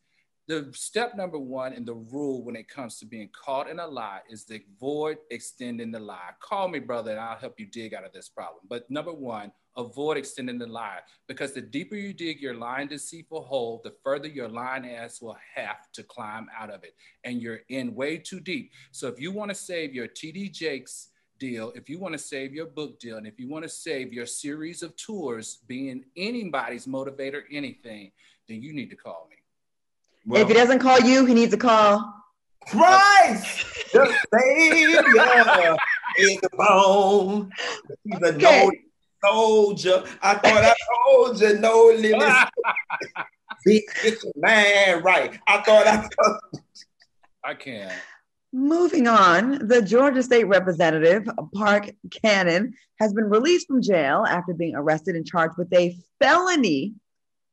the 0.47 0.71
step 0.75 1.15
number 1.15 1.39
one 1.39 1.73
in 1.73 1.85
the 1.85 1.95
rule 1.95 2.43
when 2.43 2.55
it 2.55 2.69
comes 2.69 2.99
to 2.99 3.05
being 3.07 3.29
caught 3.33 3.67
in 3.67 3.79
a 3.79 3.87
lie 3.87 4.19
is 4.29 4.45
the 4.45 4.61
avoid 4.77 5.17
extending 5.31 5.91
the 5.91 5.99
lie. 5.99 6.29
Call 6.39 6.67
me, 6.67 6.77
brother, 6.77 7.11
and 7.11 7.19
I'll 7.19 7.37
help 7.37 7.59
you 7.59 7.65
dig 7.65 7.95
out 7.95 8.05
of 8.05 8.13
this 8.13 8.29
problem. 8.29 8.61
But 8.69 8.89
number 8.91 9.11
one, 9.11 9.51
avoid 9.75 10.17
extending 10.17 10.59
the 10.59 10.67
lie 10.67 10.99
because 11.27 11.53
the 11.53 11.61
deeper 11.61 11.95
you 11.95 12.13
dig 12.13 12.39
your 12.39 12.53
lying 12.53 12.89
deceitful 12.89 13.43
hole, 13.43 13.81
the 13.83 13.95
further 14.03 14.27
your 14.27 14.47
lying 14.47 14.87
ass 14.87 15.19
will 15.19 15.37
have 15.55 15.91
to 15.93 16.03
climb 16.03 16.47
out 16.55 16.69
of 16.69 16.83
it. 16.83 16.93
And 17.23 17.41
you're 17.41 17.61
in 17.69 17.95
way 17.95 18.19
too 18.19 18.39
deep. 18.39 18.71
So 18.91 19.07
if 19.07 19.19
you 19.19 19.31
want 19.31 19.49
to 19.49 19.55
save 19.55 19.95
your 19.95 20.07
TD 20.07 20.51
Jakes 20.51 21.09
deal, 21.39 21.71
if 21.75 21.89
you 21.89 21.99
want 21.99 22.13
to 22.13 22.19
save 22.19 22.53
your 22.53 22.65
book 22.65 22.99
deal, 22.99 23.17
and 23.17 23.27
if 23.27 23.39
you 23.39 23.47
want 23.47 23.63
to 23.63 23.69
save 23.69 24.13
your 24.13 24.25
series 24.25 24.83
of 24.83 24.95
tours 24.95 25.59
being 25.67 26.05
anybody's 26.15 26.85
motivator, 26.85 27.43
anything, 27.51 28.11
then 28.47 28.61
you 28.61 28.73
need 28.73 28.89
to 28.89 28.95
call 28.95 29.27
me. 29.29 29.37
Well, 30.25 30.41
if 30.41 30.47
he 30.47 30.53
doesn't 30.53 30.79
call 30.79 30.99
you, 30.99 31.25
he 31.25 31.33
needs 31.33 31.51
to 31.51 31.57
call 31.57 32.13
Christ, 32.67 33.65
the 33.93 34.13
Savior 34.33 35.03
is 36.17 36.39
the 36.41 36.49
bone. 36.53 37.51
He's 38.03 38.21
a 38.21 38.33
okay. 38.33 38.37
no 38.39 38.71
soldier. 39.23 40.03
I 40.21 40.35
thought 40.35 40.63
I 40.63 40.73
told 41.05 41.41
you 41.41 41.59
no 41.59 41.85
limits. 41.95 42.51
Get 43.65 44.23
your 44.23 44.33
man 44.35 45.03
right. 45.03 45.39
I 45.47 45.61
thought 45.61 45.87
I 45.87 45.97
told 45.97 46.63
I 47.43 47.53
can't. 47.53 47.93
Moving 48.55 49.05
on, 49.05 49.67
the 49.67 49.81
Georgia 49.81 50.23
State 50.23 50.45
Representative, 50.45 51.27
Park 51.53 51.89
Cannon, 52.09 52.73
has 53.01 53.11
been 53.11 53.25
released 53.25 53.67
from 53.67 53.81
jail 53.81 54.23
after 54.25 54.53
being 54.53 54.75
arrested 54.77 55.17
and 55.17 55.27
charged 55.27 55.57
with 55.57 55.67
a 55.73 55.97
felony 56.21 56.93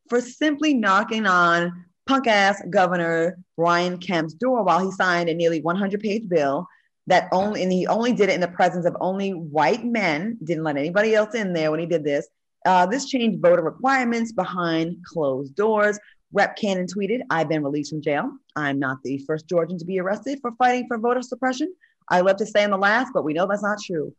for 0.09 0.21
simply 0.21 0.75
knocking 0.75 1.27
on 1.27 1.87
punk 2.07 2.29
ass 2.29 2.62
Governor 2.71 3.37
Brian 3.57 3.99
Kemp's 3.99 4.35
door 4.35 4.62
while 4.62 4.79
he 4.79 4.93
signed 4.93 5.29
a 5.29 5.35
nearly 5.35 5.61
100 5.61 5.99
page 6.01 6.29
bill 6.29 6.69
that 7.09 7.27
only, 7.33 7.65
and 7.65 7.73
he 7.73 7.85
only 7.88 8.12
did 8.12 8.29
it 8.29 8.37
in 8.37 8.41
the 8.41 8.47
presence 8.47 8.87
of 8.87 8.97
only 9.01 9.31
white 9.31 9.85
men, 9.85 10.38
didn't 10.45 10.62
let 10.62 10.77
anybody 10.77 11.17
else 11.17 11.35
in 11.35 11.53
there 11.53 11.73
when 11.73 11.81
he 11.81 11.87
did 11.87 12.05
this. 12.05 12.29
Uh, 12.65 12.87
this 12.87 13.07
changed 13.07 13.43
voter 13.43 13.65
requirements 13.65 14.31
behind 14.31 15.05
closed 15.05 15.57
doors, 15.57 15.99
Rep 16.33 16.57
Cannon 16.57 16.87
tweeted, 16.87 17.21
I've 17.31 17.49
been 17.49 17.62
released 17.62 17.90
from 17.90 18.03
jail. 18.03 18.31
I'm 18.57 18.79
not 18.79 18.99
the 19.03 19.18
first 19.27 19.49
Georgian 19.49 19.79
to 19.79 19.85
be 19.85 20.01
arrested 20.01 20.38
for 20.40 20.53
fighting 20.53 20.87
for 20.88 20.99
voter 20.99 21.23
suppression. 21.23 21.73
I 22.09 22.21
love 22.21 22.37
to 22.37 22.47
say 22.47 22.64
I'm 22.64 22.71
the 22.71 22.79
last, 22.79 23.12
but 23.12 23.25
we 23.25 23.35
know 23.35 23.47
that's 23.47 23.62
not 23.62 23.79
true. 23.85 24.14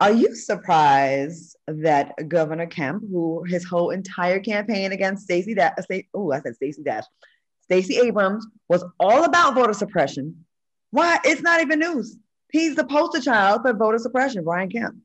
Are 0.00 0.12
you 0.12 0.34
surprised 0.34 1.56
that 1.66 2.12
Governor 2.28 2.66
Kemp, 2.66 3.04
who 3.10 3.44
his 3.44 3.64
whole 3.64 3.90
entire 3.90 4.40
campaign 4.40 4.92
against 4.92 5.24
Stacey 5.24 5.54
Dash, 5.54 5.74
oh, 6.12 6.32
I 6.32 6.40
said 6.40 6.56
Stacey 6.56 6.82
Dash, 6.82 7.04
Stacey 7.62 7.96
Abrams 7.98 8.46
was 8.68 8.84
all 9.00 9.24
about 9.24 9.54
voter 9.54 9.72
suppression? 9.72 10.44
Why? 10.90 11.18
It's 11.24 11.42
not 11.42 11.60
even 11.60 11.78
news. 11.78 12.16
He's 12.52 12.76
the 12.76 12.84
poster 12.84 13.20
child 13.20 13.62
for 13.62 13.72
voter 13.72 13.98
suppression, 13.98 14.44
Brian 14.44 14.68
Kemp. 14.68 14.96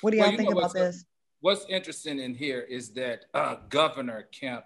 What 0.00 0.12
do 0.12 0.16
y'all 0.16 0.28
well, 0.28 0.36
think 0.36 0.50
about 0.52 0.72
this? 0.72 1.04
What's 1.40 1.66
interesting 1.68 2.18
in 2.18 2.34
here 2.34 2.60
is 2.60 2.90
that 2.94 3.26
uh, 3.34 3.56
Governor 3.68 4.28
Kemp 4.32 4.64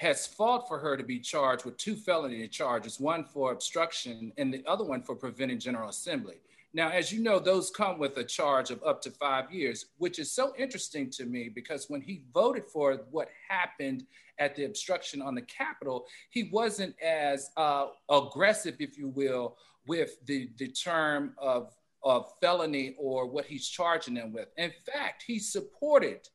has 0.00 0.26
fought 0.26 0.66
for 0.66 0.78
her 0.78 0.96
to 0.96 1.04
be 1.04 1.18
charged 1.18 1.66
with 1.66 1.76
two 1.76 1.94
felony 1.94 2.48
charges, 2.48 2.98
one 2.98 3.22
for 3.22 3.52
obstruction 3.52 4.32
and 4.38 4.52
the 4.52 4.64
other 4.66 4.82
one 4.82 5.02
for 5.02 5.14
preventing 5.14 5.58
General 5.58 5.90
Assembly. 5.90 6.36
Now, 6.72 6.88
as 6.88 7.12
you 7.12 7.20
know, 7.22 7.38
those 7.38 7.70
come 7.70 7.98
with 7.98 8.16
a 8.16 8.24
charge 8.24 8.70
of 8.70 8.82
up 8.82 9.02
to 9.02 9.10
five 9.10 9.52
years, 9.52 9.86
which 9.98 10.18
is 10.18 10.32
so 10.32 10.54
interesting 10.56 11.10
to 11.10 11.26
me 11.26 11.50
because 11.54 11.90
when 11.90 12.00
he 12.00 12.22
voted 12.32 12.64
for 12.64 12.94
what 13.10 13.28
happened 13.46 14.06
at 14.38 14.56
the 14.56 14.64
obstruction 14.64 15.20
on 15.20 15.34
the 15.34 15.42
Capitol, 15.42 16.06
he 16.30 16.48
wasn't 16.50 16.94
as 17.02 17.50
uh, 17.58 17.88
aggressive, 18.08 18.76
if 18.78 18.96
you 18.96 19.08
will, 19.08 19.58
with 19.86 20.16
the, 20.24 20.48
the 20.56 20.68
term 20.68 21.34
of, 21.36 21.76
of 22.02 22.32
felony 22.40 22.94
or 22.98 23.26
what 23.26 23.44
he's 23.44 23.68
charging 23.68 24.14
them 24.14 24.32
with. 24.32 24.48
In 24.56 24.72
fact, 24.90 25.24
he 25.26 25.38
supported 25.38 26.26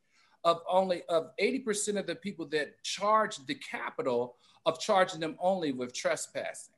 of 0.45 0.62
only 0.69 1.01
of 1.10 1.31
80% 1.41 1.99
of 1.99 2.05
the 2.05 2.15
people 2.15 2.45
that 2.49 2.81
charged 2.84 3.47
the 3.47 3.55
capital 3.55 4.38
of 4.65 4.79
charging 4.79 5.19
them 5.19 5.36
only 5.39 5.73
with 5.73 5.93
trespassing. 5.93 6.73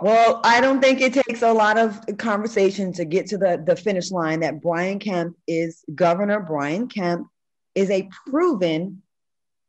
Well, 0.00 0.40
I 0.44 0.60
don't 0.60 0.80
think 0.80 1.00
it 1.00 1.12
takes 1.12 1.42
a 1.42 1.52
lot 1.52 1.78
of 1.78 2.00
conversation 2.18 2.92
to 2.94 3.04
get 3.04 3.26
to 3.26 3.38
the, 3.38 3.62
the 3.64 3.76
finish 3.76 4.10
line 4.10 4.40
that 4.40 4.60
Brian 4.60 4.98
Kemp 4.98 5.36
is 5.46 5.84
Governor 5.94 6.40
Brian 6.40 6.88
Kemp 6.88 7.28
is 7.74 7.90
a 7.90 8.08
proven 8.26 9.02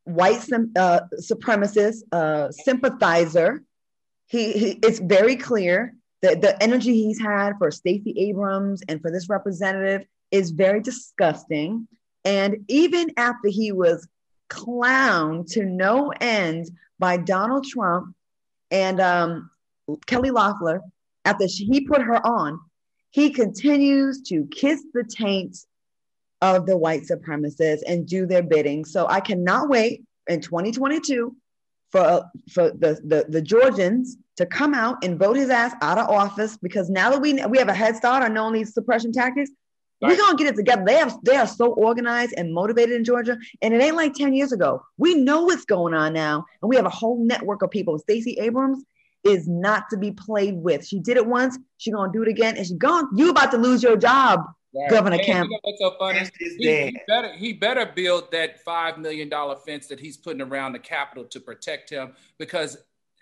white 0.06 0.48
uh, 0.78 1.02
supremacist 1.20 2.04
uh, 2.12 2.52
sympathizer. 2.52 3.64
He, 4.28 4.54
he, 4.54 4.70
it's 4.84 5.00
very 5.00 5.36
clear 5.36 5.96
that 6.22 6.42
the 6.42 6.62
energy 6.64 6.94
he's 6.94 7.20
had 7.20 7.54
for 7.58 7.70
Stacey 7.70 8.14
Abrams 8.30 8.82
and 8.88 9.02
for 9.02 9.12
this 9.12 9.30
representative 9.30 10.08
is 10.32 10.52
very 10.52 10.80
disgusting. 10.82 11.88
And 12.26 12.66
even 12.68 13.12
after 13.18 13.50
he 13.50 13.72
was 13.72 14.08
clowned 14.50 15.52
to 15.52 15.66
no 15.66 16.12
end 16.22 16.70
by 17.00 17.18
Donald 17.18 17.66
Trump 17.66 18.16
and 18.72 19.02
um, 19.02 19.50
Kelly 20.06 20.32
Loeffler, 20.32 20.82
after 21.26 21.46
he 21.48 21.82
put 21.82 22.02
her 22.02 22.26
on, 22.26 22.60
he 23.12 23.30
continues 23.30 24.22
to 24.24 24.48
kiss 24.48 24.84
the 24.94 25.04
taint 25.04 25.58
of 26.42 26.66
the 26.66 26.78
white 26.78 27.04
supremacists 27.04 27.82
and 27.88 28.08
do 28.08 28.26
their 28.26 28.44
bidding. 28.44 28.84
So 28.86 29.08
I 29.08 29.20
cannot 29.20 29.70
wait 29.70 30.04
in 30.28 30.42
2022 30.42 31.36
for, 31.92 32.26
for 32.52 32.72
the, 32.72 33.00
the, 33.06 33.26
the 33.30 33.42
Georgians 33.42 34.18
to 34.38 34.46
come 34.46 34.74
out 34.74 35.04
and 35.04 35.18
vote 35.18 35.38
his 35.38 35.50
ass 35.50 35.76
out 35.82 36.00
of 36.00 36.10
office 36.10 36.58
because 36.58 36.90
now 36.90 37.12
that 37.12 37.22
we, 37.22 37.34
we 37.46 37.60
have 37.60 37.70
a 37.70 37.74
head 37.74 37.96
start 37.96 38.24
on 38.24 38.34
knowing 38.34 38.54
these 38.54 38.74
suppression 38.74 39.12
tactics, 39.12 39.52
we're 40.08 40.18
gonna 40.18 40.38
get 40.38 40.48
it 40.48 40.56
together. 40.56 40.84
They 40.86 40.96
have 40.96 41.18
they 41.24 41.36
are 41.36 41.48
so 41.48 41.74
organized 41.74 42.34
and 42.38 42.54
motivated 42.54 42.96
in 42.96 43.04
Georgia, 43.04 43.38
and 43.62 43.74
it 43.74 43.82
ain't 43.82 43.96
like 43.96 44.14
10 44.14 44.34
years 44.34 44.52
ago. 44.52 44.84
We 44.98 45.16
know 45.16 45.44
what's 45.44 45.66
going 45.66 45.94
on 45.94 46.14
now, 46.14 46.46
and 46.62 46.70
we 46.70 46.76
have 46.76 46.86
a 46.86 46.90
whole 46.90 47.24
network 47.24 47.62
of 47.62 47.72
people. 47.72 47.98
Stacey 48.00 48.38
Abrams 48.40 48.84
is 49.24 49.48
not 49.48 49.90
to 49.90 49.98
be 49.98 50.12
played 50.12 50.56
with. 50.56 50.86
She 50.86 51.00
did 51.00 51.18
it 51.18 51.26
once, 51.26 51.58
she's 51.78 51.94
gonna 51.94 52.12
do 52.12 52.22
it 52.24 52.28
again, 52.28 52.58
and 52.58 52.66
she's 52.66 52.78
gone. 52.78 53.08
You 53.16 53.30
about 53.30 53.52
to 53.52 53.58
lose 53.58 53.82
your 53.82 53.98
job, 53.98 54.42
Right. 54.76 54.90
Governor 54.90 55.18
hey, 55.18 55.26
Kemp. 55.26 55.50
You 55.50 55.56
know 55.56 55.60
what's 55.62 55.80
so 55.80 55.96
funny? 56.00 56.28
He, 56.40 56.56
he, 56.58 57.00
better, 57.08 57.34
he 57.34 57.54
better 57.54 57.86
build 57.86 58.32
that 58.32 58.66
$5 58.66 58.98
million 58.98 59.32
fence 59.66 59.88
that 59.88 60.00
he's 60.00 60.18
putting 60.18 60.42
around 60.42 60.74
the 60.74 60.80
Capitol 60.80 61.26
to 61.26 61.40
protect 61.40 61.92
him 61.92 62.14
because 62.40 62.78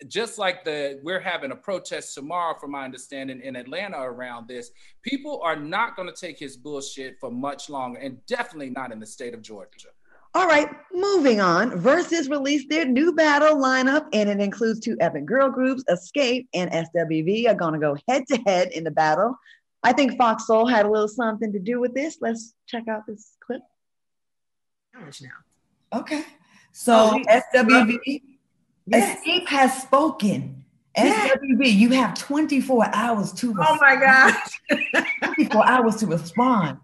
just 0.07 0.37
like 0.37 0.63
the 0.63 0.99
we're 1.03 1.19
having 1.19 1.51
a 1.51 1.55
protest 1.55 2.13
tomorrow 2.13 2.57
from 2.59 2.71
my 2.71 2.83
understanding 2.83 3.39
in 3.41 3.55
atlanta 3.55 3.99
around 3.99 4.47
this 4.47 4.71
people 5.01 5.39
are 5.43 5.55
not 5.55 5.95
going 5.95 6.07
to 6.07 6.15
take 6.15 6.39
his 6.39 6.57
bullshit 6.57 7.19
for 7.19 7.31
much 7.31 7.69
longer 7.69 7.99
and 7.99 8.23
definitely 8.25 8.69
not 8.69 8.91
in 8.91 8.99
the 8.99 9.05
state 9.05 9.33
of 9.33 9.41
georgia 9.41 9.89
all 10.33 10.47
right, 10.47 10.69
moving 10.93 11.41
on. 11.41 11.71
Verzuz 11.71 12.29
released 12.29 12.69
their 12.69 12.85
new 12.85 13.11
battle 13.13 13.57
lineup, 13.57 14.07
and 14.13 14.29
it 14.29 14.39
includes 14.39 14.79
two 14.79 14.95
epic 15.01 15.25
girl 15.25 15.49
groups, 15.49 15.83
Xscape 15.89 16.47
and 16.53 16.71
SWV, 16.71 17.49
are 17.49 17.53
going 17.53 17.73
to 17.73 17.79
go 17.79 17.97
head 18.07 18.25
to 18.27 18.37
head 18.45 18.71
in 18.71 18.85
the 18.85 18.91
battle. 18.91 19.37
I 19.83 19.91
think 19.91 20.17
Fox 20.17 20.47
Soul 20.47 20.67
had 20.67 20.85
a 20.85 20.89
little 20.89 21.09
something 21.09 21.51
to 21.51 21.59
do 21.59 21.81
with 21.81 21.93
this. 21.93 22.19
Let's 22.21 22.53
check 22.65 22.87
out 22.87 23.05
this 23.05 23.35
clip. 23.45 23.61
Now. 24.93 25.99
Okay. 25.99 26.23
So 26.71 27.19
oh, 27.27 27.41
SWV, 27.53 28.21
yes. 28.91 29.19
Xscape 29.25 29.47
has 29.47 29.81
spoken. 29.81 30.63
Yes. 30.95 31.37
SWV, 31.37 31.73
you 31.73 31.89
have 31.91 32.17
24 32.17 32.93
hours 32.93 33.31
to 33.33 33.53
respond. 33.53 33.79
Oh 33.81 33.85
my 33.85 33.95
gosh. 33.95 35.05
24 35.23 35.65
hours 35.65 35.95
to 35.97 36.07
respond. 36.07 36.77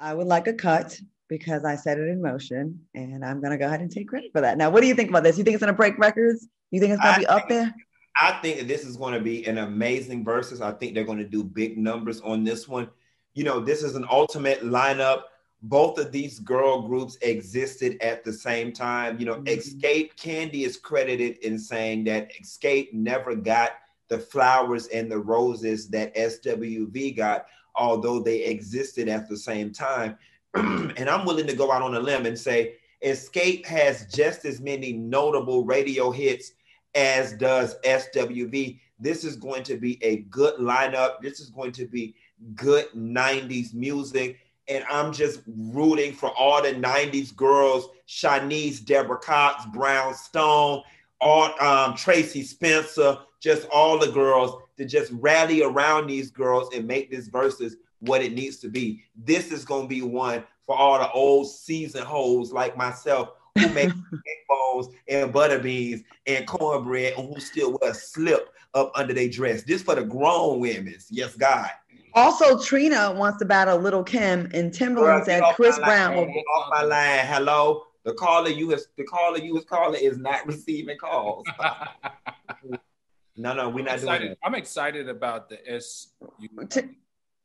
I 0.00 0.14
would 0.14 0.26
like 0.26 0.46
a 0.48 0.54
cut 0.54 0.98
because 1.28 1.64
I 1.64 1.76
set 1.76 1.98
it 1.98 2.08
in 2.08 2.20
motion 2.20 2.80
and 2.94 3.24
I'm 3.24 3.40
going 3.40 3.52
to 3.52 3.58
go 3.58 3.66
ahead 3.66 3.80
and 3.80 3.90
take 3.90 4.08
credit 4.08 4.32
for 4.32 4.40
that. 4.40 4.58
Now, 4.58 4.70
what 4.70 4.80
do 4.80 4.88
you 4.88 4.94
think 4.94 5.10
about 5.10 5.22
this? 5.22 5.38
You 5.38 5.44
think 5.44 5.54
it's 5.54 5.62
going 5.62 5.72
to 5.72 5.76
break 5.76 5.98
records? 5.98 6.48
You 6.70 6.80
think 6.80 6.92
it's 6.92 7.02
going 7.02 7.14
to 7.14 7.20
be 7.20 7.26
up 7.26 7.48
there? 7.48 7.72
I 8.20 8.32
think 8.42 8.66
this 8.66 8.84
is 8.84 8.96
going 8.96 9.14
to 9.14 9.20
be 9.20 9.46
an 9.46 9.58
amazing 9.58 10.24
Verzuz. 10.24 10.60
I 10.60 10.72
think 10.72 10.94
they're 10.94 11.04
going 11.04 11.18
to 11.18 11.24
do 11.28 11.44
big 11.44 11.78
numbers 11.78 12.20
on 12.20 12.44
this 12.44 12.66
one. 12.66 12.90
You 13.34 13.44
know, 13.44 13.60
this 13.60 13.82
is 13.82 13.94
an 13.94 14.04
ultimate 14.10 14.62
lineup. 14.62 15.22
Both 15.62 15.98
of 15.98 16.10
these 16.10 16.38
girl 16.38 16.82
groups 16.82 17.18
existed 17.20 17.98
at 18.00 18.24
the 18.24 18.32
same 18.32 18.72
time. 18.72 19.18
You 19.18 19.26
know, 19.26 19.36
mm-hmm. 19.36 19.46
Xscape 19.46 20.16
Kandi 20.16 20.64
is 20.64 20.76
credited 20.76 21.38
in 21.38 21.58
saying 21.58 22.04
that 22.04 22.30
Xscape 22.32 22.92
never 22.92 23.34
got 23.34 23.72
the 24.08 24.18
flowers 24.18 24.86
and 24.88 25.10
the 25.10 25.18
roses 25.18 25.88
that 25.90 26.14
SWV 26.16 27.16
got, 27.16 27.46
although 27.74 28.20
they 28.20 28.44
existed 28.44 29.08
at 29.08 29.28
the 29.28 29.36
same 29.36 29.72
time. 29.72 30.16
and 30.54 31.08
I'm 31.08 31.24
willing 31.24 31.46
to 31.46 31.54
go 31.54 31.70
out 31.70 31.82
on 31.82 31.94
a 31.94 32.00
limb 32.00 32.26
and 32.26 32.38
say 32.38 32.74
Xscape 33.04 33.64
has 33.66 34.06
just 34.06 34.44
as 34.44 34.60
many 34.60 34.92
notable 34.92 35.64
radio 35.64 36.10
hits 36.10 36.52
as 36.94 37.32
does 37.34 37.76
SWV. 37.84 38.80
This 38.98 39.24
is 39.24 39.36
going 39.36 39.62
to 39.64 39.76
be 39.76 40.02
a 40.02 40.18
good 40.22 40.56
lineup. 40.56 41.20
This 41.22 41.40
is 41.40 41.50
going 41.50 41.72
to 41.72 41.86
be 41.86 42.14
good 42.54 42.86
90s 42.94 43.72
music. 43.72 44.38
And 44.70 44.84
I'm 44.88 45.12
just 45.12 45.40
rooting 45.46 46.12
for 46.12 46.30
all 46.30 46.62
the 46.62 46.72
90s 46.72 47.34
girls 47.34 47.88
Shanice, 48.08 48.84
Deborah 48.84 49.18
Cox, 49.18 49.66
Brownstone, 49.66 50.82
all 51.20 51.60
um, 51.60 51.94
Tracie 51.96 52.42
Spencer, 52.42 53.18
just 53.40 53.68
all 53.68 53.98
the 53.98 54.10
girls 54.10 54.62
to 54.76 54.84
just 54.84 55.12
rally 55.12 55.62
around 55.62 56.06
these 56.06 56.30
girls 56.30 56.74
and 56.74 56.86
make 56.86 57.10
this 57.10 57.28
Verzuz 57.28 57.74
what 58.00 58.22
it 58.22 58.32
needs 58.32 58.56
to 58.58 58.68
be. 58.68 59.02
This 59.16 59.52
is 59.52 59.64
going 59.64 59.82
to 59.82 59.88
be 59.88 60.02
one 60.02 60.44
for 60.66 60.76
all 60.76 60.98
the 60.98 61.10
old 61.12 61.50
season 61.50 62.04
hoes 62.04 62.52
like 62.52 62.76
myself 62.76 63.30
who 63.58 63.68
make 63.70 63.88
egg 64.12 64.36
bones 64.48 64.88
and 65.08 65.32
butter 65.32 65.58
beans 65.58 66.02
and 66.26 66.46
cornbread 66.46 67.14
and 67.16 67.32
who 67.32 67.40
still 67.40 67.76
wear 67.80 67.90
a 67.90 67.94
slip 67.94 68.54
up 68.74 68.92
under 68.94 69.12
their 69.12 69.28
dress. 69.28 69.62
This 69.62 69.82
for 69.82 69.94
the 69.94 70.04
grown 70.04 70.60
women. 70.60 70.96
Yes, 71.10 71.34
God. 71.36 71.70
Also, 72.14 72.58
Trina 72.62 73.12
wants 73.12 73.38
to 73.38 73.44
battle 73.44 73.78
Little 73.78 74.02
Kim 74.02 74.50
and 74.52 74.72
Timbaland 74.72 75.24
said 75.24 75.42
Chris 75.54 75.78
Brown 75.78 76.16
will 76.16 76.26
be 76.26 76.44
off 76.56 76.70
my 76.70 76.82
line. 76.82 77.26
Hello. 77.26 77.84
The 78.04 78.14
caller 78.14 78.48
you 78.48 78.72
is 78.72 78.88
the 78.96 79.04
caller 79.04 79.38
you 79.38 79.54
was 79.54 79.64
calling 79.64 80.02
is 80.02 80.18
not 80.18 80.46
receiving 80.46 80.96
calls. 80.96 81.46
no, 83.36 83.52
no, 83.52 83.68
we're 83.68 83.84
not 83.84 83.96
excited. 83.96 84.18
doing 84.20 84.32
it. 84.32 84.38
I'm 84.42 84.54
excited 84.54 85.08
about 85.08 85.48
the 85.48 85.58
S. 85.70 86.08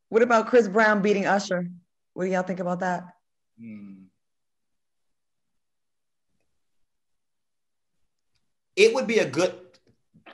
What 0.09 0.21
about 0.21 0.47
Chris 0.47 0.67
Brown 0.67 1.01
beating 1.01 1.25
Usher? 1.25 1.69
What 2.13 2.25
do 2.25 2.31
y'all 2.31 2.43
think 2.43 2.61
about 2.61 2.79
that? 2.79 3.03
Hmm. 3.59 4.03
It 8.75 8.93
would 8.93 9.07
be 9.07 9.19
a 9.19 9.29
good 9.29 9.53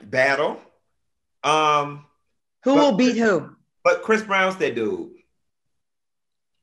battle. 0.02 0.60
Um, 1.44 2.06
who 2.62 2.74
will 2.74 2.92
beat 2.92 3.16
who? 3.16 3.56
But 3.84 4.02
Chris 4.02 4.22
Brown's 4.22 4.56
that 4.56 4.74
dude. 4.74 5.10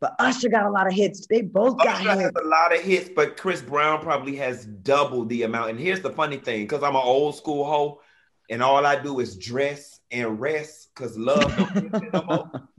But 0.01 0.15
Usher 0.17 0.47
got 0.47 0.65
a 0.65 0.69
lot 0.69 0.87
of 0.87 0.93
hits. 0.93 1.27
They 1.27 1.41
both 1.41 1.77
got 1.77 1.99
hits. 1.99 2.21
has 2.21 2.31
a 2.41 2.47
lot 2.47 2.73
of 2.73 2.81
hits, 2.81 3.09
but 3.13 3.35
Chris 3.35 3.61
Brown 3.61 4.01
probably 4.01 4.37
has 4.37 4.65
double 4.65 5.25
the 5.25 5.43
amount. 5.43 5.71
And 5.71 5.79
here's 5.79 6.01
the 6.01 6.11
funny 6.11 6.37
thing, 6.37 6.61
because 6.63 6.83
I'm 6.83 6.95
an 6.95 7.01
old 7.03 7.35
school 7.35 7.65
hoe, 7.65 8.01
and 8.49 8.63
all 8.63 8.85
I 8.85 9.01
do 9.01 9.19
is 9.19 9.37
dress 9.37 9.99
and 10.09 10.39
rest, 10.39 10.89
because 10.95 11.17
love 11.17 11.55
don't 11.57 12.13
no 12.13 12.23
more. 12.23 12.51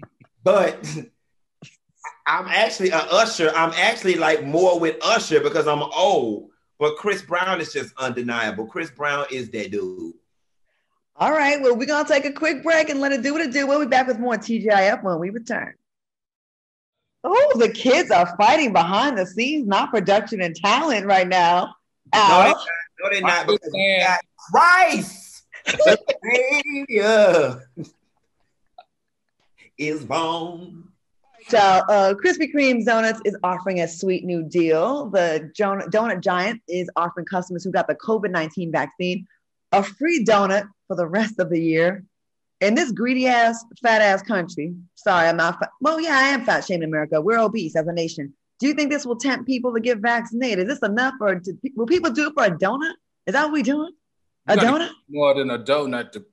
But 0.43 0.87
I'm 2.27 2.47
actually 2.49 2.93
an 2.93 3.03
Usher. 3.11 3.53
I'm 3.55 3.73
actually 3.77 4.15
like 4.15 4.43
more 4.43 4.81
with 4.81 4.97
Usher 5.03 5.41
because 5.41 5.67
I'm 5.67 5.83
old. 5.83 6.49
But 6.79 6.97
Chris 6.97 7.21
Brown 7.21 7.61
is 7.61 7.75
just 7.75 7.93
undeniable. 7.99 8.67
Chris 8.67 8.91
Brown 8.91 9.27
is 9.31 9.51
that 9.51 9.71
dude. 9.71 10.15
All 11.21 11.33
right. 11.33 11.61
Well, 11.61 11.77
we're 11.77 11.85
gonna 11.87 12.09
take 12.09 12.25
a 12.25 12.33
quick 12.33 12.63
break 12.63 12.89
and 12.89 12.99
let 12.99 13.13
it 13.13 13.23
do 13.23 13.35
what 13.35 13.43
it 13.43 13.53
do. 13.53 13.67
We'll 13.67 13.81
be 13.81 13.87
back 13.87 14.07
with 14.07 14.19
more 14.19 14.37
TGIF 14.37 15.03
when 15.03 15.19
we 15.19 15.29
return. 15.29 15.75
Oh, 17.23 17.53
the 17.59 17.69
kids 17.69 18.11
are 18.11 18.35
fighting 18.39 18.73
behind 18.73 19.19
the 19.19 19.27
scenes, 19.27 19.67
not 19.67 19.91
production 19.91 20.41
and 20.41 20.57
talent 20.57 21.05
right 21.05 21.29
now. 21.29 21.75
No, 22.15 22.21
they're 22.21 22.49
not. 22.49 22.57
No, 23.03 23.11
they're 23.11 23.21
not 23.21 23.47
because 23.47 23.71
got 24.01 24.21
Christ, 24.51 25.43
the 25.67 25.99
Savior, 26.25 27.69
is 29.77 30.05
born. 30.07 30.85
So, 31.49 31.59
uh, 31.59 32.15
Krispy 32.15 32.51
Kreme 32.55 32.85
Donuts 32.87 33.21
is 33.27 33.37
offering 33.43 33.81
a 33.81 33.89
sweet 33.89 34.25
new 34.25 34.43
deal. 34.43 35.11
The 35.11 35.51
donut 35.59 36.23
giant 36.23 36.63
is 36.67 36.89
offering 36.97 37.27
customers 37.27 37.63
who 37.63 37.71
got 37.71 37.89
the 37.89 37.95
COVID 37.97 38.31
19 38.31 38.73
vaccine 38.73 39.27
a 39.73 39.83
free 39.83 40.25
donut 40.25 40.69
for 40.91 40.97
the 40.97 41.07
rest 41.07 41.39
of 41.39 41.51
the 41.51 41.61
year. 41.61 42.05
In 42.61 42.75
this 42.75 42.91
greedy 42.91 43.29
ass, 43.29 43.65
fat 43.81 44.03
ass 44.03 44.23
country, 44.23 44.75
sorry, 44.97 45.29
I'm 45.29 45.37
not, 45.37 45.61
fat. 45.61 45.71
well, 45.81 46.01
yeah, 46.01 46.19
I 46.19 46.25
am 46.25 46.45
fat 46.45 46.65
shaming 46.65 46.89
America. 46.89 47.21
We're 47.21 47.39
obese 47.39 47.77
as 47.77 47.87
a 47.87 47.93
nation. 47.93 48.35
Do 48.59 48.67
you 48.67 48.75
think 48.75 48.91
this 48.91 49.07
will 49.07 49.15
tempt 49.15 49.47
people 49.47 49.73
to 49.73 49.81
get 49.81 49.99
vaccinated? 49.99 50.67
Is 50.69 50.81
this 50.81 50.89
enough, 50.89 51.15
or 51.21 51.39
to, 51.39 51.53
will 51.77 51.87
people 51.87 52.11
do 52.11 52.27
it 52.27 52.35
for 52.35 52.45
a 52.45 52.51
donut? 52.51 52.95
Is 53.27 53.35
that 53.35 53.45
what 53.45 53.53
we're 53.53 53.63
doing? 53.63 53.93
A 54.49 54.57
donut? 54.57 54.91
More 55.09 55.33
than 55.35 55.49
a 55.51 55.61
donut. 55.61 56.11
To... 56.11 56.25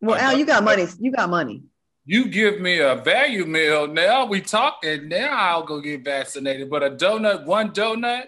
Well, 0.00 0.16
Al, 0.16 0.36
you 0.36 0.44
got 0.44 0.64
money. 0.64 0.88
You 0.98 1.12
got 1.12 1.30
money 1.30 1.62
you 2.06 2.28
give 2.28 2.60
me 2.60 2.80
a 2.80 2.96
value 2.96 3.46
meal, 3.46 3.86
now 3.86 4.26
we 4.26 4.42
talking. 4.42 5.08
Now 5.08 5.30
I'll 5.32 5.62
go 5.62 5.80
get 5.80 6.04
vaccinated. 6.04 6.68
But 6.68 6.82
a 6.82 6.90
donut, 6.90 7.46
one 7.46 7.70
donut 7.70 8.26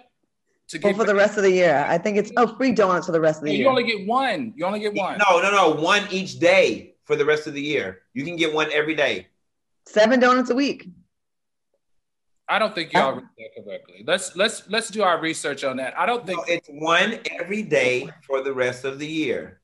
to 0.69 0.79
get 0.79 0.97
for 0.97 1.05
the 1.05 1.15
rest 1.15 1.37
of 1.37 1.43
the 1.43 1.51
year. 1.51 1.87
I 1.89 1.99
think 1.99 2.17
it's 2.17 2.33
oh 2.37 2.57
free 2.57 2.73
donuts 2.73 3.07
for 3.07 3.13
the 3.13 3.21
rest 3.21 3.39
of 3.39 3.45
the 3.45 3.53
you 3.53 3.59
year. 3.59 3.65
You 3.65 3.71
only 3.71 3.85
get 3.85 4.07
one. 4.07 4.53
You 4.57 4.67
only 4.67 4.81
get 4.81 4.95
one. 4.95 5.19
No, 5.19 5.41
no, 5.41 5.51
no. 5.51 5.71
One 5.81 6.03
each 6.11 6.39
day 6.39 6.95
for 7.05 7.17
the 7.17 7.25
rest 7.25 7.47
of 7.47 7.55
the 7.55 7.63
year. 7.63 8.03
You 8.15 8.25
can 8.25 8.37
get 8.37 8.53
one 8.53 8.71
every 8.73 8.95
day. 8.95 9.29
Seven 9.87 10.19
donuts 10.19 10.51
a 10.51 10.55
week. 10.55 10.89
I 12.49 12.59
don't 12.59 12.75
think 12.75 12.93
y'all 12.93 13.15
read 13.15 13.25
that 13.39 13.65
correctly. 13.65 14.05
Let's 14.07 14.37
let's 14.37 14.69
let's 14.69 14.89
do 14.89 15.03
our 15.03 15.21
research 15.21 15.65
on 15.65 15.77
that. 15.79 15.99
I 15.99 16.07
don't 16.07 16.25
think 16.25 16.39
no, 16.39 16.55
it's 16.55 16.69
one 16.69 17.19
every 17.41 17.63
day 17.63 18.09
for 18.23 18.43
the 18.43 18.53
rest 18.53 18.85
of 18.85 18.99
the 18.99 19.07
year. 19.07 19.61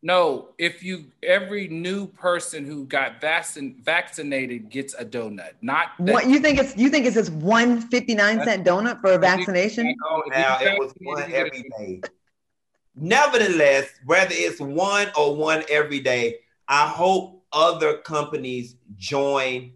No, 0.00 0.50
if 0.58 0.82
you 0.84 1.06
every 1.24 1.66
new 1.66 2.06
person 2.06 2.64
who 2.64 2.84
got 2.84 3.20
vaccin, 3.20 3.82
vaccinated 3.82 4.70
gets 4.70 4.94
a 4.94 5.04
donut. 5.04 5.54
Not 5.60 5.88
that, 5.98 6.12
what 6.12 6.28
you 6.28 6.38
think 6.38 6.60
it's 6.60 6.76
you 6.76 6.88
think 6.88 7.04
it's 7.04 7.16
just 7.16 7.32
one 7.32 7.80
59 7.80 8.44
cent 8.44 8.64
donut 8.64 9.00
for 9.00 9.12
a 9.12 9.18
vaccination? 9.18 9.96
No, 10.08 10.22
now 10.28 10.58
it 10.60 10.78
was 10.78 10.92
one 11.00 11.32
every 11.32 11.64
day. 11.78 12.00
Nevertheless, 12.94 13.88
whether 14.04 14.34
it's 14.34 14.60
one 14.60 15.08
or 15.16 15.34
one 15.34 15.64
every 15.68 16.00
day, 16.00 16.36
I 16.68 16.86
hope 16.86 17.44
other 17.52 17.98
companies 17.98 18.76
join 18.96 19.72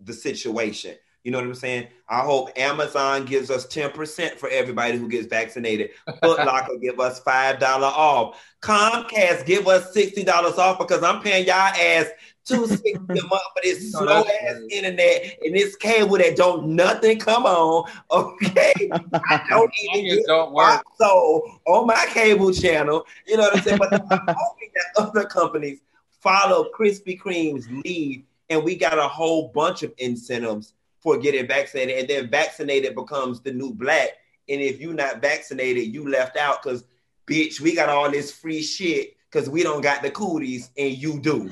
the 0.00 0.12
situation. 0.12 0.96
You 1.30 1.36
know 1.36 1.42
what 1.42 1.46
I'm 1.46 1.54
saying? 1.54 1.86
I 2.08 2.22
hope 2.22 2.50
Amazon 2.58 3.24
gives 3.24 3.52
us 3.52 3.64
10% 3.68 4.32
for 4.32 4.48
everybody 4.48 4.98
who 4.98 5.08
gets 5.08 5.28
vaccinated. 5.28 5.90
Foot 6.20 6.38
Locker 6.44 6.76
give 6.82 6.98
us 6.98 7.20
$5 7.20 7.62
off. 7.62 8.44
Comcast 8.60 9.46
give 9.46 9.68
us 9.68 9.94
$60 9.94 10.26
off 10.58 10.78
because 10.80 11.04
I'm 11.04 11.22
paying 11.22 11.46
y'all 11.46 11.54
ass 11.54 12.08
260 12.46 12.98
a 12.98 13.22
month 13.28 13.30
for 13.30 13.62
this 13.62 13.92
slow 13.92 14.24
ass 14.24 14.56
internet 14.72 15.38
and 15.44 15.54
this 15.54 15.76
cable 15.76 16.18
that 16.18 16.34
don't 16.34 16.66
nothing 16.74 17.16
come 17.20 17.46
on. 17.46 17.88
Okay. 18.10 18.90
I 18.90 19.46
don't 19.48 19.72
even 19.94 20.16
get 20.16 20.26
don't 20.26 20.52
work. 20.52 20.82
so 20.98 21.60
on 21.68 21.86
my 21.86 22.06
cable 22.08 22.52
channel. 22.52 23.06
You 23.28 23.36
know 23.36 23.44
what 23.44 23.58
I'm 23.58 23.62
saying? 23.62 23.78
But 23.78 23.92
I'm 23.92 24.34
hoping 24.36 24.70
that 24.74 24.86
other 24.96 25.26
companies 25.26 25.78
follow 26.10 26.70
Krispy 26.76 27.16
Kreme's 27.16 27.68
lead, 27.70 28.24
and 28.48 28.64
we 28.64 28.74
got 28.74 28.98
a 28.98 29.06
whole 29.06 29.52
bunch 29.54 29.84
of 29.84 29.92
incentives 29.98 30.74
for 31.00 31.18
getting 31.18 31.46
vaccinated, 31.46 31.98
and 31.98 32.08
then 32.08 32.30
vaccinated 32.30 32.94
becomes 32.94 33.40
the 33.40 33.52
new 33.52 33.72
black. 33.72 34.10
And 34.48 34.60
if 34.60 34.80
you're 34.80 34.94
not 34.94 35.22
vaccinated, 35.22 35.94
you 35.94 36.08
left 36.08 36.36
out 36.36 36.62
because 36.62 36.84
bitch, 37.28 37.60
we 37.60 37.74
got 37.74 37.88
all 37.88 38.10
this 38.10 38.32
free 38.32 38.62
shit 38.62 39.16
because 39.30 39.48
we 39.48 39.62
don't 39.62 39.80
got 39.80 40.02
the 40.02 40.10
cooties 40.10 40.70
and 40.76 40.92
you 40.92 41.20
do. 41.20 41.50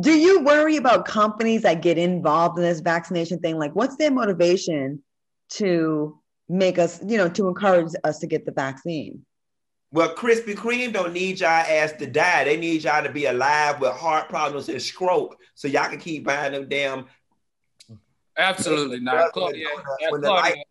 Do 0.00 0.16
you 0.16 0.44
worry 0.44 0.76
about 0.76 1.06
companies 1.06 1.62
that 1.62 1.82
get 1.82 1.98
involved 1.98 2.58
in 2.58 2.64
this 2.64 2.80
vaccination 2.80 3.40
thing? 3.40 3.58
Like, 3.58 3.74
what's 3.74 3.96
their 3.96 4.10
motivation 4.10 5.02
to 5.50 6.20
make 6.48 6.78
us, 6.78 7.00
you 7.04 7.16
know, 7.16 7.28
to 7.30 7.48
encourage 7.48 7.92
us 8.04 8.18
to 8.20 8.26
get 8.26 8.46
the 8.46 8.52
vaccine? 8.52 9.24
Well, 9.92 10.14
Krispy 10.14 10.54
Kreme 10.54 10.92
don't 10.92 11.12
need 11.12 11.40
y'all 11.40 11.48
ass 11.48 11.92
to 11.92 12.06
die. 12.06 12.44
They 12.44 12.56
need 12.56 12.84
y'all 12.84 13.02
to 13.02 13.10
be 13.10 13.26
alive 13.26 13.80
with 13.80 13.92
heart 13.92 14.28
problems 14.28 14.68
and 14.68 14.82
stroke, 14.82 15.36
so 15.54 15.68
y'all 15.68 15.88
can 15.88 15.98
keep 15.98 16.24
buying 16.24 16.52
them 16.52 16.68
damn. 16.68 17.06
Absolutely 18.38 19.00
not, 19.00 19.32
Claudia. 19.32 19.66
Claudia 20.08 20.64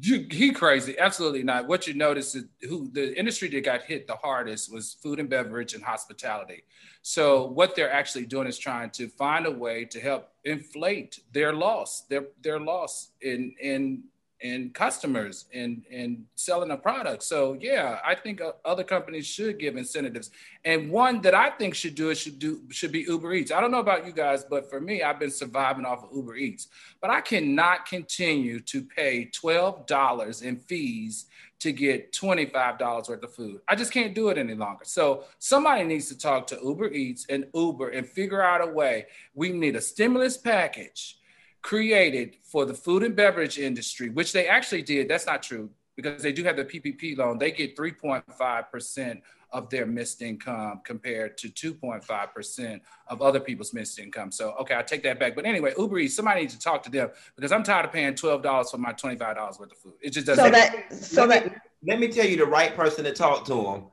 you, 0.00 0.26
he 0.30 0.52
crazy. 0.52 0.98
Absolutely 0.98 1.42
not. 1.42 1.68
What 1.68 1.86
you 1.86 1.94
notice 1.94 2.34
is 2.34 2.44
who 2.62 2.90
the 2.92 3.16
industry 3.18 3.48
that 3.48 3.64
got 3.64 3.82
hit 3.82 4.06
the 4.06 4.16
hardest 4.16 4.72
was 4.72 4.94
food 4.94 5.20
and 5.20 5.28
beverage 5.28 5.74
and 5.74 5.84
hospitality. 5.84 6.64
So 7.02 7.46
what 7.46 7.76
they're 7.76 7.92
actually 7.92 8.26
doing 8.26 8.48
is 8.48 8.58
trying 8.58 8.90
to 8.90 9.08
find 9.08 9.46
a 9.46 9.50
way 9.50 9.84
to 9.86 10.00
help 10.00 10.30
inflate 10.44 11.20
their 11.32 11.52
loss, 11.52 12.02
their 12.08 12.26
their 12.42 12.58
loss 12.58 13.10
in 13.20 13.54
in 13.60 14.04
and 14.44 14.74
customers 14.74 15.46
and 15.54 15.82
and 15.90 16.24
selling 16.36 16.70
a 16.70 16.76
product. 16.76 17.22
So 17.22 17.56
yeah, 17.58 17.98
I 18.04 18.14
think 18.14 18.40
uh, 18.40 18.52
other 18.64 18.84
companies 18.84 19.26
should 19.26 19.58
give 19.58 19.76
incentives. 19.76 20.30
And 20.64 20.90
one 20.90 21.22
that 21.22 21.34
I 21.34 21.50
think 21.50 21.74
should 21.74 21.94
do 21.94 22.10
it 22.10 22.16
should 22.16 22.38
do 22.38 22.60
should 22.70 22.92
be 22.92 23.00
Uber 23.00 23.32
Eats. 23.32 23.50
I 23.50 23.60
don't 23.60 23.70
know 23.70 23.80
about 23.80 24.06
you 24.06 24.12
guys, 24.12 24.44
but 24.44 24.68
for 24.70 24.80
me, 24.80 25.02
I've 25.02 25.18
been 25.18 25.30
surviving 25.30 25.86
off 25.86 26.04
of 26.04 26.10
Uber 26.14 26.36
Eats. 26.36 26.68
But 27.00 27.10
I 27.10 27.22
cannot 27.22 27.86
continue 27.86 28.60
to 28.60 28.82
pay 28.82 29.24
twelve 29.26 29.86
dollars 29.86 30.42
in 30.42 30.56
fees 30.58 31.26
to 31.60 31.72
get 31.72 32.12
twenty 32.12 32.44
five 32.44 32.78
dollars 32.78 33.08
worth 33.08 33.24
of 33.24 33.34
food. 33.34 33.62
I 33.66 33.74
just 33.74 33.92
can't 33.92 34.14
do 34.14 34.28
it 34.28 34.36
any 34.36 34.54
longer. 34.54 34.84
So 34.84 35.24
somebody 35.38 35.84
needs 35.84 36.08
to 36.08 36.18
talk 36.18 36.46
to 36.48 36.58
Uber 36.62 36.92
Eats 36.92 37.24
and 37.30 37.46
Uber 37.54 37.88
and 37.88 38.06
figure 38.06 38.42
out 38.42 38.62
a 38.62 38.70
way. 38.70 39.06
We 39.34 39.48
need 39.48 39.74
a 39.74 39.80
stimulus 39.80 40.36
package 40.36 41.18
created 41.64 42.36
for 42.44 42.66
the 42.66 42.74
food 42.74 43.02
and 43.02 43.16
beverage 43.16 43.58
industry, 43.58 44.10
which 44.10 44.32
they 44.32 44.46
actually 44.46 44.82
did. 44.82 45.08
That's 45.08 45.26
not 45.26 45.42
true 45.42 45.70
because 45.96 46.22
they 46.22 46.32
do 46.32 46.44
have 46.44 46.56
the 46.56 46.64
PPP 46.64 47.16
loan. 47.16 47.38
They 47.38 47.50
get 47.50 47.74
3.5% 47.74 49.22
of 49.50 49.70
their 49.70 49.86
missed 49.86 50.20
income 50.20 50.82
compared 50.84 51.38
to 51.38 51.48
2.5% 51.48 52.80
of 53.08 53.22
other 53.22 53.40
people's 53.40 53.72
missed 53.72 53.98
income. 53.98 54.30
So, 54.30 54.54
okay, 54.60 54.76
I 54.76 54.82
take 54.82 55.02
that 55.04 55.18
back. 55.18 55.34
But 55.34 55.46
anyway, 55.46 55.72
Uber 55.78 56.00
Eats, 56.00 56.14
somebody 56.14 56.42
needs 56.42 56.54
to 56.54 56.60
talk 56.60 56.82
to 56.82 56.90
them 56.90 57.08
because 57.34 57.50
I'm 57.50 57.62
tired 57.62 57.86
of 57.86 57.92
paying 57.92 58.12
$12 58.12 58.70
for 58.70 58.78
my 58.78 58.92
$25 58.92 59.58
worth 59.58 59.72
of 59.72 59.78
food. 59.78 59.94
It 60.02 60.10
just 60.10 60.26
doesn't. 60.26 60.44
So 60.44 60.50
that, 60.50 60.92
so 60.92 61.24
let, 61.24 61.44
that, 61.44 61.52
me, 61.52 61.58
let 61.88 61.98
me 61.98 62.08
tell 62.08 62.26
you 62.26 62.36
the 62.36 62.46
right 62.46 62.76
person 62.76 63.04
to 63.04 63.12
talk 63.12 63.46
to 63.46 63.54
them. 63.54 63.84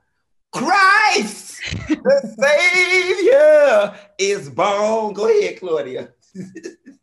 Christ, 0.52 1.62
the 1.88 2.34
Savior 3.94 3.98
is 4.18 4.50
born. 4.50 5.14
Go 5.14 5.26
ahead, 5.26 5.58
Claudia. 5.58 6.10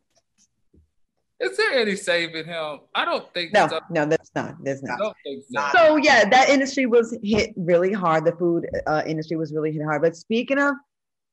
Is 1.40 1.56
there 1.56 1.72
any 1.74 1.96
saving 1.96 2.46
him? 2.46 2.80
I 2.94 3.06
don't 3.06 3.34
think 3.34 3.54
no, 3.54 3.68
so. 3.68 3.80
no, 3.90 4.06
there's 4.06 4.32
not. 4.36 4.56
There's 4.62 4.84
not. 4.84 5.00
I 5.00 5.04
don't 5.04 5.18
think 5.24 5.44
so. 5.50 5.70
So 5.74 5.96
yeah, 5.96 6.28
that 6.28 6.50
industry 6.50 6.86
was 6.86 7.18
hit 7.24 7.54
really 7.56 7.94
hard. 7.94 8.26
The 8.26 8.34
food 8.34 8.68
uh, 8.88 9.04
industry 9.06 9.38
was 9.38 9.54
really 9.54 9.72
hit 9.72 9.84
hard. 9.84 10.02
But 10.02 10.18
speaking 10.18 10.60
of 10.60 10.74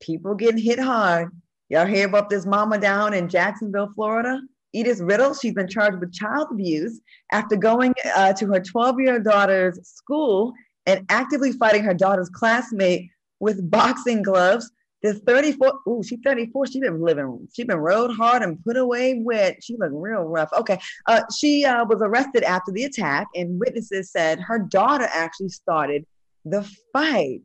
people 0.01 0.35
getting 0.35 0.63
hit 0.63 0.79
hard, 0.79 1.31
y'all 1.69 1.87
hear 1.87 2.07
about 2.07 2.31
this 2.31 2.47
mama 2.47 2.79
down 2.79 3.15
in 3.15 3.29
Jacksonville, 3.29 3.91
Florida? 3.95 4.41
Edith 4.73 5.01
Riddle, 5.01 5.35
she's 5.35 5.55
been 5.55 5.69
charged 5.69 5.99
with 5.99 6.13
child 6.13 6.49
abuse 6.53 7.01
after 7.33 7.57
going 7.57 7.95
uh, 8.15 8.33
to 8.35 8.47
her 8.47 8.61
12 8.61 9.01
year 9.01 9.15
old 9.15 9.25
daughter's 9.25 9.81
school 9.83 10.53
and 10.85 11.05
actively 11.09 11.51
fighting 11.53 11.83
her 11.83 11.95
daughter's 11.95 12.29
classmate 12.29 13.09
with 13.41 13.71
boxing 13.71 14.23
gloves 14.23 14.71
this 15.03 15.21
34, 15.27 15.81
ooh, 15.89 16.03
she's 16.03 16.19
34. 16.25 16.67
She 16.67 16.81
been 16.81 17.01
living, 17.01 17.47
she 17.53 17.65
been 17.65 17.79
rode 17.79 18.15
hard 18.15 18.43
and 18.43 18.63
put 18.65 18.77
away 18.77 19.21
wet. 19.23 19.63
She 19.63 19.77
looked 19.77 19.95
real 19.95 20.23
rough. 20.23 20.51
Okay. 20.53 20.79
Uh, 21.07 21.23
she 21.37 21.65
uh, 21.65 21.85
was 21.85 22.01
arrested 22.01 22.43
after 22.43 22.73
the 22.73 22.85
attack, 22.85 23.27
and 23.35 23.61
witnesses 23.61 24.11
said 24.11 24.41
her 24.41 24.59
daughter 24.59 25.09
actually 25.13 25.51
started 25.51 26.07
the 26.45 26.69
fight. 26.93 27.43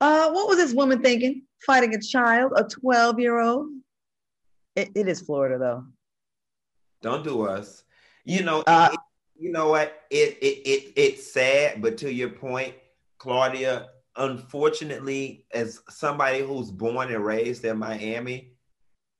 Uh, 0.00 0.30
what 0.30 0.48
was 0.48 0.58
this 0.58 0.72
woman 0.72 1.02
thinking? 1.02 1.42
Fighting 1.66 1.94
a 1.94 2.00
child, 2.00 2.52
a 2.54 2.64
12 2.64 3.18
year 3.18 3.40
old? 3.40 3.68
It, 4.76 4.90
it 4.94 5.08
is 5.08 5.20
Florida, 5.20 5.58
though. 5.58 5.84
Don't 7.02 7.24
do 7.24 7.42
us. 7.42 7.82
You 8.24 8.44
know, 8.44 8.62
uh, 8.66 8.90
it, 8.92 9.00
you 9.38 9.50
know 9.50 9.68
what? 9.68 10.02
It, 10.10 10.38
it 10.40 10.68
it 10.68 10.92
it's 10.96 11.32
sad, 11.32 11.80
but 11.80 11.96
to 11.98 12.12
your 12.12 12.28
point, 12.28 12.74
Claudia, 13.18 13.88
unfortunately, 14.18 15.46
as 15.52 15.80
somebody 15.88 16.40
who's 16.40 16.70
born 16.70 17.12
and 17.12 17.24
raised 17.24 17.64
in 17.64 17.78
Miami, 17.78 18.52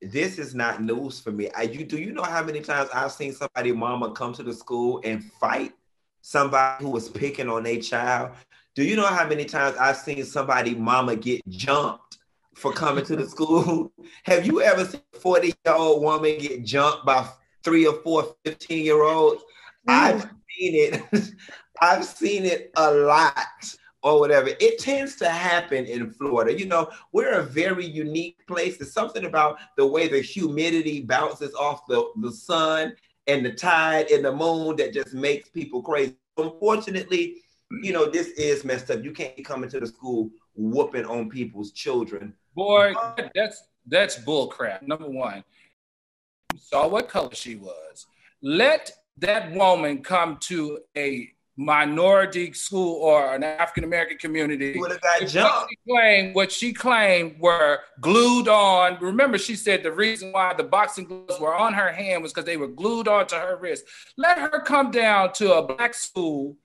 this 0.02 0.38
is 0.38 0.54
not 0.54 0.82
news 0.82 1.20
for 1.20 1.32
me. 1.32 1.48
I, 1.56 1.62
you 1.62 1.84
do 1.84 1.98
you 1.98 2.12
know 2.12 2.22
how 2.22 2.42
many 2.42 2.60
times 2.60 2.90
I've 2.92 3.12
seen 3.12 3.32
somebody 3.32 3.72
mama 3.72 4.12
come 4.12 4.32
to 4.34 4.42
the 4.42 4.52
school 4.52 5.00
and 5.04 5.24
fight 5.40 5.72
somebody 6.20 6.84
who 6.84 6.90
was 6.90 7.08
picking 7.08 7.48
on 7.48 7.66
a 7.66 7.80
child? 7.80 8.32
Do 8.74 8.84
you 8.84 8.96
know 8.96 9.06
how 9.06 9.26
many 9.26 9.44
times 9.44 9.76
I've 9.76 9.96
seen 9.96 10.24
somebody 10.24 10.74
mama 10.74 11.16
get 11.16 11.46
jumped 11.48 12.18
for 12.54 12.72
coming 12.72 13.04
to 13.06 13.16
the 13.16 13.26
school? 13.28 13.92
Have 14.24 14.46
you 14.46 14.62
ever 14.62 14.84
seen 14.84 15.00
a 15.14 15.18
40 15.18 15.46
year 15.46 15.74
old 15.74 16.02
woman 16.02 16.38
get 16.38 16.64
jumped 16.64 17.06
by 17.06 17.28
three 17.64 17.86
or 17.86 18.00
four 18.02 18.36
15 18.44 18.84
year 18.84 19.02
olds? 19.02 19.42
I've 19.86 20.22
seen 20.22 20.74
it. 20.74 21.02
I've 21.80 22.04
seen 22.04 22.44
it 22.44 22.72
a 22.76 22.92
lot 22.92 23.34
or 24.08 24.20
whatever. 24.20 24.48
It 24.58 24.78
tends 24.78 25.16
to 25.16 25.28
happen 25.28 25.84
in 25.84 26.10
Florida. 26.10 26.58
You 26.58 26.66
know, 26.66 26.90
we're 27.12 27.40
a 27.40 27.42
very 27.42 27.84
unique 27.84 28.38
place. 28.46 28.78
There's 28.78 28.92
something 28.92 29.26
about 29.26 29.58
the 29.76 29.86
way 29.86 30.08
the 30.08 30.20
humidity 30.20 31.02
bounces 31.02 31.54
off 31.54 31.86
the, 31.86 32.10
the 32.16 32.32
sun 32.32 32.94
and 33.26 33.44
the 33.44 33.52
tide 33.52 34.10
and 34.10 34.24
the 34.24 34.32
moon 34.32 34.76
that 34.76 34.94
just 34.94 35.12
makes 35.12 35.50
people 35.50 35.82
crazy. 35.82 36.16
Unfortunately, 36.38 37.42
you 37.82 37.92
know, 37.92 38.06
this 38.06 38.28
is 38.28 38.64
messed 38.64 38.90
up. 38.90 39.04
You 39.04 39.12
can't 39.12 39.36
be 39.36 39.42
coming 39.42 39.68
to 39.70 39.80
the 39.80 39.86
school 39.86 40.30
whooping 40.54 41.04
on 41.04 41.28
people's 41.28 41.72
children. 41.72 42.32
Boy, 42.54 42.94
that's 43.34 43.62
that's 43.86 44.16
bull 44.16 44.46
crap. 44.48 44.82
Number 44.82 45.08
one, 45.08 45.44
saw 46.58 46.88
what 46.88 47.08
color 47.08 47.34
she 47.34 47.56
was. 47.56 48.06
Let 48.42 48.90
that 49.18 49.52
woman 49.52 50.02
come 50.02 50.38
to 50.42 50.78
a 50.96 51.30
minority 51.58 52.52
school 52.52 53.02
or 53.02 53.34
an 53.34 53.42
African 53.42 53.82
American 53.82 54.16
community. 54.16 54.78
Would 54.78 54.92
have 54.92 55.00
got 55.00 55.26
jumped. 55.26 55.52
What 55.52 55.68
she, 55.68 55.76
claimed, 55.88 56.34
what 56.34 56.52
she 56.52 56.72
claimed 56.72 57.40
were 57.40 57.80
glued 58.00 58.46
on. 58.46 58.96
Remember, 59.00 59.36
she 59.38 59.56
said 59.56 59.82
the 59.82 59.90
reason 59.90 60.30
why 60.30 60.54
the 60.54 60.62
boxing 60.62 61.04
gloves 61.04 61.40
were 61.40 61.54
on 61.54 61.74
her 61.74 61.92
hand 61.92 62.22
was 62.22 62.32
because 62.32 62.46
they 62.46 62.56
were 62.56 62.68
glued 62.68 63.08
onto 63.08 63.34
her 63.34 63.58
wrist. 63.60 63.84
Let 64.16 64.38
her 64.38 64.60
come 64.60 64.92
down 64.92 65.32
to 65.34 65.54
a 65.54 65.66
black 65.66 65.94
school 65.94 66.56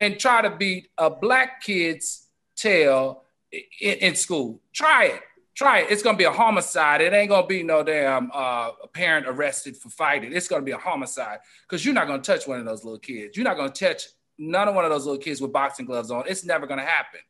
and 0.00 0.18
try 0.18 0.42
to 0.42 0.50
beat 0.50 0.88
a 0.98 1.08
black 1.08 1.62
kid's 1.62 2.28
tail 2.54 3.24
in, 3.50 3.94
in 3.98 4.14
school. 4.14 4.60
Try 4.74 5.06
it. 5.06 5.22
Try 5.54 5.80
it. 5.80 5.86
It's 5.90 6.02
gonna 6.02 6.18
be 6.18 6.24
a 6.24 6.30
homicide. 6.30 7.00
It 7.00 7.14
ain't 7.14 7.30
gonna 7.30 7.46
be 7.46 7.62
no 7.62 7.82
damn 7.82 8.30
uh, 8.34 8.72
parent 8.92 9.26
arrested 9.26 9.78
for 9.78 9.88
fighting. 9.88 10.34
It's 10.34 10.48
gonna 10.48 10.62
be 10.62 10.72
a 10.72 10.78
homicide 10.78 11.38
because 11.66 11.86
you're 11.86 11.94
not 11.94 12.06
gonna 12.06 12.22
touch 12.22 12.46
one 12.46 12.60
of 12.60 12.66
those 12.66 12.84
little 12.84 12.98
kids. 12.98 13.34
You're 13.34 13.44
not 13.44 13.56
gonna 13.56 13.70
touch 13.70 14.08
none 14.38 14.68
of 14.68 14.74
one 14.74 14.84
of 14.84 14.90
those 14.90 15.06
little 15.06 15.20
kids 15.20 15.40
with 15.40 15.52
boxing 15.52 15.86
gloves 15.86 16.10
on. 16.10 16.24
It's 16.26 16.44
never 16.44 16.66
gonna 16.66 16.84
happen. 16.84 17.20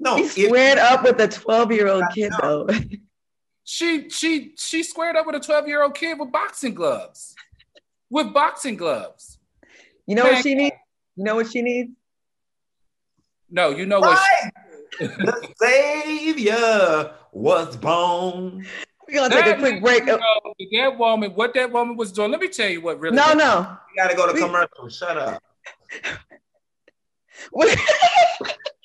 No, 0.00 0.16
he 0.16 0.28
squared 0.28 0.78
up 0.78 1.04
with 1.04 1.20
a 1.20 1.28
12 1.28 1.72
year 1.72 1.88
old 1.88 2.04
kid 2.14 2.32
though. 2.40 2.68
she 3.64 4.08
she 4.10 4.54
she 4.56 4.82
squared 4.82 5.16
up 5.16 5.26
with 5.26 5.36
a 5.36 5.40
12 5.40 5.68
year 5.68 5.82
old 5.82 5.94
kid 5.94 6.18
with 6.18 6.32
boxing 6.32 6.74
gloves. 6.74 7.34
With 8.10 8.32
boxing 8.32 8.76
gloves. 8.76 9.38
You 10.06 10.14
know 10.14 10.24
Man, 10.24 10.34
what 10.34 10.42
she 10.42 10.54
needs? 10.54 10.76
You 11.16 11.24
know 11.24 11.34
what 11.34 11.50
she 11.50 11.62
needs? 11.62 11.90
No, 13.50 13.70
you 13.70 13.86
know 13.86 14.00
what? 14.00 14.18
She- 14.18 14.50
the 15.00 15.54
savior 15.60 17.12
was 17.32 17.76
born. 17.76 18.66
We're 19.06 19.14
gonna 19.14 19.34
take 19.34 19.44
that, 19.44 19.56
a 19.56 19.60
quick 19.60 19.82
break. 19.82 20.06
You 20.06 20.18
know, 20.18 20.54
that 20.72 20.98
woman, 20.98 21.30
what 21.32 21.54
that 21.54 21.70
woman 21.70 21.96
was 21.96 22.10
doing. 22.10 22.30
Let 22.30 22.40
me 22.40 22.48
tell 22.48 22.68
you 22.68 22.80
what 22.80 22.98
really. 22.98 23.16
No, 23.16 23.32
no. 23.32 23.76
You 23.94 24.02
gotta 24.02 24.16
go 24.16 24.32
to 24.32 24.38
commercial. 24.38 24.88
Shut 24.88 25.16
up 25.16 25.42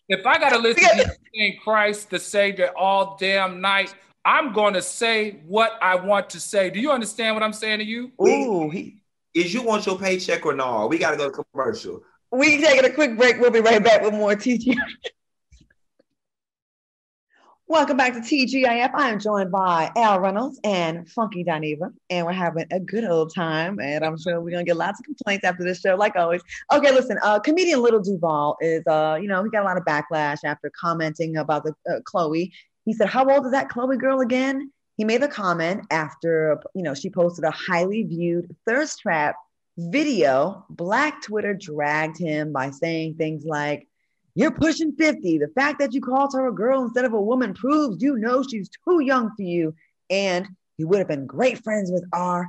if 0.10 0.26
I 0.26 0.38
gotta 0.38 0.58
listen 0.58 0.84
to 0.98 1.16
in 1.34 1.58
Christ 1.64 2.10
the 2.10 2.20
Savior 2.20 2.72
all 2.78 3.18
damn 3.20 3.62
night, 3.62 3.94
I'm 4.26 4.54
gonna 4.54 4.82
say 4.82 5.42
what 5.46 5.78
I 5.82 5.96
want 5.96 6.30
to 6.32 6.40
say. 6.40 6.70
Do 6.70 6.80
you 6.80 6.92
understand 6.92 7.36
what 7.36 7.44
I'm 7.44 7.54
saying 7.54 7.80
to 7.80 7.86
you? 7.86 8.12
Ooh, 8.22 8.70
he, 8.70 8.98
is 9.34 9.54
you 9.54 9.64
want 9.64 9.86
your 9.86 9.98
paycheck 9.98 10.46
or 10.46 10.54
no? 10.54 10.88
We 10.88 10.98
gotta 10.98 11.18
go 11.18 11.30
to 11.30 11.44
commercial. 11.44 12.04
We 12.32 12.62
taking 12.62 12.86
a 12.86 12.90
quick 12.90 13.18
break. 13.18 13.40
We'll 13.40 13.52
be 13.52 13.60
right 13.60 13.84
back 13.84 14.02
with 14.02 14.14
more 14.14 14.36
teaching. 14.36 14.78
Welcome 17.68 17.96
back 17.96 18.12
to 18.14 18.20
TGIF. 18.20 18.92
I 18.94 19.10
am 19.10 19.20
joined 19.20 19.50
by 19.50 19.90
Al 19.96 20.20
Reynolds 20.20 20.60
and 20.66 21.10
Funky 21.10 21.46
Dineva, 21.46 21.94
and 22.10 22.26
we're 22.26 22.34
having 22.34 22.66
a 22.72 22.80
good 22.80 23.06
old 23.06 23.34
time. 23.34 23.80
And 23.80 24.04
I'm 24.04 24.18
sure 24.18 24.42
we're 24.42 24.52
gonna 24.52 24.66
get 24.66 24.76
lots 24.76 25.00
of 25.00 25.06
complaints 25.06 25.46
after 25.46 25.64
this 25.64 25.80
show, 25.80 25.96
like 25.96 26.18
always. 26.18 26.42
Okay, 26.74 26.92
listen, 26.92 27.18
uh, 27.24 27.40
comedian 27.40 27.82
Little 27.82 28.02
Duval 28.02 28.58
is, 28.60 28.86
uh, 28.86 29.18
you 29.20 29.30
know, 29.30 29.42
he 29.46 29.50
got 29.50 29.62
a 29.62 29.66
lot 29.66 29.78
of 29.78 29.86
backlash 29.86 30.40
after 30.44 30.70
commenting 30.78 31.38
about 31.38 31.64
the 31.64 31.74
uh, 31.90 32.02
Chloe. 32.04 32.52
He 32.84 32.92
said, 32.92 33.08
"How 33.08 33.28
old 33.30 33.46
is 33.46 33.54
that 33.54 33.70
Chloe 33.70 33.96
girl 33.98 34.20
again?" 34.20 34.70
He 34.98 35.06
made 35.06 35.22
the 35.22 35.30
comment 35.30 35.88
after, 35.90 36.62
you 36.76 36.84
know, 36.84 36.94
she 36.94 37.10
posted 37.10 37.46
a 37.46 37.52
highly 37.52 38.04
viewed 38.04 38.54
thirst 38.68 39.00
trap 39.00 39.38
video. 39.78 40.66
Black 40.70 41.22
Twitter 41.22 41.54
dragged 41.54 42.18
him 42.18 42.52
by 42.52 42.72
saying 42.72 43.16
things 43.16 43.46
like 43.46 43.88
you're 44.36 44.52
pushing 44.52 44.94
50. 44.94 45.38
The 45.38 45.48
fact 45.50 45.80
that 45.80 45.94
you 45.94 46.02
called 46.02 46.34
her 46.34 46.48
a 46.48 46.54
girl 46.54 46.84
instead 46.84 47.06
of 47.06 47.14
a 47.14 47.22
woman 47.22 47.54
proves 47.54 48.02
you 48.02 48.18
know 48.18 48.44
she's 48.44 48.70
too 48.88 49.02
young 49.02 49.32
for 49.36 49.44
you. 49.44 49.76
And 50.10 50.48
you 50.78 50.88
would 50.88 51.00
have 51.00 51.08
been 51.08 51.26
great 51.26 51.64
friends 51.64 51.92
with 51.92 52.06
R. 52.14 52.48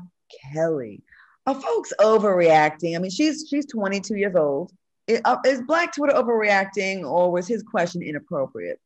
Kelly. 0.52 1.02
Are 1.46 1.54
folks 1.54 1.92
overreacting? 2.00 2.96
I 2.96 2.98
mean, 2.98 3.10
she's 3.10 3.46
she's 3.48 3.66
22 3.66 4.16
years 4.16 4.34
old. 4.34 4.72
Is, 5.06 5.20
uh, 5.26 5.36
is 5.44 5.60
Black 5.62 5.94
Twitter 5.94 6.14
overreacting, 6.14 7.04
or 7.04 7.30
was 7.30 7.46
his 7.46 7.62
question 7.62 8.02
inappropriate? 8.02 8.80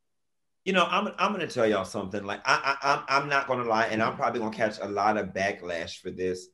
You 0.65 0.73
know, 0.73 0.85
I'm 0.85 1.09
I'm 1.19 1.31
gonna 1.31 1.47
tell 1.47 1.69
y'all 1.69 1.85
something. 1.85 2.25
Like 2.25 2.41
I, 2.45 2.77
I 2.83 2.93
I'm 2.93 3.23
I'm 3.23 3.29
not 3.29 3.47
gonna 3.47 3.63
lie, 3.63 3.87
and 3.87 4.03
I'm 4.03 4.17
probably 4.17 4.41
gonna 4.41 4.57
catch 4.57 4.79
a 4.83 4.89
lot 4.89 5.17
of 5.17 5.29
backlash 5.29 6.01
for 6.01 6.11
this 6.11 6.49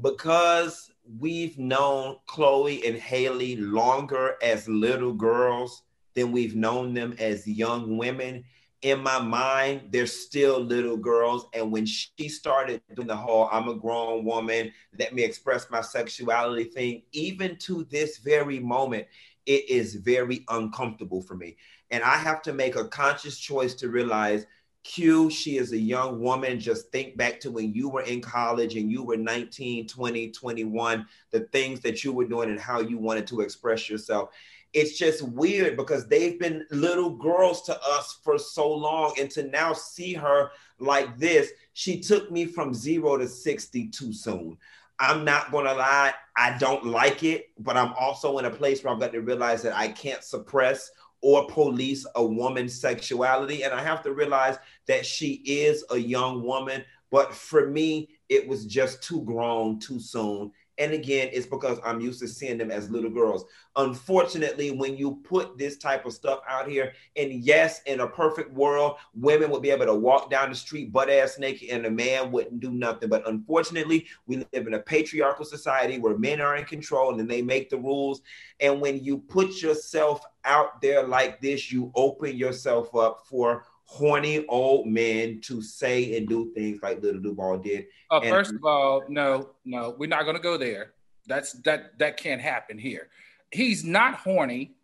because 0.00 0.91
we've 1.18 1.58
known 1.58 2.16
Chloe 2.26 2.86
and 2.86 2.96
Halle 2.96 3.56
longer 3.56 4.36
as 4.42 4.68
little 4.68 5.12
girls 5.12 5.82
than 6.14 6.32
we've 6.32 6.54
known 6.54 6.94
them 6.94 7.14
as 7.18 7.46
young 7.46 7.96
women. 7.96 8.44
In 8.82 9.02
my 9.02 9.20
mind, 9.20 9.88
they're 9.90 10.06
still 10.06 10.58
little 10.58 10.96
girls. 10.96 11.46
And 11.54 11.70
when 11.70 11.86
she 11.86 12.28
started 12.28 12.82
doing 12.94 13.08
the 13.08 13.16
whole 13.16 13.48
I'm 13.52 13.68
a 13.68 13.74
grown 13.74 14.24
woman, 14.24 14.72
let 14.98 15.14
me 15.14 15.22
express 15.22 15.70
my 15.70 15.80
sexuality 15.80 16.64
thing, 16.64 17.02
even 17.12 17.56
to 17.60 17.84
this 17.90 18.18
very 18.18 18.58
moment, 18.58 19.06
it 19.46 19.68
is 19.68 19.96
very 19.96 20.44
uncomfortable 20.48 21.22
for 21.22 21.34
me. 21.34 21.56
And 21.90 22.02
I 22.02 22.16
have 22.16 22.42
to 22.42 22.52
make 22.52 22.76
a 22.76 22.88
conscious 22.88 23.38
choice 23.38 23.74
to 23.74 23.88
realize 23.88 24.46
Q, 24.84 25.30
she 25.30 25.58
is 25.58 25.72
a 25.72 25.78
young 25.78 26.20
woman. 26.20 26.58
Just 26.58 26.90
think 26.90 27.16
back 27.16 27.38
to 27.40 27.50
when 27.50 27.72
you 27.72 27.88
were 27.88 28.02
in 28.02 28.20
college 28.20 28.76
and 28.76 28.90
you 28.90 29.02
were 29.02 29.16
19, 29.16 29.86
20, 29.86 30.30
21, 30.30 31.06
the 31.30 31.40
things 31.40 31.80
that 31.80 32.02
you 32.02 32.12
were 32.12 32.24
doing 32.24 32.50
and 32.50 32.60
how 32.60 32.80
you 32.80 32.98
wanted 32.98 33.26
to 33.28 33.40
express 33.40 33.88
yourself. 33.88 34.30
It's 34.72 34.98
just 34.98 35.22
weird 35.22 35.76
because 35.76 36.08
they've 36.08 36.40
been 36.40 36.66
little 36.70 37.10
girls 37.10 37.62
to 37.62 37.78
us 37.82 38.18
for 38.24 38.38
so 38.38 38.72
long. 38.72 39.14
And 39.20 39.30
to 39.32 39.44
now 39.44 39.72
see 39.72 40.14
her 40.14 40.50
like 40.78 41.18
this, 41.18 41.50
she 41.74 42.00
took 42.00 42.30
me 42.30 42.46
from 42.46 42.74
zero 42.74 43.18
to 43.18 43.28
60 43.28 43.88
too 43.88 44.12
soon. 44.12 44.56
I'm 44.98 45.24
not 45.24 45.50
going 45.50 45.66
to 45.66 45.74
lie, 45.74 46.14
I 46.36 46.56
don't 46.58 46.86
like 46.86 47.22
it, 47.24 47.46
but 47.58 47.76
I'm 47.76 47.92
also 47.98 48.38
in 48.38 48.44
a 48.44 48.50
place 48.50 48.82
where 48.82 48.92
I've 48.92 49.00
got 49.00 49.12
to 49.12 49.20
realize 49.20 49.62
that 49.62 49.76
I 49.76 49.88
can't 49.88 50.22
suppress 50.22 50.90
or 51.22 51.46
police 51.46 52.04
a 52.16 52.24
woman's 52.24 52.78
sexuality. 52.78 53.62
And 53.62 53.72
I 53.72 53.82
have 53.82 54.02
to 54.02 54.12
realize 54.12 54.58
that 54.86 55.06
she 55.06 55.42
is 55.46 55.84
a 55.90 55.96
young 55.96 56.42
woman. 56.42 56.84
But 57.10 57.34
for 57.34 57.68
me, 57.68 58.10
it 58.28 58.46
was 58.46 58.66
just 58.66 59.02
too 59.02 59.22
grown 59.22 59.78
too 59.78 60.00
soon. 60.00 60.52
And 60.78 60.92
again, 60.92 61.28
it's 61.32 61.46
because 61.46 61.78
I'm 61.84 62.00
used 62.00 62.20
to 62.20 62.28
seeing 62.28 62.58
them 62.58 62.70
as 62.70 62.90
little 62.90 63.10
girls. 63.10 63.44
Unfortunately, 63.76 64.70
when 64.70 64.96
you 64.96 65.20
put 65.24 65.58
this 65.58 65.76
type 65.76 66.06
of 66.06 66.12
stuff 66.12 66.40
out 66.48 66.68
here, 66.68 66.92
and 67.16 67.32
yes, 67.32 67.82
in 67.86 68.00
a 68.00 68.06
perfect 68.06 68.52
world, 68.52 68.96
women 69.14 69.50
would 69.50 69.62
be 69.62 69.70
able 69.70 69.86
to 69.86 69.94
walk 69.94 70.30
down 70.30 70.50
the 70.50 70.56
street 70.56 70.92
butt 70.92 71.10
ass 71.10 71.38
naked 71.38 71.68
and 71.68 71.84
a 71.86 71.90
man 71.90 72.32
wouldn't 72.32 72.60
do 72.60 72.70
nothing. 72.70 73.08
But 73.08 73.28
unfortunately, 73.28 74.06
we 74.26 74.38
live 74.38 74.66
in 74.66 74.74
a 74.74 74.78
patriarchal 74.78 75.44
society 75.44 75.98
where 75.98 76.16
men 76.16 76.40
are 76.40 76.56
in 76.56 76.64
control 76.64 77.18
and 77.18 77.30
they 77.30 77.42
make 77.42 77.68
the 77.68 77.78
rules. 77.78 78.22
And 78.60 78.80
when 78.80 79.02
you 79.04 79.18
put 79.18 79.60
yourself 79.60 80.24
out 80.44 80.80
there 80.80 81.06
like 81.06 81.40
this, 81.40 81.70
you 81.70 81.92
open 81.94 82.36
yourself 82.36 82.94
up 82.94 83.26
for 83.26 83.64
horny 83.92 84.46
old 84.46 84.86
men 84.86 85.38
to 85.42 85.60
say 85.60 86.16
and 86.16 86.26
do 86.26 86.50
things 86.54 86.80
like 86.82 87.02
Little 87.02 87.20
Duval 87.20 87.58
did. 87.58 87.86
Uh, 88.10 88.22
first 88.22 88.52
of 88.52 88.64
all, 88.64 89.02
no, 89.08 89.50
no, 89.66 89.94
we're 89.98 90.08
not 90.08 90.22
going 90.22 90.36
to 90.36 90.42
go 90.42 90.56
there. 90.56 90.94
That's 91.26 91.52
that 91.64 91.98
that 91.98 92.16
can't 92.16 92.40
happen 92.40 92.78
here. 92.78 93.08
He's 93.50 93.84
not 93.84 94.14
horny 94.14 94.74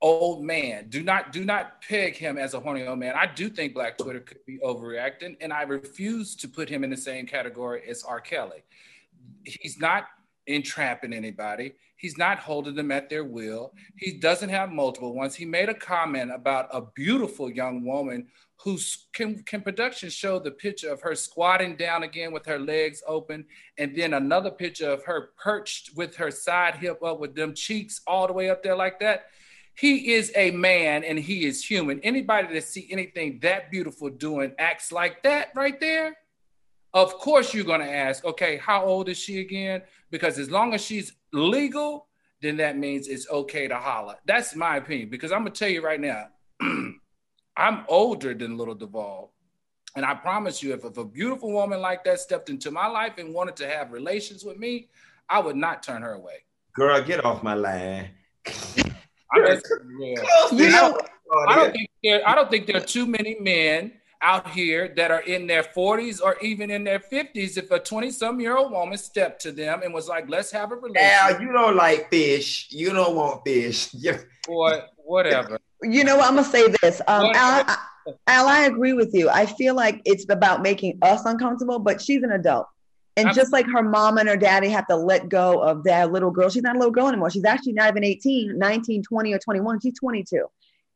old 0.00 0.44
man. 0.44 0.88
Do 0.88 1.02
not 1.02 1.32
do 1.32 1.44
not 1.44 1.82
peg 1.82 2.14
him 2.14 2.38
as 2.38 2.54
a 2.54 2.60
horny 2.60 2.86
old 2.86 3.00
man. 3.00 3.14
I 3.16 3.26
do 3.26 3.48
think 3.48 3.74
Black 3.74 3.98
Twitter 3.98 4.20
could 4.20 4.44
be 4.46 4.58
overreacting, 4.58 5.36
and 5.40 5.52
I 5.52 5.62
refuse 5.62 6.36
to 6.36 6.48
put 6.48 6.68
him 6.68 6.84
in 6.84 6.90
the 6.90 6.96
same 6.96 7.26
category 7.26 7.82
as 7.88 8.04
R. 8.04 8.20
Kelly. 8.20 8.62
He's 9.44 9.78
not 9.80 10.06
entrapping 10.46 11.12
anybody. 11.12 11.74
He's 12.02 12.18
not 12.18 12.40
holding 12.40 12.74
them 12.74 12.90
at 12.90 13.08
their 13.08 13.22
will. 13.22 13.72
He 13.96 14.18
doesn't 14.18 14.48
have 14.48 14.72
multiple 14.72 15.14
ones. 15.14 15.36
He 15.36 15.44
made 15.44 15.68
a 15.68 15.74
comment 15.74 16.32
about 16.34 16.68
a 16.72 16.82
beautiful 16.96 17.48
young 17.48 17.84
woman 17.84 18.26
who 18.64 18.76
can, 19.12 19.40
can 19.44 19.60
production 19.60 20.10
show 20.10 20.40
the 20.40 20.50
picture 20.50 20.90
of 20.90 21.00
her 21.00 21.14
squatting 21.14 21.76
down 21.76 22.02
again 22.02 22.32
with 22.32 22.44
her 22.46 22.58
legs 22.58 23.04
open 23.06 23.44
and 23.78 23.94
then 23.96 24.14
another 24.14 24.50
picture 24.50 24.90
of 24.90 25.04
her 25.04 25.30
perched 25.40 25.96
with 25.96 26.16
her 26.16 26.32
side 26.32 26.74
hip 26.74 27.00
up 27.04 27.20
with 27.20 27.36
them 27.36 27.54
cheeks 27.54 28.00
all 28.04 28.26
the 28.26 28.32
way 28.32 28.50
up 28.50 28.64
there 28.64 28.76
like 28.76 28.98
that 28.98 29.26
he 29.74 30.12
is 30.12 30.32
a 30.34 30.50
man 30.50 31.02
and 31.02 31.18
he 31.18 31.44
is 31.44 31.64
human 31.64 31.98
anybody 32.00 32.52
that 32.52 32.64
see 32.64 32.88
anything 32.90 33.38
that 33.42 33.70
beautiful 33.70 34.08
doing 34.10 34.52
acts 34.58 34.92
like 34.92 35.22
that 35.22 35.48
right 35.54 35.80
there 35.80 36.16
of 36.94 37.14
course 37.14 37.54
you're 37.54 37.64
going 37.64 37.80
to 37.80 37.92
ask 37.92 38.24
okay 38.24 38.58
how 38.58 38.84
old 38.84 39.08
is 39.08 39.16
she 39.16 39.40
again 39.40 39.82
because 40.10 40.38
as 40.38 40.50
long 40.50 40.72
as 40.74 40.80
she's 40.80 41.12
legal 41.32 42.08
then 42.40 42.56
that 42.56 42.76
means 42.76 43.08
it's 43.08 43.28
okay 43.30 43.68
to 43.68 43.76
holler 43.76 44.16
that's 44.26 44.54
my 44.54 44.76
opinion 44.76 45.08
because 45.08 45.32
i'm 45.32 45.44
to 45.44 45.50
tell 45.50 45.68
you 45.68 45.82
right 45.82 46.00
now 46.00 46.26
I'm 47.56 47.84
older 47.88 48.34
than 48.34 48.56
Little 48.56 48.74
Duval. 48.74 49.32
And 49.94 50.06
I 50.06 50.14
promise 50.14 50.62
you, 50.62 50.72
if, 50.72 50.84
if 50.84 50.96
a 50.96 51.04
beautiful 51.04 51.52
woman 51.52 51.80
like 51.80 52.02
that 52.04 52.18
stepped 52.18 52.48
into 52.48 52.70
my 52.70 52.86
life 52.86 53.18
and 53.18 53.34
wanted 53.34 53.56
to 53.56 53.68
have 53.68 53.92
relations 53.92 54.42
with 54.42 54.58
me, 54.58 54.88
I 55.28 55.38
would 55.38 55.56
not 55.56 55.82
turn 55.82 56.02
her 56.02 56.14
away. 56.14 56.44
Girl, 56.74 57.02
get 57.02 57.24
off 57.24 57.42
my 57.42 57.54
line. 57.54 58.10
Real. 59.34 60.24
You 60.52 60.70
know, 60.70 60.98
I 61.46 61.56
don't 61.56 61.72
think 61.72 61.90
there, 62.02 62.26
I 62.26 62.34
don't 62.34 62.50
think 62.50 62.66
there 62.66 62.78
are 62.78 62.80
too 62.80 63.06
many 63.06 63.36
men 63.38 63.92
out 64.22 64.50
here 64.50 64.92
that 64.96 65.10
are 65.10 65.20
in 65.22 65.46
their 65.46 65.62
40s 65.62 66.20
or 66.22 66.36
even 66.40 66.70
in 66.70 66.84
their 66.84 67.00
50s 67.00 67.58
if 67.58 67.70
a 67.70 67.78
20 67.78 68.10
some 68.10 68.40
year 68.40 68.56
old 68.56 68.70
woman 68.70 68.96
stepped 68.96 69.42
to 69.42 69.52
them 69.52 69.82
and 69.82 69.92
was 69.92 70.08
like 70.08 70.28
let's 70.28 70.50
have 70.52 70.70
a 70.72 70.76
relationship 70.76 71.22
Al, 71.22 71.42
you 71.42 71.52
don't 71.52 71.76
like 71.76 72.08
fish 72.08 72.68
you 72.70 72.90
don't 72.90 73.16
want 73.16 73.42
fish 73.44 73.94
or 74.48 74.82
whatever 74.96 75.58
you 75.82 76.04
know, 76.04 76.16
what? 76.16 76.28
I'm 76.28 76.36
gonna 76.36 76.46
say 76.46 76.68
this. 76.80 77.00
Um, 77.08 77.26
Al, 77.34 77.64
I, 77.66 77.78
Al, 78.26 78.46
I 78.46 78.60
agree 78.64 78.92
with 78.92 79.14
you. 79.14 79.28
I 79.28 79.46
feel 79.46 79.74
like 79.74 80.00
it's 80.04 80.26
about 80.30 80.62
making 80.62 80.98
us 81.02 81.24
uncomfortable, 81.24 81.78
but 81.78 82.00
she's 82.00 82.22
an 82.22 82.32
adult. 82.32 82.66
And 83.16 83.28
I'm, 83.28 83.34
just 83.34 83.52
like 83.52 83.66
her 83.66 83.82
mom 83.82 84.16
and 84.16 84.28
her 84.28 84.36
daddy 84.36 84.68
have 84.70 84.86
to 84.86 84.96
let 84.96 85.28
go 85.28 85.60
of 85.60 85.84
that 85.84 86.12
little 86.12 86.30
girl, 86.30 86.48
she's 86.48 86.62
not 86.62 86.76
a 86.76 86.78
little 86.78 86.92
girl 86.92 87.08
anymore. 87.08 87.30
She's 87.30 87.44
actually 87.44 87.74
not 87.74 87.90
even 87.90 88.04
18, 88.04 88.58
19, 88.58 89.02
20, 89.02 89.34
or 89.34 89.38
21. 89.38 89.80
She's 89.80 89.98
22. 89.98 90.46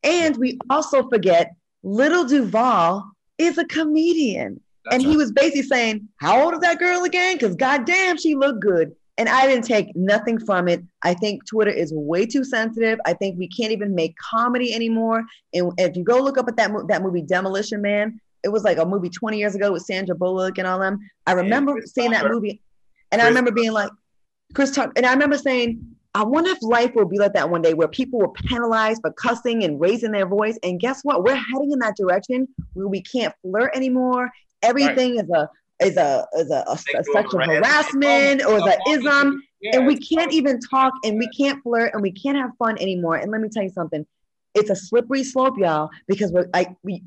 And 0.03 0.37
we 0.37 0.59
also 0.71 1.09
forget 1.09 1.55
little 1.83 2.25
Duval 2.25 3.13
is 3.39 3.59
a 3.59 3.65
comedian. 3.65 4.61
and 4.91 5.03
right. 5.03 5.11
he 5.11 5.17
was 5.17 5.33
basically 5.33 5.63
saying, 5.63 6.09
How 6.21 6.43
old 6.43 6.55
is 6.55 6.61
that 6.61 6.79
girl 6.79 7.05
again? 7.05 7.37
Because 7.37 7.57
goddamn, 7.57 8.19
she 8.19 8.35
looked 8.35 8.61
good. 8.61 8.95
And 9.19 9.31
I 9.31 9.47
didn't 9.47 9.65
take 9.65 9.97
nothing 9.97 10.39
from 10.39 10.69
it. 10.69 10.83
I 11.03 11.15
think 11.15 11.47
Twitter 11.47 11.71
is 11.71 11.91
way 11.95 12.27
too 12.27 12.45
sensitive. 12.45 12.99
I 13.07 13.15
think 13.15 13.39
we 13.39 13.49
can't 13.49 13.73
even 13.73 13.95
make 13.95 14.15
comedy 14.19 14.75
anymore. 14.75 15.25
And 15.55 15.73
if 15.79 15.97
you 15.97 16.05
go 16.05 16.19
look 16.19 16.37
up 16.37 16.49
at 16.49 16.57
that, 16.57 16.71
that 16.89 17.03
movie 17.03 17.23
Demolition 17.23 17.81
Man, 17.81 18.21
it 18.45 18.51
was 18.51 18.63
like 18.63 18.77
a 18.77 18.85
movie 18.85 19.09
20 19.09 19.39
years 19.39 19.55
ago 19.55 19.73
with 19.73 19.83
Sandra 19.83 20.15
Bullock 20.15 20.59
and 20.59 20.67
all 20.67 20.79
them. 20.79 20.99
I 21.27 21.33
remember 21.33 21.81
seeing 21.87 22.11
that 22.11 22.27
movie. 22.31 22.61
And 23.11 23.21
Chris 23.21 23.25
I 23.25 23.29
remember 23.29 23.53
being 23.53 23.73
like, 23.73 23.91
Chris 24.55 24.71
Tucker, 24.71 24.93
and 24.97 25.07
I 25.07 25.13
remember 25.13 25.39
saying, 25.39 25.96
I 26.17 26.25
wonder 26.25 26.51
if 26.51 26.63
life 26.63 26.95
will 26.95 27.05
be 27.05 27.19
like 27.19 27.35
that 27.35 27.51
one 27.51 27.61
day 27.61 27.75
where 27.75 27.89
people 27.89 28.19
were 28.19 28.31
penalized 28.33 29.03
for 29.03 29.13
cussing 29.13 29.65
and 29.65 29.79
raising 29.79 30.13
their 30.13 30.27
voice. 30.27 30.59
And 30.63 30.81
guess 30.81 31.03
what? 31.03 31.23
We're 31.23 31.37
heading 31.37 31.73
in 31.73 31.79
that 31.81 31.95
direction 31.95 32.49
where 32.73 32.89
we 32.89 33.03
can't 33.03 33.35
flirt 33.43 33.77
anymore. 33.77 34.31
Everything 34.63 35.17
right. 35.17 35.25
is 35.25 35.31
a 35.31 35.51
is 35.79 35.97
a 35.99 36.27
is 36.39 36.51
a, 36.51 36.65
a, 36.67 36.73
a 36.73 37.05
sexual 37.05 37.41
harassment 37.41 38.43
or 38.47 38.61
the 38.61 38.79
ism, 38.89 39.43
yeah, 39.61 39.77
and 39.77 39.87
we 39.87 39.99
can't 39.99 40.33
even 40.33 40.59
talk 40.59 40.95
and 41.05 41.19
we 41.19 41.29
can't 41.29 41.63
flirt 41.63 41.93
and 41.93 42.01
we 42.01 42.13
can't 42.13 42.39
have 42.39 42.53
fun 42.59 42.79
anymore. 42.81 43.17
And 43.17 43.31
let 43.31 43.43
me 43.43 43.51
tell 43.51 43.63
you 43.63 43.69
something, 43.69 44.07
it's 44.55 44.71
a 44.71 44.77
slippery 44.77 45.23
slope, 45.23 45.59
y'all, 45.59 45.91
because 46.09 46.33
we're 46.33 46.49
like 46.55 46.75
we. 46.83 47.03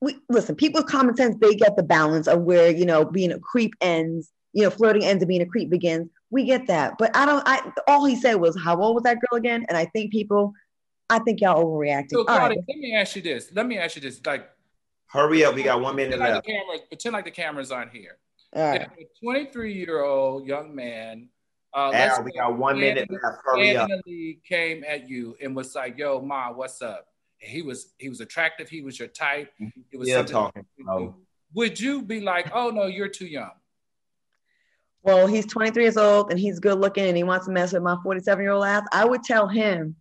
We, 0.00 0.16
listen, 0.28 0.54
people 0.54 0.82
with 0.82 0.88
common 0.88 1.16
sense, 1.16 1.34
they 1.40 1.56
get 1.56 1.74
the 1.74 1.82
balance 1.82 2.28
of 2.28 2.42
where, 2.42 2.70
you 2.70 2.86
know, 2.86 3.04
being 3.04 3.32
a 3.32 3.40
creep 3.40 3.74
ends, 3.80 4.30
you 4.52 4.62
know, 4.62 4.70
flirting 4.70 5.04
ends 5.04 5.20
and 5.20 5.28
being 5.28 5.42
a 5.42 5.46
creep 5.46 5.68
begins. 5.68 6.08
We 6.34 6.44
get 6.44 6.66
that. 6.66 6.98
But 6.98 7.14
I 7.16 7.24
don't, 7.26 7.44
I, 7.46 7.70
all 7.86 8.04
he 8.04 8.16
said 8.16 8.34
was, 8.34 8.60
how 8.60 8.76
old 8.80 8.96
was 8.96 9.04
that 9.04 9.18
girl 9.20 9.38
again? 9.38 9.64
And 9.68 9.78
I 9.78 9.84
think 9.84 10.10
people, 10.10 10.52
I 11.08 11.20
think 11.20 11.40
y'all 11.40 11.64
overreacting. 11.64 12.10
So, 12.10 12.24
Claudia, 12.24 12.58
right. 12.58 12.58
let 12.68 12.76
me 12.78 12.92
ask 12.92 13.14
you 13.14 13.22
this. 13.22 13.52
Let 13.54 13.66
me 13.66 13.78
ask 13.78 13.94
you 13.94 14.02
this. 14.02 14.20
Like, 14.26 14.50
Hurry 15.06 15.44
up, 15.44 15.54
we 15.54 15.62
got 15.62 15.80
one 15.80 15.94
minute 15.94 16.18
Pretend 16.18 16.20
like 16.20 16.34
left. 16.34 16.46
the 16.46 16.52
cameras, 16.52 16.80
pretend 16.88 17.12
like 17.12 17.24
the 17.24 17.30
cameras 17.30 17.70
aren't 17.70 17.92
here. 17.92 18.18
All 18.52 18.68
right. 18.68 18.80
If 18.98 19.06
a 19.22 19.24
23 19.24 19.72
year 19.74 20.02
old 20.02 20.44
young 20.44 20.74
man, 20.74 21.28
uh, 21.72 21.90
let's 21.90 22.18
Al, 22.18 22.24
we 22.24 22.32
got 22.32 22.58
one 22.58 22.80
minute 22.80 23.06
in 23.08 23.14
left. 23.22 23.38
Hurry 23.44 23.76
up. 23.76 23.88
in 23.88 23.96
the 23.96 24.02
league 24.10 24.42
came 24.42 24.82
at 24.82 25.08
you 25.08 25.36
and 25.40 25.54
was 25.54 25.72
like, 25.76 25.96
"Yo, 25.98 26.20
ma, 26.20 26.50
what's 26.52 26.82
up?" 26.82 27.06
And 27.40 27.48
he 27.50 27.62
was 27.62 27.92
he 27.98 28.08
was 28.08 28.20
attractive. 28.20 28.68
He 28.68 28.80
was 28.80 28.98
your 28.98 29.06
type. 29.08 29.52
It 29.92 29.96
was 29.96 30.08
Still 30.08 30.26
something- 30.26 30.64
talking. 30.84 31.14
Would 31.54 31.78
you 31.78 32.02
be 32.02 32.20
like, 32.20 32.50
"Oh 32.52 32.70
no, 32.70 32.86
you're 32.86 33.08
too 33.08 33.26
young"? 33.26 33.52
Well, 35.04 35.26
he's 35.26 35.46
23 35.46 35.82
years 35.84 35.96
old 35.96 36.30
and 36.30 36.40
he's 36.40 36.58
good 36.58 36.78
looking 36.78 37.04
and 37.06 37.16
he 37.16 37.22
wants 37.24 37.46
to 37.46 37.52
mess 37.52 37.72
with 37.72 37.82
my 37.82 37.96
47 38.02 38.42
year 38.42 38.52
old 38.52 38.64
ass. 38.64 38.82
I 38.92 39.04
would 39.04 39.22
tell 39.22 39.46
him. 39.46 39.96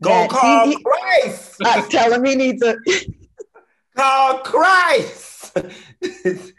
Go 0.00 0.28
call 0.28 0.66
he- 0.66 0.76
he- 0.76 0.82
Christ. 0.82 1.56
I 1.64 1.80
tell 1.88 2.12
him 2.12 2.24
he 2.24 2.36
needs 2.36 2.62
a. 2.62 2.76
Call 3.96 4.38
Christ. 4.38 5.58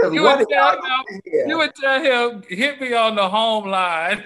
You 0.00 0.22
would 0.22 0.48
tell 0.48 0.72
him, 0.72 0.80
doing 0.80 1.20
here? 1.24 1.44
you 1.48 1.58
would 1.58 1.74
tell 1.74 2.30
him, 2.30 2.42
"Hit 2.48 2.80
me 2.80 2.94
on 2.94 3.14
the 3.16 3.28
home 3.28 3.68
line." 3.68 4.24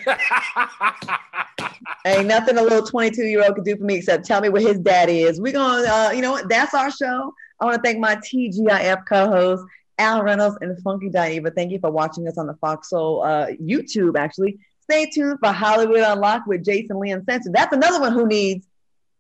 Ain't 2.07 2.27
nothing 2.27 2.59
a 2.59 2.63
little 2.63 2.87
22 2.87 3.23
year 3.25 3.43
old 3.45 3.57
could 3.57 3.65
do 3.65 3.77
for 3.77 3.85
me 3.85 3.97
except 3.97 4.25
tell 4.25 4.41
me 4.41 4.49
what 4.51 4.63
his 4.63 4.79
daddy 4.79 5.23
is. 5.23 5.41
We're 5.41 5.53
going 5.53 5.85
to, 5.85 5.91
uh, 5.93 6.11
you 6.13 6.23
know 6.23 6.31
what? 6.33 6.49
That's 6.49 6.75
our 6.75 6.91
show. 6.91 7.33
I 7.61 7.65
want 7.65 7.77
to 7.77 7.83
thank 7.83 7.99
my 7.99 8.17
TGIF 8.17 9.03
co 9.09 9.29
hosts, 9.29 9.67
Al 9.99 10.23
Reynolds 10.23 10.59
and 10.61 10.79
Funky 10.83 11.11
Dineva. 11.11 11.55
Thank 11.55 11.73
you 11.73 11.79
for 11.79 11.91
watching 11.91 12.27
us 12.29 12.39
on 12.39 12.47
the 12.47 12.55
Fox 12.55 12.91
Soul 12.91 13.23
uh, 13.23 13.47
YouTube, 13.61 14.17
actually. 14.19 14.59
Stay 14.83 15.07
tuned 15.07 15.39
for 15.41 15.53
Hollywood 15.53 16.01
Unlocked 16.01 16.49
with 16.49 16.65
Jason 16.65 16.99
Lee 16.99 17.11
Uncensored. 17.11 17.53
That's 17.53 17.75
another 17.75 18.01
one 18.01 18.13
who 18.13 18.27
needs. 18.27 18.67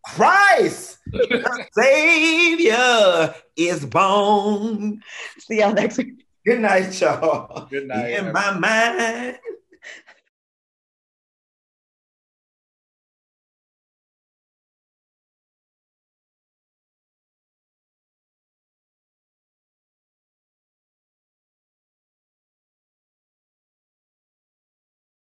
Christ, 0.04 0.98
the 1.06 1.66
Savior 1.72 3.34
is 3.56 3.86
born. 3.86 5.02
See 5.38 5.60
y'all 5.60 5.72
next 5.72 5.98
week. 5.98 6.26
Good 6.44 6.60
night, 6.60 7.00
y'all. 7.00 7.66
Good 7.66 7.86
night. 7.86 8.10
In 8.10 8.32
my 8.32 8.58
mind. 8.58 9.38